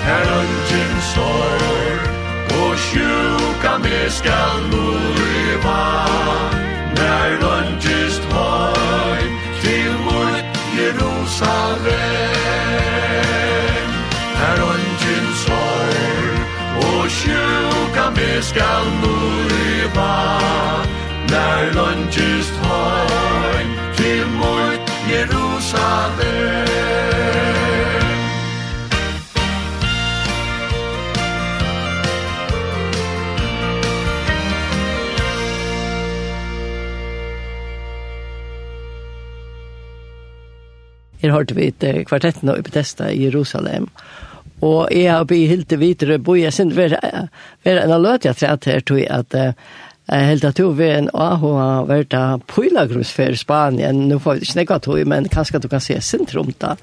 Her 0.07 0.27
ungen 0.41 0.95
sår 1.13 1.61
og 2.61 2.75
sjuka 2.87 3.75
me 3.85 4.01
skal 4.19 4.57
luiva 4.73 5.85
Nær 6.97 7.33
ungen 7.53 7.96
det 18.37 18.45
skal 18.45 18.89
møyva 19.03 20.15
Når 21.31 21.61
lønges 21.77 22.49
højm 22.63 23.71
til 23.97 24.27
mot 24.41 24.91
Jerusalem. 25.13 26.67
Her 41.21 41.33
hørte 41.33 41.55
vi 41.55 41.71
et 41.73 42.07
kvartett 42.07 42.43
nå 42.43 42.55
i 42.55 42.63
Bethesda 42.63 43.09
i 43.09 43.25
Jerusalem, 43.25 43.89
og 43.89 44.16
Og 44.65 44.93
jeg 44.93 45.11
har 45.13 45.27
blitt 45.29 45.51
helt 45.51 45.75
videre 45.81 46.19
bo. 46.19 46.37
Jeg 46.39 46.53
synes 46.53 46.75
det 46.77 46.93
var 46.97 47.83
en 47.85 48.03
løt 48.03 48.25
jeg 48.25 48.37
her, 48.41 48.81
tror 48.81 48.99
jeg, 48.99 49.11
at 49.11 49.57
Jeg 50.07 50.27
helt 50.27 50.45
at 50.45 50.57
du 50.57 50.71
var 50.71 51.01
en 51.01 51.09
AHA 51.11 51.85
vært 51.89 52.15
av 52.15 52.43
Pøylagrusfer 52.47 53.35
i 53.35 53.39
Spanien. 53.41 54.05
Nå 54.07 54.21
får 54.23 54.37
vi 54.39 54.47
ikke 54.47 54.59
nekka 54.61 54.79
tog, 54.79 55.01
men 55.03 55.27
kanskje 55.27 55.59
du 55.59 55.67
kan 55.69 55.83
se 55.83 55.99
sentrum 56.01 56.53
da. 56.63 56.77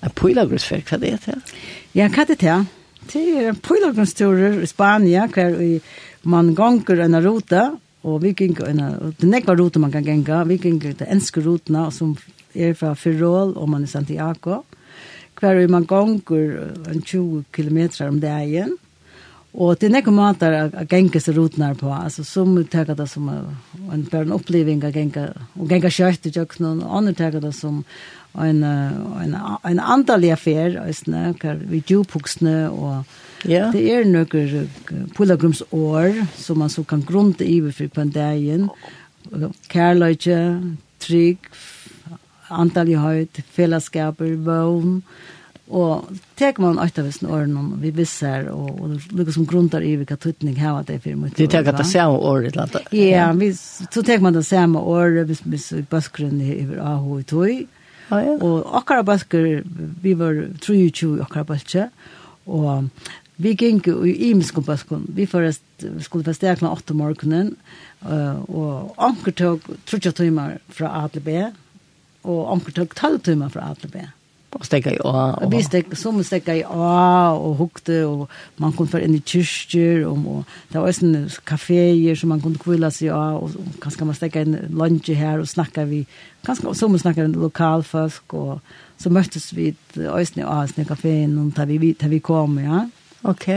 En 0.00 0.14
Pøylagrusfer, 0.16 0.80
hva 0.88 0.96
det 0.96 1.10
er 1.12 1.20
det? 1.26 1.36
Ja, 1.92 2.08
hva 2.08 2.24
det 2.24 2.38
er 2.38 2.46
det? 2.46 2.56
Det 3.12 3.20
er 3.36 3.50
en 3.50 3.60
Pylagrustur 3.60 4.62
i 4.62 4.66
Spanien, 4.70 5.28
hver 5.28 5.56
man 6.22 6.54
gonger 6.54 7.04
en 7.04 7.20
rota, 7.24 7.70
og 8.04 8.22
vi 8.22 8.32
ganger 8.32 8.68
en 8.70 8.82
Det 9.18 9.26
er 9.26 9.32
nekva 9.34 9.56
rota 9.58 9.78
man 9.78 9.92
kan 9.92 10.04
ganga, 10.04 10.44
vi 10.48 10.56
ganger 10.56 10.96
det 10.96 11.08
enske 11.10 11.44
rotene, 11.44 11.90
som 11.92 12.16
er 12.54 12.72
fra 12.74 12.94
Fyrol, 12.94 13.56
og 13.56 13.68
man 13.68 13.82
er 13.84 13.92
Santiago 13.92 14.62
hver 15.40 15.58
vi 15.58 15.66
man 15.72 15.88
gonger 15.88 16.70
en 16.90 17.02
20 17.02 17.44
kilometer 17.56 18.08
om 18.08 18.20
dagen. 18.20 18.76
Og 19.50 19.74
det 19.80 19.88
er 19.88 19.94
nekker 19.96 20.14
måter 20.14 20.54
å 20.54 20.84
genge 20.86 21.18
seg 21.18 21.34
rotene 21.34 21.72
på. 21.78 21.90
Altså, 21.90 22.22
som 22.26 22.52
tenker 22.70 22.94
det 22.94 23.08
som 23.10 23.26
en 23.32 24.04
bare 24.12 24.28
en 24.28 24.36
oppleving 24.36 24.84
å 24.86 24.92
genge, 24.94 25.24
og 25.58 25.72
genge 25.72 25.90
kjøtt 25.90 26.28
i 26.30 26.34
kjøkkenen, 26.36 26.84
og 26.84 26.98
andre 27.00 27.16
tenker 27.18 27.42
det 27.42 27.50
som 27.58 27.80
en, 28.38 28.62
en, 28.62 29.34
en 29.34 29.82
andalig 29.82 30.30
affær, 30.36 30.78
æsne, 30.84 31.32
vi 31.66 31.82
djupuksene, 31.82 32.70
og 32.70 33.48
yeah. 33.48 33.72
det 33.74 33.82
er 33.90 34.06
noen 34.06 34.70
pilgrimsår 35.16 36.22
som 36.38 36.62
man 36.62 36.70
så 36.70 36.86
kan 36.86 37.02
grunte 37.02 37.42
i 37.42 37.58
for 37.72 37.90
på 37.90 38.04
en 38.04 38.14
dagen. 38.14 38.70
Kærløyke, 39.72 40.38
trygg, 41.02 41.50
antall 42.50 42.94
høyt, 43.00 43.42
fellesskaper, 43.54 44.34
vøvn, 44.46 45.00
og 45.70 46.08
tek 46.34 46.58
man 46.58 46.80
åtta 46.82 47.04
visen 47.06 47.28
åren 47.30 47.52
om 47.56 47.74
vi 47.78 47.92
visser, 47.94 48.48
og, 48.50 48.70
og 48.74 49.12
lukker 49.14 49.36
som 49.36 49.46
gruntar 49.46 49.84
i 49.86 49.92
hvilken 50.00 50.18
tøtning 50.18 50.56
her 50.58 50.74
var 50.74 50.88
det 50.88 50.98
for 51.04 51.18
mye. 51.18 51.34
Du 51.36 51.44
tek 51.46 51.68
at 51.70 51.78
det 51.78 51.86
samme 51.86 52.18
året, 52.18 52.50
eller 52.50 52.66
annet? 52.66 52.96
Ja, 52.96 53.28
vi, 53.38 53.52
så 53.54 54.02
tek 54.02 54.24
man 54.24 54.34
det 54.34 54.42
samme 54.48 54.82
året, 54.82 55.28
hvis, 55.30 55.44
hvis 55.46 55.68
bøskeren 55.90 56.40
i 56.42 56.64
Aho 56.82 57.20
i 57.20 57.28
tog, 57.28 57.68
Ah, 58.10 58.24
ja. 58.26 58.34
Og 58.42 58.66
akkara 58.74 59.04
bøsker, 59.06 59.62
vi 60.02 60.14
var 60.18 60.38
23 60.62 61.20
akkara 61.22 61.46
bøsker, 61.46 61.90
og 62.50 62.88
vi 63.40 63.54
gikk 63.54 63.86
jo 63.86 64.02
i 64.04 64.16
imenskon 64.30 64.66
bøskon. 64.66 65.04
Vi 65.14 65.28
forrest, 65.30 65.62
vi 65.78 66.02
skulle 66.02 66.26
festekna 66.26 66.72
8 66.74 66.96
morgenen, 66.98 67.54
uh, 68.02 68.42
og 68.50 68.96
anker 68.98 69.36
tog 69.38 69.68
30 69.86 70.16
timer 70.24 70.58
fra 70.74 70.90
A 71.04 71.06
til 71.12 71.24
B, 71.24 71.36
og 72.24 72.40
onker 72.52 72.72
tøk 72.76 72.96
12 72.96 73.20
timer 73.30 73.52
fra 73.52 73.70
Atlebe. 73.70 74.08
Og 74.50 74.64
stekka 74.66 74.90
i 74.90 74.98
A. 75.06 75.10
Og... 75.38 75.52
vi 75.52 75.60
stekka, 75.62 75.94
som 75.96 76.18
stekka 76.26 76.56
i 76.58 76.62
A, 76.66 77.30
og 77.38 77.54
hukte, 77.60 78.00
og 78.06 78.28
man 78.58 78.72
kunne 78.74 78.90
få 78.90 78.98
inn 79.04 79.14
i 79.14 79.22
kyrkjer, 79.22 80.02
og, 80.08 80.24
og 80.26 80.72
det 80.72 80.80
var 80.80 80.88
også 80.90 81.42
kaféer 81.46 82.18
som 82.18 82.32
man 82.34 82.42
kunne 82.42 82.58
kvilla 82.58 82.90
seg 82.90 83.12
av, 83.14 83.38
og, 83.44 83.54
og 83.54 83.78
kanskje 83.82 84.08
man 84.08 84.18
stekka 84.18 84.42
inn 84.42 84.58
lunch 84.74 85.12
her, 85.14 85.38
og 85.38 85.48
snakka 85.48 85.86
vi, 85.90 86.02
kanskje 86.46 86.74
som 86.74 86.98
snakka 86.98 87.28
inn 87.28 87.38
lokalfolk, 87.38 88.34
og 88.34 88.58
så 88.98 89.12
møttes 89.14 89.52
vi 89.54 89.70
også 90.02 90.42
i 90.42 90.48
A, 90.48 90.64
i 90.66 90.88
kaféen, 90.88 91.38
og 91.38 91.54
da 91.54 91.68
vi, 91.70 91.94
da 91.94 92.10
vi 92.10 92.18
kom, 92.18 92.58
ja. 92.58 92.88
Ok. 93.22 93.48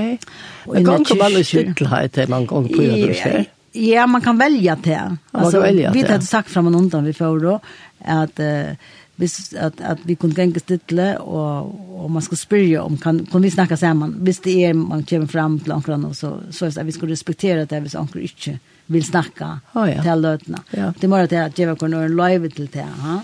Og 0.68 0.78
inn 0.78 0.86
i 0.86 0.88
ganger 0.92 1.18
var 1.18 1.34
det 1.34 1.46
skyldelhet, 1.50 2.24
man 2.30 2.46
ganger 2.46 2.78
på 2.78 2.86
gjødre, 2.86 3.18
ja. 3.26 3.44
Ja, 3.74 4.08
man 4.08 4.22
kan 4.22 4.38
välja 4.38 4.76
det. 4.84 5.18
Alltså, 5.32 5.60
välja 5.60 5.92
vi 5.92 6.02
hade 6.02 6.26
sagt 6.26 6.50
fram 6.50 6.68
och 6.68 6.74
undan 6.74 7.04
vi 7.04 7.14
får 7.14 7.40
då 7.40 7.60
att 8.06 8.40
eh, 8.40 8.76
hvis 9.16 9.54
att 9.54 9.82
att 9.82 10.00
vi 10.04 10.16
kunde 10.16 10.42
gänga 10.42 10.60
stittle 10.60 11.18
och 11.18 12.04
och 12.04 12.12
man 12.12 12.22
skulle 12.22 12.38
spyrja 12.38 12.84
om, 12.84 12.98
kan, 12.98 13.26
kan 13.26 13.42
vi 13.42 13.52
snacka 13.52 13.78
samman. 13.78 14.16
Hvis 14.20 14.40
det 14.40 14.66
är 14.66 14.74
man 14.74 15.04
kommer 15.04 15.28
fram 15.28 15.60
till 15.60 15.72
til 15.86 16.06
och 16.06 16.18
så, 16.18 16.40
så 16.52 16.66
att 16.66 16.78
vi 16.78 16.92
skulle 16.92 17.12
respektera 17.12 17.66
det, 17.66 17.80
hvis 17.80 17.96
anker 17.96 18.20
inte 18.20 18.60
vill 18.86 19.04
snacka 19.04 19.60
oh, 19.74 19.92
ja. 19.92 20.02
till 20.02 20.22
lötna. 20.22 20.60
Ja. 20.72 20.94
Det 21.00 21.08
må 21.08 21.16
være 21.16 21.46
at 21.46 21.60
jeg 21.60 21.84
en 21.84 22.18
live 22.18 22.50
till 22.50 22.68
det. 22.68 22.88
Ha? 23.00 23.20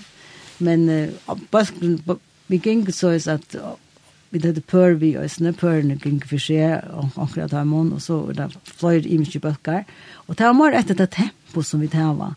Men 0.57 0.89
uh, 0.89 2.15
vi 2.47 2.57
gick 2.57 2.95
så 2.95 3.07
att 3.07 3.27
at 3.27 3.55
vi 4.29 4.39
hade 4.39 4.61
per 4.61 4.93
vi 4.93 5.15
øsne, 5.17 5.53
pørene 5.53 5.99
för 6.25 6.37
sig 6.37 6.81
och 6.93 7.05
anker 7.15 7.41
at 7.41 7.67
mån 7.67 7.93
och 7.93 8.01
så 8.01 8.31
där 8.31 8.47
det 8.47 8.57
fløyre 8.63 9.07
i 9.07 9.17
mycket 9.17 9.41
böcker. 9.41 9.85
Og 10.30 10.38
det 10.38 10.45
var 10.45 10.57
mer 10.57 10.77
etter 10.77 10.97
det 10.97 11.09
tempo 11.17 11.65
som 11.65 11.82
vi 11.82 11.89
tava. 11.91 12.34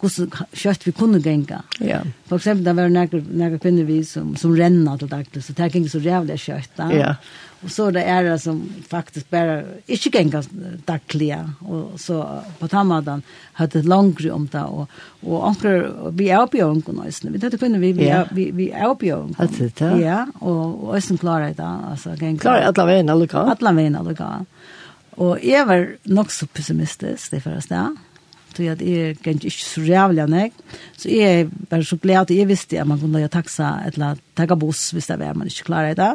Hvordan 0.00 0.32
kjøtt 0.58 0.84
vi 0.88 0.92
kunne 0.96 1.20
genga. 1.22 1.60
Ja. 1.84 2.00
For 2.28 2.40
eksempel, 2.40 2.64
det 2.66 2.74
var 2.76 2.90
noen 2.92 3.58
kvinner 3.62 3.86
vi 3.88 4.00
som, 4.04 4.34
som 4.36 4.52
renna 4.56 4.96
til 5.00 5.08
daglig, 5.08 5.44
så 5.44 5.54
det 5.56 5.70
gikk 5.72 5.90
så 5.92 6.00
rævlig 6.02 6.38
kjøtt. 6.42 6.72
Da. 6.76 6.88
Ja. 6.92 7.12
Og 7.64 7.70
så 7.72 7.86
det 7.94 8.02
er 8.10 8.26
det 8.26 8.34
som 8.42 8.58
faktisk 8.90 9.30
bare 9.32 9.62
ikke 9.88 10.10
genga 10.18 10.42
daglig, 10.84 11.30
og 11.64 11.94
så 12.00 12.18
på 12.60 12.68
tammadan 12.68 13.22
hadde 13.56 13.80
det 13.80 13.88
langere 13.88 14.34
om 14.34 14.44
det, 14.52 14.64
og, 14.64 14.90
og 15.24 15.46
anker, 15.48 15.86
vi 16.12 16.28
er 16.28 16.44
oppe 16.44 16.60
i 16.60 16.64
ångene 16.66 17.06
også. 17.08 17.32
Vi 17.32 17.40
tatt 17.40 17.56
kvinner 17.60 17.80
vi, 17.80 17.94
vi, 17.96 18.10
ja. 18.10 18.24
vi, 18.36 18.50
vi 18.52 18.68
er 18.74 18.90
oppe 18.90 19.08
i 19.08 19.14
ångene. 19.16 19.38
Hadde 19.40 19.70
det, 19.70 19.80
ja. 19.80 19.96
Ja, 20.04 20.20
og, 20.42 20.60
og 20.84 20.96
også 20.98 21.16
klarer 21.22 21.56
det, 21.56 21.70
altså 21.94 22.16
genga. 22.20 22.42
Klarer 22.44 22.68
alle 22.72 22.88
veien, 22.90 23.14
alle 23.14 23.30
kan. 23.30 23.54
Alle 23.54 23.76
veien, 23.78 23.96
alle 23.96 24.16
kan. 24.18 24.50
Og 25.22 25.44
jeg 25.44 25.66
var 25.68 25.86
nok 26.10 26.32
så 26.34 26.48
pessimistisk 26.50 27.34
det 27.34 27.42
første 27.44 27.74
da. 27.74 27.86
Så 28.54 28.62
jeg 28.62 28.86
er 28.86 29.16
kanskje 29.18 29.50
ikke 29.50 29.66
så 29.66 29.82
rævlig 29.82 30.22
av 30.22 30.30
meg. 30.30 30.58
Så 30.96 31.10
jeg 31.10 31.48
var 31.70 31.82
så 31.82 31.98
glad 31.98 32.22
at 32.22 32.36
jeg 32.36 32.48
visste 32.48 32.78
at 32.78 32.86
man 32.86 33.00
kunne 33.00 33.22
gjøre 33.22 33.34
taksa 33.34 33.76
eller 33.88 34.20
takke 34.38 34.58
buss 34.58 34.92
hvis 34.94 35.10
det 35.10 35.18
var 35.18 35.34
man 35.34 35.50
ikke 35.50 35.66
klarer 35.70 35.98
det. 35.98 36.12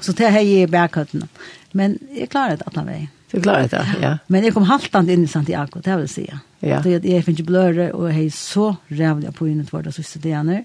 Så 0.00 0.14
det 0.16 0.30
har 0.32 0.40
jeg 0.40 0.64
i 0.64 0.70
bærkøttene. 0.72 1.28
Men 1.76 1.98
jeg 2.16 2.30
klarer 2.32 2.56
det 2.56 2.68
alle 2.70 2.86
veien. 2.88 3.10
Du 3.32 3.38
klarer 3.40 3.68
det, 3.68 3.82
ja. 4.02 4.16
Men 4.28 4.44
jeg 4.44 4.52
kom 4.52 4.66
haltant 4.68 5.08
inn 5.08 5.22
i 5.24 5.30
Santiago, 5.30 5.80
det 5.80 5.94
vil 5.94 6.04
jeg 6.04 6.12
si. 6.12 6.24
Ja. 6.60 6.82
Det, 6.84 6.98
jeg 7.00 7.24
finner 7.24 7.40
ikke 7.40 7.48
bløre, 7.48 7.86
og 7.96 8.10
jeg 8.10 8.26
er 8.26 8.34
så 8.36 8.66
rævlig 8.92 9.32
på 9.38 9.48
innet 9.48 9.70
for 9.72 9.84
det 9.84 9.94
siste 9.96 10.20
dagene. 10.20 10.64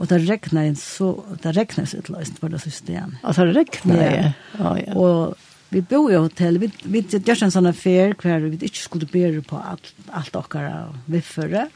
Og 0.00 0.08
det 0.08 0.22
regner 0.24 0.72
så, 0.80 1.10
det 1.42 1.52
regner 1.58 1.88
så 1.88 2.00
utløst 2.00 2.40
for 2.40 2.52
det 2.52 2.62
siste 2.62 2.88
dagene. 2.88 3.20
Altså 3.20 3.44
det 3.44 3.56
regner, 3.58 4.00
ja. 4.00 4.32
ja. 4.56 4.72
ja. 4.80 4.96
Og 4.96 5.36
vi 5.70 5.82
bor 5.86 6.10
i 6.10 6.18
hotell, 6.18 6.58
vi, 6.58 6.70
vi 6.90 7.04
gjør 7.06 7.46
en 7.46 7.54
sånn 7.54 7.70
affær 7.70 8.16
hver 8.18 8.48
vi 8.48 8.58
ikke 8.66 8.82
skulle 8.82 9.10
bære 9.10 9.44
på 9.46 9.58
alt, 9.58 9.92
alt 10.10 10.34
dere 10.34 10.88
viffere, 11.10 11.68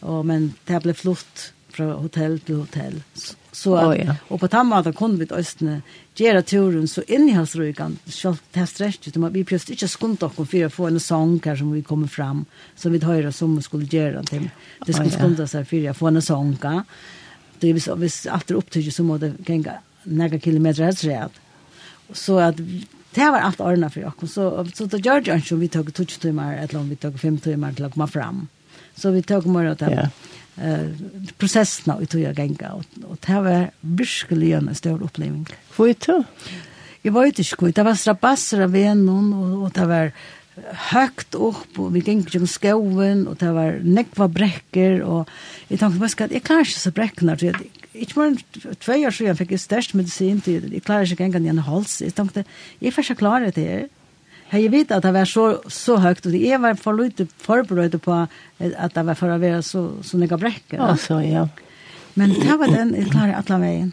og, 0.00 0.24
men 0.28 0.52
det 0.68 0.82
ble 0.84 0.96
flott 0.96 1.50
fra 1.70 1.86
hotell 2.02 2.38
til 2.44 2.64
hotell. 2.64 2.98
Så, 3.14 3.36
så 3.52 3.74
at, 3.78 3.86
oh, 3.86 3.94
ja. 3.96 4.16
Og 4.28 4.40
på 4.42 4.48
tammaten 4.50 4.94
kunne 4.96 5.20
vi 5.20 5.28
østene 5.36 5.80
gjøre 6.18 6.42
turen 6.46 6.88
så 6.90 7.04
innholdsryggen, 7.08 7.96
selv 8.10 8.42
til 8.54 8.68
stresset, 8.68 9.16
vi 9.16 9.44
prøvde 9.46 9.76
ikke 9.76 9.88
skundt 9.90 10.24
dere 10.24 10.34
for 10.36 10.66
å 10.66 10.72
få 10.74 10.90
en 10.90 11.00
sång 11.02 11.38
her 11.46 11.58
som 11.60 11.72
vi 11.72 11.84
kommer 11.86 12.10
fram, 12.10 12.44
som 12.76 12.92
vi 12.92 13.02
hører 13.04 13.32
som 13.34 13.56
vi 13.56 13.64
skulle 13.64 13.88
gjøre 13.88 14.24
til. 14.28 14.50
Det 14.84 14.94
skulle 14.94 15.08
oh, 15.08 15.14
ja. 15.14 15.18
skunde 15.18 15.48
seg 15.50 15.68
for 15.70 15.90
å 15.90 15.96
få 15.96 16.12
en 16.12 16.24
sång 16.24 16.54
her. 16.64 16.84
Det, 17.60 17.74
hvis, 17.76 17.90
hvis 18.00 18.22
alt 18.32 18.50
er 18.50 18.60
opptrykker 18.60 18.94
så 18.94 19.04
må 19.04 19.18
det 19.20 19.34
några 20.04 20.38
kilometer 20.40 20.88
helt 20.88 21.04
rett. 21.04 21.40
Så 22.16 22.38
at 22.42 22.58
det 23.14 23.30
var 23.30 23.38
allt 23.38 23.60
ordna 23.60 23.90
för 23.90 24.06
oss 24.06 24.32
så 24.32 24.66
så 24.74 24.86
då 24.86 24.98
gör 24.98 25.22
jag 25.24 25.46
som 25.46 25.60
vi 25.60 25.68
tog 25.68 25.94
2 25.94 26.04
timmar 26.04 26.56
ett 26.56 26.72
långt 26.72 26.90
vi 26.90 26.96
tog 26.96 27.20
5 27.20 27.38
timmar 27.38 27.72
till 27.72 27.84
att 27.84 27.92
komma 27.92 28.06
fram 28.06 28.48
så 28.94 29.10
vi 29.10 29.22
tog 29.22 29.46
mer 29.46 29.70
åt 29.70 29.82
yeah. 29.82 30.08
eh 30.56 30.88
processen 31.38 31.94
och 31.94 32.08
tog 32.08 32.20
jag 32.20 32.38
gänga 32.38 32.72
och, 32.72 32.84
och 33.08 33.18
det 33.26 33.40
var 33.40 33.70
verkligen 33.80 34.68
en 34.68 34.74
stor 34.74 35.02
upplevelse. 35.02 35.54
Vad 35.76 35.88
är 35.88 35.96
det? 36.06 36.24
Jag 37.02 37.12
vet 37.12 37.38
inte, 37.38 37.72
det 37.72 37.82
var 37.82 37.94
strabasser 37.94 38.60
av 38.60 38.76
en 38.76 39.08
och, 39.08 39.62
och 39.62 39.70
det 39.70 39.86
var 39.86 40.12
högt 40.72 41.34
upp 41.34 41.78
och 41.78 41.96
vi 41.96 42.00
gick 42.00 42.34
genom 42.34 42.46
skoven 42.46 43.26
och 43.26 43.36
det 43.36 43.52
var 43.52 43.80
nekva 43.82 44.28
bräcker 44.28 45.02
och 45.02 45.28
jag 45.68 45.80
tänkte 45.80 45.98
bara 46.00 46.24
att 46.24 46.32
jag 46.32 46.42
klarar 46.42 46.60
inte 46.60 46.80
så 46.80 46.90
bräckna 46.90 47.38
så 47.38 47.46
jag 47.46 47.56
inte 47.92 48.18
mer 48.18 48.26
än 48.26 48.38
två 48.78 48.92
år 48.92 49.10
sedan 49.10 49.36
fick 49.36 49.52
jag 49.52 49.60
störst 49.60 49.94
medicin 49.94 50.40
till 50.40 50.72
jag 50.72 50.82
klarar 50.82 51.22
inte 51.22 51.38
en 51.38 51.58
hals 51.58 52.02
jag 52.02 52.14
tänkte 52.14 52.44
jag 52.78 52.94
får 52.94 53.04
inte 53.04 53.14
klara 53.14 53.50
det 53.50 53.88
här 54.48 54.58
Jag 54.58 54.70
vet 54.70 54.90
att 54.90 55.02
det 55.02 55.12
var 55.12 55.24
så, 55.24 55.62
så 55.66 55.96
högt 55.96 56.26
och 56.26 56.32
det 56.32 56.56
var 56.56 56.74
för 56.74 56.92
lite 56.92 57.26
förberedd 57.36 58.02
på 58.02 58.26
att 58.76 58.94
det 58.94 59.02
var 59.02 59.14
för 59.14 59.28
att 59.28 59.40
vara 59.40 59.62
så, 59.62 59.90
så 60.02 60.18
nekva 60.18 60.38
brekker. 60.38 60.76
Ja, 60.76 60.96
så 60.96 61.22
ja. 61.22 61.48
Men 62.14 62.32
det 62.32 62.56
var 62.56 62.68
den 62.68 62.94
jeg 62.94 63.10
klarar 63.10 63.42
alla 63.46 63.58
vägen. 63.58 63.92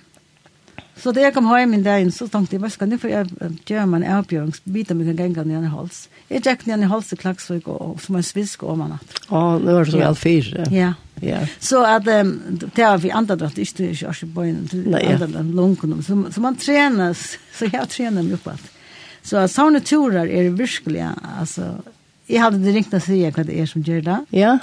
Så 0.97 1.13
da 1.13 1.21
jeg 1.21 1.33
kom 1.35 1.49
hjem 1.51 1.75
en 1.77 1.83
dag, 1.85 2.05
så 2.13 2.25
tenkte 2.31 2.55
jeg, 2.57 2.61
hva 2.63 2.69
skal 2.73 2.93
jeg 2.93 3.01
for 3.01 3.11
jeg 3.11 3.27
gjør 3.69 3.89
meg 3.89 4.03
en 4.03 4.15
avbjørn, 4.17 4.53
bita 4.73 4.95
meg 4.97 5.11
en 5.13 5.35
gang 5.35 5.49
ned 5.49 5.67
i 5.67 5.73
hals. 5.73 6.07
Jeg 6.31 6.43
gikk 6.45 6.65
ned 6.67 6.85
i 6.85 6.89
hals 6.89 7.11
til 7.11 7.19
klagsvøk, 7.21 7.67
og 7.69 7.99
som 8.03 8.17
en 8.17 8.25
svisk 8.25 8.65
om 8.65 8.81
han 8.83 8.95
natt. 8.95 9.19
Å, 9.29 9.43
nå 9.61 9.75
var 9.77 9.85
det 9.85 9.93
så 9.93 10.01
vel 10.01 10.17
fire. 10.17 10.69
Ja. 10.73 10.95
Ja. 11.21 11.41
Så 11.59 11.81
at 11.81 12.05
um, 12.07 12.33
det 12.61 12.83
var 12.83 12.99
vi 13.01 13.09
andre 13.09 13.37
dratt, 13.39 13.57
ikke 13.57 13.79
det 13.79 13.87
er 13.89 14.11
ikke 14.13 14.27
på 14.35 14.43
en 14.45 14.59
andre 14.93 15.43
lungen. 15.45 15.95
Så, 16.05 16.17
så 16.33 16.43
man 16.43 16.57
trenes, 16.61 17.23
så 17.57 17.69
jeg 17.71 17.89
trener 17.93 18.25
meg 18.25 18.37
opp 18.37 18.51
alt. 18.53 18.73
Så 19.27 19.41
at 19.41 19.51
sånne 19.51 19.81
turer 19.83 20.29
er 20.29 20.53
virkelig, 20.55 21.03
altså, 21.41 21.73
jeg 22.29 22.43
hadde 22.43 22.61
det 22.63 22.75
ringt 22.75 22.93
å 22.95 23.01
si 23.03 23.19
hva 23.23 23.47
det 23.47 23.57
er 23.59 23.69
som 23.69 23.83
gjør 23.83 24.05
det. 24.05 24.19
Ja. 24.37 24.57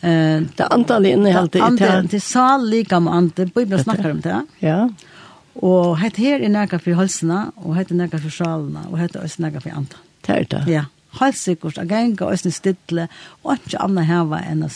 Eh, 0.00 0.40
det 0.56 0.66
antallet 0.70 1.16
innehållet 1.16 1.56
i 1.56 1.58
det. 1.58 1.64
Antallet 1.64 2.22
sal 2.22 2.68
lika 2.70 3.00
med 3.00 3.14
antallet. 3.14 3.54
Bibelen 3.54 3.84
snakker 3.84 4.10
om 4.10 4.20
det. 4.20 4.42
Ja. 4.62 4.88
Og 5.58 5.96
hette 5.98 6.22
her 6.22 6.38
er 6.38 6.52
nærkere 6.54 6.82
for 6.84 7.00
halsene, 7.00 7.48
og 7.56 7.74
hette 7.74 7.96
nærkere 7.98 8.22
for 8.22 8.34
sjalene, 8.34 8.84
og 8.92 9.00
hette 9.00 9.18
også 9.18 9.42
nærkere 9.42 9.66
for 9.66 9.80
antallet. 9.80 10.06
Det 10.26 10.36
er 10.36 10.46
det. 10.52 10.62
Ja. 10.70 10.84
Halsikkert, 11.18 11.78
og 11.80 11.88
ganger 11.88 12.28
og 12.28 12.38
sånn 12.38 12.52
stidle, 12.54 13.08
og 13.42 13.56
ikke 13.56 13.80
annet 13.82 14.06
heva 14.06 14.42
enn 14.44 14.62
å 14.62 14.68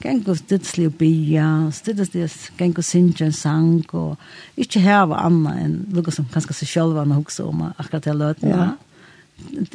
ganger 0.00 0.30
og 0.30 0.38
stidle 0.38 0.86
og 0.88 0.96
bia, 1.00 1.48
å 1.66 2.28
ganger 2.56 2.80
og 2.80 2.86
synge 2.86 3.26
en 3.26 3.34
sang, 3.34 3.82
og 3.92 4.16
ikke 4.56 4.80
heva 4.80 5.20
annet 5.26 5.60
enn 5.64 5.76
noe 5.92 6.14
som 6.14 6.30
kanskje 6.32 6.60
seg 6.62 6.70
selv 6.70 6.96
var 6.96 7.10
noe 7.10 7.38
om 7.44 7.66
akkurat 7.74 8.06
det 8.06 8.16
løtene. 8.16 8.54
Ja 8.54 8.72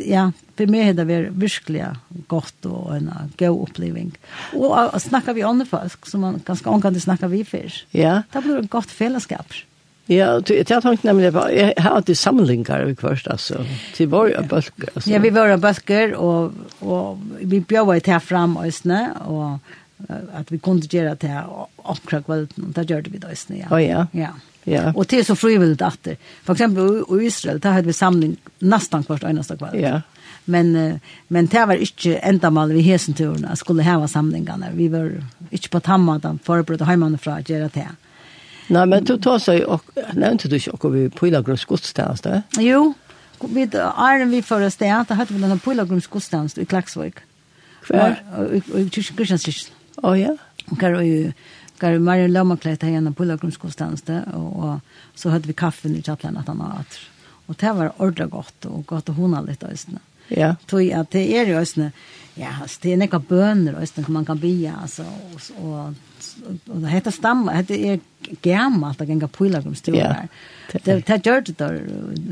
ja, 0.04 0.30
for 0.58 0.72
meg 0.72 0.86
har 0.90 0.98
det 0.98 1.08
vært 1.10 1.34
virkelig 1.40 1.88
godt 2.32 2.68
og 2.70 2.92
en 2.96 3.10
god 3.40 3.64
oppleving. 3.68 4.12
Og 4.58 4.72
å 4.72 5.02
snakke 5.02 5.36
vi 5.38 5.46
andre 5.46 5.68
folk, 5.70 6.08
som 6.10 6.24
man 6.26 6.40
ganske 6.46 6.94
det 6.96 7.04
snakker 7.04 7.32
vi 7.32 7.44
før. 7.48 7.82
Ja. 7.96 8.22
Det 8.32 8.44
blir 8.46 8.62
et 8.64 8.72
godt 8.72 8.92
fellesskap. 8.92 9.54
Ja, 10.10 10.40
jeg 10.50 10.70
jag 10.70 10.82
tänkte 10.82 11.08
nämligen 11.08 11.34
på, 11.34 11.52
jag 11.52 11.74
har 11.78 11.92
alltid 11.92 12.18
samlinger 12.18 12.86
vi 12.86 12.96
først, 12.96 13.28
altså, 13.28 13.66
til 13.94 14.10
våre 14.10 14.42
bøsker. 14.42 14.90
Altså. 14.96 15.10
Ja, 15.12 15.20
vi 15.20 15.30
var 15.30 15.58
bøsker, 15.58 16.16
och 16.16 16.52
och 16.80 17.18
vi 17.40 17.60
bjöd 17.60 17.86
bjør 17.86 18.20
fram 18.20 18.56
frem 18.56 18.58
øsene, 18.68 19.14
och 19.28 19.60
att 20.34 20.52
vi 20.52 20.60
kunde 20.60 20.88
göra 20.98 21.16
det 21.16 21.28
här 21.28 21.46
omkring 21.76 22.24
kvällen. 22.24 22.48
Det 22.56 22.90
gjorde 22.90 23.10
vi 23.10 23.18
då 23.18 23.32
istället. 23.32 23.66
Ja. 23.70 23.78
Oh, 23.78 23.84
ja. 23.84 24.08
ja. 24.12 24.30
Ja. 24.64 24.94
Och 24.96 25.06
det 25.06 25.20
är 25.20 25.24
så 25.24 25.36
frivilligt 25.36 25.82
att 25.82 26.04
det. 26.04 26.16
För 26.44 26.54
exempel 26.54 27.04
i 27.22 27.26
Israel, 27.26 27.60
där 27.60 27.72
hade 27.72 27.88
vi 27.88 27.94
samling 27.94 28.38
nästan 28.60 29.04
kvart 29.04 29.24
enaste 29.24 29.58
kväll. 29.58 29.82
Ja. 29.82 30.02
Men 30.46 31.00
men 31.28 31.46
det 31.46 31.66
var 31.66 31.76
inte 31.76 32.16
ända 32.16 32.50
mal 32.50 32.74
vi 32.74 32.82
hesen 32.82 33.14
turerna 33.14 33.56
skulle 33.56 33.84
ha 33.84 34.08
samlingarna. 34.08 34.66
Vi 34.74 34.88
var 34.88 35.24
inte 35.50 35.70
på 35.70 35.80
tamma 35.80 36.18
utan 36.18 36.40
förberedda 36.40 36.86
hemifrån 36.86 37.34
att 37.34 37.50
göra 37.50 37.70
det. 37.74 37.88
Nej, 38.68 38.86
men 38.86 39.04
du 39.04 39.18
tar 39.18 39.40
sig 39.40 39.66
och 39.66 39.84
nämnde 40.14 40.50
du 40.50 40.56
inte 40.56 40.72
och 40.72 40.96
vi 40.96 41.10
Pilagrims 41.10 41.66
gudstjänst 41.66 42.24
där? 42.24 42.42
Jo, 42.58 42.94
vi 43.50 43.62
är 43.62 44.26
vi 44.26 44.42
förresten, 44.42 44.96
att 44.96 45.10
hade 45.10 45.34
vi 45.34 45.42
den 45.42 45.60
Pilagrims 45.60 46.08
gudstjänst 46.08 46.58
i 46.58 46.66
Klaxvik. 46.66 47.16
Kvar? 47.84 48.16
I 48.76 48.90
Kristianstad. 48.90 49.79
Å 50.04 50.16
ja. 50.16 50.36
Og 50.70 50.82
her 50.82 50.94
var 50.96 51.04
jo 51.08 51.32
Gar 51.80 52.00
Maria 52.00 52.28
Lommaklet 52.28 52.84
här 52.84 53.12
på 53.12 53.24
Pilgrimskonstanste 53.24 54.24
och 54.34 54.64
och 54.64 54.80
så 55.16 55.30
hade 55.30 55.48
vi 55.48 55.54
kaffe 55.54 55.88
i 55.88 56.04
chatten 56.04 56.38
att 56.38 56.48
han 56.48 56.62
åt. 56.62 57.00
Och 57.46 57.56
det 57.60 57.74
var 57.74 57.92
ordentligt 57.98 58.30
gott 58.30 58.66
och 58.66 58.86
gott 58.86 59.10
och 59.10 59.16
hon 59.16 59.34
har 59.34 59.44
lite 59.44 59.68
ösna. 59.68 60.00
Ja. 60.30 60.56
Tog 60.68 60.92
at 60.94 61.12
det 61.14 61.26
er 61.38 61.50
jo 61.50 61.58
også, 61.60 61.90
ja, 62.38 62.54
det 62.84 62.94
er 62.94 63.02
nekka 63.02 63.20
bøner 63.20 63.80
som 63.90 64.14
man 64.14 64.26
kan 64.26 64.40
bia, 64.40 64.76
altså, 64.82 65.04
og, 65.04 65.42
og, 65.64 65.96
og 66.70 66.82
det 66.82 66.94
heter 66.94 67.12
stamma, 67.12 67.62
det 67.62 67.80
er 67.90 68.00
gammalt, 68.44 69.00
det 69.00 69.08
ganger 69.08 69.28
pilgrimsturer. 69.28 69.98
Ja. 70.00 70.78
Det, 70.86 71.00
det 71.08 71.20
gjør 71.26 71.42
det 71.48 71.58
der, 71.60 71.80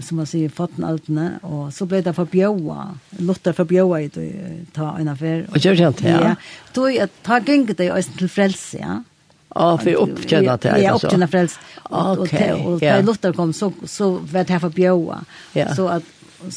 som 0.05 0.21
man 0.21 0.29
sier, 0.29 0.53
fotten 0.53 0.85
altene, 0.85 1.39
og 1.41 1.73
så 1.73 1.87
ble 1.89 2.03
det 2.05 2.13
forbjøa, 2.15 2.87
Luther 3.19 3.57
forbjøa 3.57 4.01
i 4.05 4.09
det, 4.13 4.29
ta 4.77 4.93
en 4.99 5.09
affær. 5.09 5.47
Og 5.49 5.57
gjør 5.57 5.79
det 5.79 5.85
helt, 5.87 6.07
ja. 6.07 6.23
Ja, 6.31 6.33
tog 6.75 6.97
at 7.01 7.21
ta 7.25 7.39
ganger 7.41 7.73
det 7.77 7.91
også 7.91 8.19
til 8.21 8.29
frelse, 8.29 8.81
ja. 8.81 8.99
Ja, 9.55 9.77
för 9.77 9.93
uppkänna 9.93 10.57
till 10.57 10.71
det. 10.71 10.81
Ja, 10.81 10.93
uppkänna 10.93 11.27
frälst. 11.27 11.59
Okej. 11.83 12.53
Och 12.53 12.81
när 12.81 13.03
Luther 13.03 13.33
kom 13.33 13.53
så, 13.53 13.73
så 13.83 14.11
var 14.11 14.43
det 14.43 14.53
här 14.53 14.59
för 14.59 14.69
bjöa. 14.69 15.25
Så 15.75 15.87
att 15.87 16.03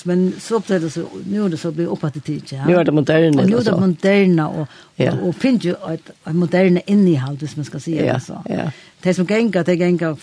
Men 0.04 0.32
så 0.40 0.60
blev 0.60 0.80
det 0.80 0.90
så, 0.90 1.04
nu 1.26 1.44
är 1.44 1.48
det 1.48 1.56
så 1.56 1.70
blir 1.70 1.86
uppåt 1.86 2.14
det 2.14 2.20
tid, 2.20 2.42
ja. 2.50 2.66
Nu 2.66 2.74
är 2.74 2.84
det 2.84 2.92
moderna. 2.92 3.42
Och 3.42 3.50
nu 3.50 3.56
är 3.56 3.64
det 3.64 3.80
moderna 3.80 4.48
och, 4.48 4.68
ja. 4.96 5.12
och, 5.12 5.28
och 5.28 5.34
finns 5.34 5.64
ju 5.64 5.70
ett, 5.70 6.10
ett 6.24 6.34
moderna 6.34 6.80
innehåll, 6.80 7.36
hvis 7.36 7.56
man 7.56 7.64
ska 7.64 7.80
säga 7.80 8.06
ja. 8.06 8.14
det 8.14 8.20
så. 8.20 8.42
Ja. 8.48 8.72
Det 9.02 9.14
som 9.14 9.24
gänga, 9.24 9.62
det 9.62 9.74
gänga, 9.74 10.16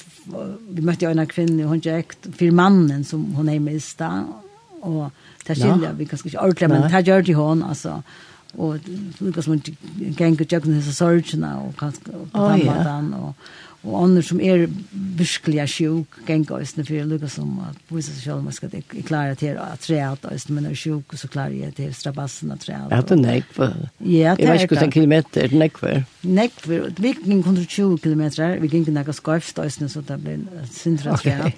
vi 0.70 0.82
mötte 0.82 1.06
ju 1.06 1.12
en 1.12 1.28
kvinna, 1.28 1.68
hon 1.68 1.80
gick 1.80 2.14
för 2.38 2.52
mannen 2.52 3.04
som 3.04 3.36
hon 3.36 3.50
är 3.50 3.60
mista. 3.60 4.24
Och 4.82 5.12
det 5.46 5.56
skiljer 5.56 5.94
vi 5.98 6.06
kanske 6.06 6.28
inte 6.28 6.40
ordentligt, 6.40 6.70
men 6.70 6.92
det 6.92 7.02
gör 7.02 7.22
det 7.22 7.34
hon, 7.34 7.64
alltså. 7.64 8.04
Och 8.54 8.76
det 9.20 9.42
som 9.42 9.54
gänga, 9.54 10.16
gänga, 10.18 10.46
gänga, 10.50 10.50
gänga, 10.50 11.00
gänga, 11.00 11.04
gänga, 11.04 11.04
gänga, 11.04 11.04
gänga, 11.04 11.06
gänga, 11.08 11.12
gänga, 11.94 12.32
gänga, 12.44 12.64
gänga, 12.64 12.84
gänga, 12.86 13.34
og 13.86 14.04
andre 14.04 14.22
som 14.26 14.40
er 14.42 14.66
virkelig 15.18 15.60
er 15.62 15.70
sjuk, 15.70 16.18
genga 16.28 16.60
østene 16.62 16.86
for 16.88 16.98
jeg 16.98 17.08
lukker 17.08 17.30
som 17.32 17.52
at 17.68 17.92
vise 17.94 18.14
seg 18.16 18.24
selv 18.24 18.42
om 18.42 18.50
jeg 18.50 18.58
skal 18.58 19.04
klare 19.08 19.36
til 19.40 19.60
å 19.62 19.68
tre 19.82 20.00
at 20.04 20.26
østene, 20.32 20.58
men 20.58 20.72
er 20.72 20.80
sjuk, 20.80 21.14
så 21.20 21.30
klarer 21.32 21.56
jeg 21.56 21.76
til 21.78 21.92
strabassen 21.96 22.52
og 22.56 22.62
tre 22.64 22.80
at. 22.80 22.96
Ja, 22.96 23.02
det 23.02 23.18
er 23.18 23.22
nekv. 23.22 23.60
Ja, 23.62 23.68
det 23.70 24.10
er 24.10 24.34
Jeg 24.42 24.50
vet 24.50 24.66
ikke 24.66 24.76
hvordan 24.76 24.96
kilometer 24.98 25.44
er 25.44 25.54
det 25.54 25.62
nekv. 25.62 25.86
Nekv, 26.24 26.66
vi 26.98 27.14
gikk 27.14 27.22
120 27.28 28.00
kilometer, 28.04 28.58
vi 28.64 28.72
gikk 28.74 28.90
nekv 28.96 29.14
skarft 29.16 29.62
østene, 29.64 29.92
så 29.94 30.04
det 30.08 30.20
ble 30.26 30.40
sindra 30.74 31.16
tre 31.22 31.38
okay. 31.46 31.56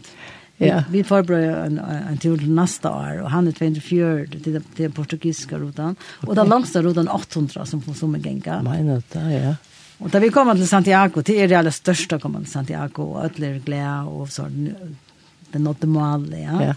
Ja. 0.59 0.83
Vi 0.89 0.97
vi 0.97 1.03
förberedde 1.03 1.65
en, 1.65 1.79
en 1.79 2.17
tur 2.17 2.35
til 2.37 2.51
neste 2.51 2.89
år 2.91 3.21
og 3.23 3.29
han 3.31 3.47
er 3.47 3.51
204 3.55 4.25
till, 4.31 4.41
till 4.43 4.83
den 4.83 4.91
portugisiska 4.91 5.57
rutan. 5.57 5.95
og 6.27 6.35
den 6.35 6.49
langste 6.49 6.81
rutan 6.81 7.07
800 7.07 7.65
som 7.65 7.81
får 7.81 7.93
som 7.93 8.15
en 8.15 8.21
gänga. 8.21 8.61
Menar 8.61 9.01
det, 9.13 9.31
ja. 9.31 9.55
Och 9.99 10.09
da 10.09 10.19
vi 10.19 10.29
kommer 10.29 10.55
till 10.55 10.67
Santiago, 10.67 11.21
det 11.21 11.41
är 11.41 11.47
det 11.47 11.55
allra 11.55 11.71
största 11.71 12.19
komme 12.19 12.39
til 12.39 12.51
Santiago 12.51 13.03
och 13.03 13.25
er 13.25 13.59
glädje 13.65 14.03
och 14.07 14.29
så 14.29 14.45
det 15.51 15.59
nådde 15.59 15.87
mål, 15.87 16.33
ja. 16.33 16.63
ja. 16.63 16.73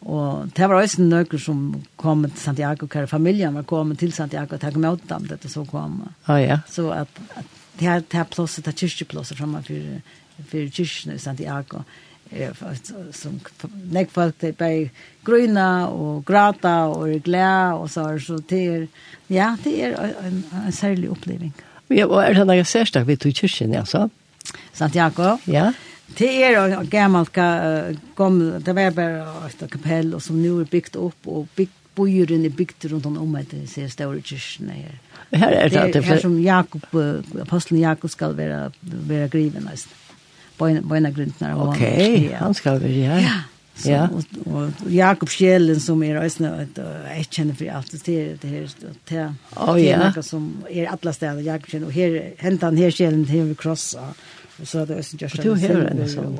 Och 0.00 0.48
det 0.48 0.66
var 0.66 0.82
også 0.82 1.02
noen 1.02 1.38
som 1.38 1.84
kom 1.96 2.24
til 2.24 2.40
Santiago, 2.40 2.86
hver 2.86 3.06
familjen 3.06 3.54
var 3.54 3.62
kommet 3.62 3.98
till 3.98 4.12
Santiago 4.12 4.54
og 4.54 4.60
tog 4.60 4.76
emot 4.76 5.08
dem 5.08 5.26
det 5.26 5.50
så 5.50 5.64
kom. 5.64 6.08
Ja, 6.28 6.38
ja. 6.40 6.58
Så 6.68 6.90
at, 6.90 7.08
at 7.34 7.44
det 7.78 7.84
här, 7.84 8.02
det 8.10 8.16
här 8.16 8.24
plåset, 8.24 8.64
det 8.64 8.70
här 8.70 8.76
kyrkjeplåset 8.76 9.38
for, 9.38 9.62
for 10.50 10.70
kyrkjene 10.70 11.14
i 11.14 11.18
Santiago 11.18 11.84
som 13.12 13.40
nek 13.92 14.10
folk 14.12 14.36
det 14.40 14.56
bare 14.58 14.90
grøyna 15.24 15.88
og 15.88 16.24
grata 16.26 16.88
og 16.92 17.22
glæ 17.24 17.72
og 17.78 17.88
så 17.90 18.18
så 18.18 18.38
det 18.48 18.66
er, 18.66 18.86
ja 19.28 19.56
det 19.64 19.84
er 19.84 19.96
en, 20.26 20.44
en 20.66 20.72
særlig 20.72 21.10
oppleving. 21.10 21.54
Ja, 21.90 22.06
og 22.06 22.22
er 22.22 22.36
det 22.36 22.46
noe 22.48 22.64
særstak 22.68 23.06
vi 23.08 23.16
tog 23.16 23.36
kyrkjen, 23.36 23.74
altså? 23.78 24.08
Santiago? 24.76 25.36
Ja. 25.48 25.70
Det 26.18 26.30
er 26.44 26.54
jo 26.56 26.82
gammelt, 26.90 27.36
gammel, 28.16 28.54
det 28.64 28.74
var 28.76 28.94
bare 28.96 29.48
et 29.48 29.66
kapell, 29.70 30.14
og 30.16 30.22
som 30.24 30.38
nå 30.40 30.54
er 30.62 30.70
bygd 30.70 30.96
opp, 30.96 31.28
og 31.28 31.50
bygd 31.56 31.74
bojeren 31.98 32.46
er 32.46 32.54
bygd 32.54 32.86
rundt 32.92 33.06
om 33.10 33.18
om 33.18 33.36
etter 33.40 33.60
disse 33.60 33.88
store 33.92 34.22
kyrkjene 34.22 34.76
her. 34.76 34.98
Her 35.34 35.52
er 35.52 35.68
det, 35.68 35.80
det 35.94 36.02
er, 36.02 36.06
her 36.06 36.20
som 36.22 36.38
Jakob, 36.40 36.84
apostelen 37.42 37.82
Jakob 37.82 38.10
skal 38.10 38.36
være, 38.38 38.68
være 38.82 39.28
griven, 39.32 39.66
nesten. 39.68 40.04
Bøyna 40.58 41.10
grunden 41.14 41.52
om. 41.52 41.68
Ok, 41.68 41.82
han 42.34 42.54
skal 42.54 42.80
være 42.82 43.04
her. 43.04 43.22
Ja. 43.22 43.36
Så, 43.78 43.90
ja. 43.90 44.08
Og, 44.10 44.24
og 44.46 44.90
Jakob 44.90 45.30
Sjelen 45.30 45.80
som 45.80 46.02
är 46.02 46.16
ösna 46.24 46.66
jeg 47.14 47.26
kjenner 47.30 47.54
för 47.54 47.66
alt 47.70 48.04
det 48.04 48.42
det 48.42 48.48
her, 48.48 48.68
det 49.08 49.34
oh, 49.56 49.82
ja. 49.82 50.22
som 50.22 50.64
är 50.70 50.86
alla 50.86 51.12
städer 51.12 51.42
Jakob 51.42 51.70
Sjelen, 51.70 51.86
och 51.86 51.92
här 51.92 52.34
hentet 52.38 52.62
han 52.62 52.76
här 52.76 52.90
Sjelen 52.90 53.26
till 53.26 53.42
vi 53.42 53.54
krossa 53.54 54.14
og 54.60 54.68
så 54.68 54.84
det 54.84 54.94
är 54.94 55.22
just 55.22 55.42
Du 55.42 55.54
hör 55.54 55.84
en 55.84 56.08
sånn, 56.08 56.38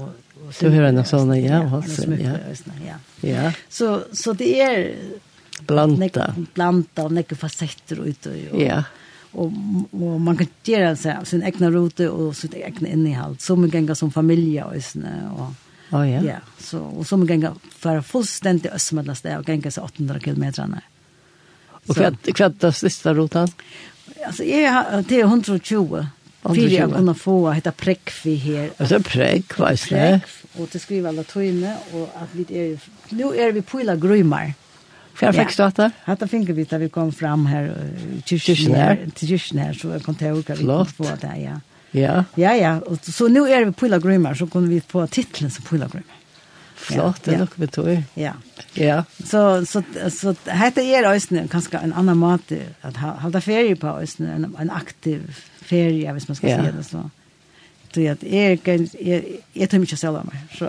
Du 0.60 0.68
hör 0.68 0.82
en 0.82 1.04
sånn, 1.04 1.44
ja 1.44 1.76
alltså 1.76 2.10
ja. 2.10 2.34
Ja. 2.86 2.94
Ja. 3.20 3.52
Så 3.68 4.02
så 4.12 4.32
det 4.32 4.60
är 4.60 4.94
blanda 5.66 6.34
blanda 6.54 7.04
og 7.04 7.12
några 7.12 7.36
fasetter 7.36 8.06
ut 8.06 8.26
och 8.26 8.60
Ja. 8.60 8.82
Och, 9.32 9.52
och 9.90 10.20
man 10.20 10.36
kan 10.36 10.46
gjøre 10.64 10.96
sig 10.96 11.16
sin 11.24 11.42
egna 11.42 11.70
rote 11.70 12.08
och 12.08 12.36
sitt 12.36 12.54
egna 12.54 12.88
innehåll. 12.88 13.36
Så 13.38 13.56
man 13.56 13.70
kan 13.70 13.96
som 13.96 14.10
familj 14.10 14.62
och 14.62 14.72
og, 14.72 14.82
Och, 15.38 15.67
Oh, 15.90 16.10
ja. 16.10 16.22
ja. 16.22 16.38
Så, 16.58 16.78
og 16.78 17.06
så 17.06 17.24
gänga 17.24 17.54
för 17.78 18.00
fullständigt 18.00 18.72
for 18.72 18.78
fullstendig 18.80 19.38
och 19.38 19.48
gänga 19.48 19.70
så 19.70 19.70
ganger 19.70 19.70
seg 19.70 19.84
800 19.84 20.20
kilometer. 20.20 20.82
Og 21.88 21.96
hva 21.96 22.10
er 22.10 22.48
det 22.60 22.74
sista 22.74 23.14
roten? 23.14 23.48
Alltså 24.26 24.44
jeg 24.44 24.72
har, 24.72 25.02
det 25.08 25.20
är 25.20 25.24
120. 25.24 26.06
Fyrir 26.48 26.70
jag 26.70 26.94
kunna 26.94 27.14
få 27.14 27.50
hette 27.50 27.72
prekvi 27.72 28.34
här. 28.36 28.70
Alltså 28.76 29.00
präck, 29.00 29.58
vad 29.58 29.72
är 29.72 29.90
det? 29.90 30.20
Och 30.58 30.68
det 30.72 30.78
skriver 30.78 31.08
alla 31.08 31.22
tojne 31.22 31.76
och 31.92 32.10
att 32.22 32.28
vi 32.32 32.58
är 32.58 32.78
nu 33.08 33.24
är 33.24 33.52
vi 33.52 33.62
pula 33.62 33.96
grymar. 33.96 34.54
Fjär 35.14 35.32
fick 35.32 35.56
du 35.56 35.62
hatt 35.62 35.76
det? 35.76 35.90
Hatt 36.04 36.32
vi 36.32 36.64
där 36.64 36.78
vi 36.78 36.88
kom 36.88 37.12
fram 37.12 37.46
här 37.46 37.64
her, 37.64 38.16
til 38.24 38.38
kyrkjen 39.28 39.58
her, 39.58 39.72
så 39.72 39.88
jag 39.88 40.02
kom 40.02 40.14
ta 40.14 40.32
och 40.32 40.44
hva 40.44 40.54
vi 40.54 40.64
kom 40.64 40.86
på 40.96 41.04
det, 41.20 41.36
ja. 41.36 41.50
Flott. 41.50 41.77
Ja. 41.90 42.24
Ja, 42.34 42.54
ja. 42.54 42.80
Och 42.80 42.98
så 43.04 43.28
nu 43.28 43.40
är 43.48 43.64
vi 43.64 43.72
Pula 43.72 43.98
Grymar 43.98 44.34
så 44.34 44.46
kommer 44.46 44.68
vi 44.68 44.80
få 44.80 45.06
titeln 45.06 45.50
som 45.50 45.64
Pula 45.64 45.88
Grymar. 45.88 46.14
Flott, 46.78 47.24
det 47.24 47.38
lukkar 47.38 47.60
vi 47.60 47.66
tog. 47.66 48.02
Ja. 48.14 48.32
Ja. 48.74 49.04
Så, 49.24 49.66
så, 49.66 49.82
så 50.10 50.34
dette 50.44 50.82
er 50.82 51.08
øyne 51.10 51.48
kanskje 51.50 51.80
en 51.82 51.92
annan 51.92 52.16
måte 52.16 52.60
at 52.82 52.96
halda 52.96 53.40
ferie 53.40 53.76
på 53.76 53.98
øyne, 53.98 54.34
en, 54.34 54.46
en 54.60 54.70
aktiv 54.70 55.26
ferie, 55.62 56.12
hvis 56.12 56.28
man 56.28 56.36
skal 56.36 56.50
ja. 56.50 56.60
si 56.62 56.76
det 56.76 56.84
så. 56.86 57.02
Så 57.94 58.00
jeg, 58.00 58.16
jeg, 58.22 58.60
jeg, 59.04 59.22
jeg 59.56 59.70
tør 59.70 59.84
ikke 59.84 59.96
selv 59.96 60.20
av 60.20 60.28
meg. 60.28 60.40
Så. 60.54 60.68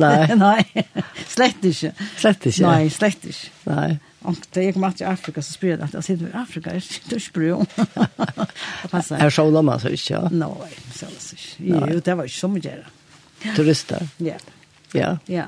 Nei. 0.00 0.34
Nei, 0.46 0.84
slett 1.28 1.64
ikke. 1.64 1.92
Slett 2.16 2.46
ikke. 2.50 2.64
Nei, 2.64 2.88
slett 2.92 3.26
ikke. 3.30 3.50
Nei. 3.68 3.88
Och 4.24 4.36
det 4.50 4.64
gick 4.64 4.76
match 4.76 5.00
i 5.00 5.04
Afrika 5.04 5.42
så 5.42 5.52
spyr 5.52 5.76
det 5.76 5.84
att 5.84 5.94
jag 5.94 6.04
sitter 6.04 6.26
i 6.26 6.32
Afrika 6.32 6.70
är 6.70 6.84
det 7.08 7.20
sprö. 7.20 7.64
Passa. 8.90 9.16
Är 9.16 9.30
så 9.30 9.50
långt 9.50 9.82
så 9.82 9.88
inte. 9.88 10.12
ja. 10.12 10.28
Nej, 10.32 10.48
så 10.94 11.06
så. 11.18 11.36
Jo, 11.56 12.00
det 12.04 12.14
var 12.14 12.22
ju 12.22 12.28
så 12.28 12.48
mycket. 12.48 12.74
Turister. 13.56 14.08
Ja. 14.16 14.34
Ja. 14.92 15.18
Ja. 15.24 15.44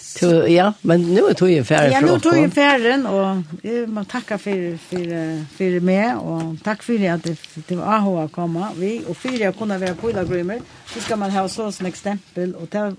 Så 0.00 0.46
ja, 0.48 0.72
men 0.80 1.14
nu 1.14 1.20
är 1.20 1.34
tog 1.34 1.50
ju 1.50 1.64
färden. 1.64 1.92
Ja, 1.92 2.00
nu 2.00 2.20
tog 2.20 2.36
ju 2.36 2.50
färden 2.50 3.06
och 3.06 3.36
man 3.88 4.04
tackar 4.04 4.38
för 4.38 4.76
för 4.76 5.44
för 5.56 5.80
mig 5.80 6.14
och 6.14 6.56
tack 6.62 6.82
för 6.82 7.10
att 7.10 7.22
det 7.22 7.36
det 7.68 7.76
var 7.76 8.24
att 8.24 8.32
komma 8.32 8.72
vi 8.76 9.02
och 9.08 9.16
för 9.16 9.48
att 9.48 9.58
kunna 9.58 9.78
vara 9.78 9.94
på 9.94 10.08
Grymmer. 10.08 10.60
Så 10.86 11.00
ska 11.00 11.16
man 11.16 11.30
ha 11.30 11.48
så 11.48 11.72
som 11.72 11.86
exempel 11.86 12.54
och 12.54 12.70
ta 12.70 12.94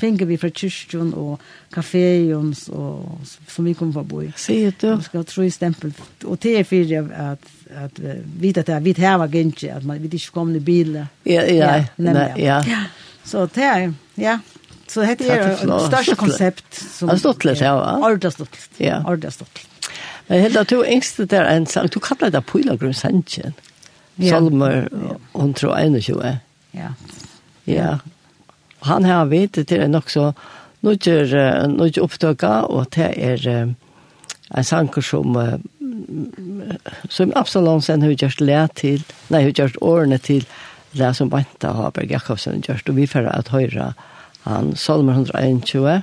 finner 0.00 0.28
vi 0.28 0.38
fra 0.40 0.50
kyrkjen 0.50 1.12
og 1.18 1.40
kaféen 1.74 2.52
og, 2.74 3.26
som 3.48 3.68
vi 3.68 3.74
kommer 3.78 4.00
fra 4.00 4.04
bo 4.06 4.22
i. 4.24 4.30
Sier 4.40 4.74
du? 4.80 4.88
Vi 4.96 5.08
skal 5.08 5.26
tro 5.28 5.44
i 5.46 5.52
stempel. 5.54 5.94
Og 6.24 6.40
det 6.42 6.56
er 6.60 6.68
for 6.68 6.94
at, 7.26 7.50
at 7.84 8.00
vi 8.00 8.48
vet 8.48 8.62
at 8.62 8.72
vi 8.84 8.94
har 8.98 9.26
ikke, 9.28 9.72
at 9.74 9.84
man, 9.84 10.02
vi 10.02 10.10
ikke 10.12 10.32
kommer 10.34 10.56
i 10.56 10.64
bilen. 10.64 11.08
Ja, 11.24 11.44
ja, 11.44 11.84
ja, 11.98 12.28
ja. 12.36 12.62
ja. 12.66 12.84
Så 13.24 13.46
det 13.54 13.64
er, 13.64 13.92
ja. 14.18 14.38
Så 14.90 15.04
det 15.06 15.30
er 15.30 15.52
et 15.52 15.60
størst 15.62 16.16
konsept. 16.18 16.74
Som, 16.74 17.12
stortlet, 17.18 17.60
ja. 17.60 17.76
Ordentlig 17.78 18.32
stortlet. 18.32 18.70
Ja. 18.80 19.02
Ordentlig 19.04 19.32
stortlet. 19.32 19.66
Men 20.30 20.40
helt 20.40 20.56
at 20.56 20.70
du 20.70 20.82
engste 20.82 21.26
der 21.26 21.46
en 21.50 21.66
sang, 21.66 21.88
du 21.90 22.00
kallar 22.02 22.30
det 22.30 22.42
Pylagrun 22.46 22.94
Sanchen. 22.94 23.54
Salmer 24.20 24.88
121. 25.34 26.38
Ja. 26.74 26.92
Ja 27.64 27.98
han 28.86 29.04
har 29.04 29.28
vet 29.30 29.58
det 29.58 29.76
er 29.76 29.88
nok 29.88 30.10
så 30.10 30.32
nødger 30.82 31.66
nødger 31.68 32.02
opptøka 32.02 32.52
og 32.68 32.90
det 32.96 33.10
er 33.16 33.46
en 33.50 34.64
sanker 34.64 35.04
som 35.04 35.36
som 37.08 37.32
Absalon 37.36 37.82
sen 37.82 38.02
har 38.02 38.14
gjort 38.14 38.40
lært 38.40 38.78
til 38.80 39.04
nei 39.28 39.44
har 39.44 39.52
gjort 39.52 39.80
årene 39.82 40.18
til 40.18 40.46
det 40.96 41.12
som 41.16 41.30
Banta 41.30 41.74
Haberg 41.76 42.10
Jakobsen 42.10 42.62
gjort 42.66 42.88
og 42.88 42.96
vi 42.96 43.06
får 43.06 43.28
at 43.30 43.52
høyre 43.54 43.92
han 44.46 44.72
Salmer 44.76 45.20
121 45.20 46.00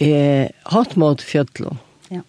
er 0.00 0.52
hatt 0.74 0.96
mot 0.96 1.22
fjøtlo 1.22 1.76
Ja. 2.12 2.22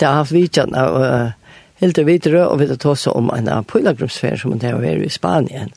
vi 0.00 0.06
har 0.06 0.20
haft 0.20 0.32
vidtjen 0.32 0.74
av 0.74 0.96
uh, 1.02 1.30
helt 1.82 1.98
videre, 1.98 2.46
og 2.48 2.60
vi 2.60 2.68
har 2.70 2.78
tatt 2.80 3.06
om 3.12 3.30
en 3.34 3.50
av 3.52 3.66
pilagrumsferie 3.70 4.38
som 4.40 4.56
det 4.58 4.72
har 4.72 4.82
vært 4.82 5.06
i 5.06 5.12
Spanien. 5.12 5.72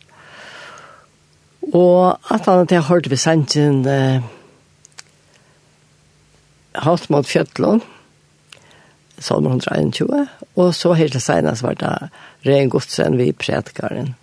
Og 1.72 2.18
at 2.34 2.46
han 2.50 2.64
hadde 2.64 2.84
hørt 2.90 3.10
ved 3.10 3.22
sannsyn 3.22 3.84
uh, 3.88 4.24
hatt 6.86 7.10
mot 7.12 7.28
fjøtlån, 7.28 7.84
salmer 9.22 9.58
121, 9.60 10.28
og 10.56 10.74
så 10.76 10.96
helt 10.98 11.18
senest 11.22 11.64
var 11.66 11.78
det 11.80 11.94
Rein 12.48 12.72
Godsen 12.74 13.20
vi 13.20 13.32
predikaren. 13.38 14.16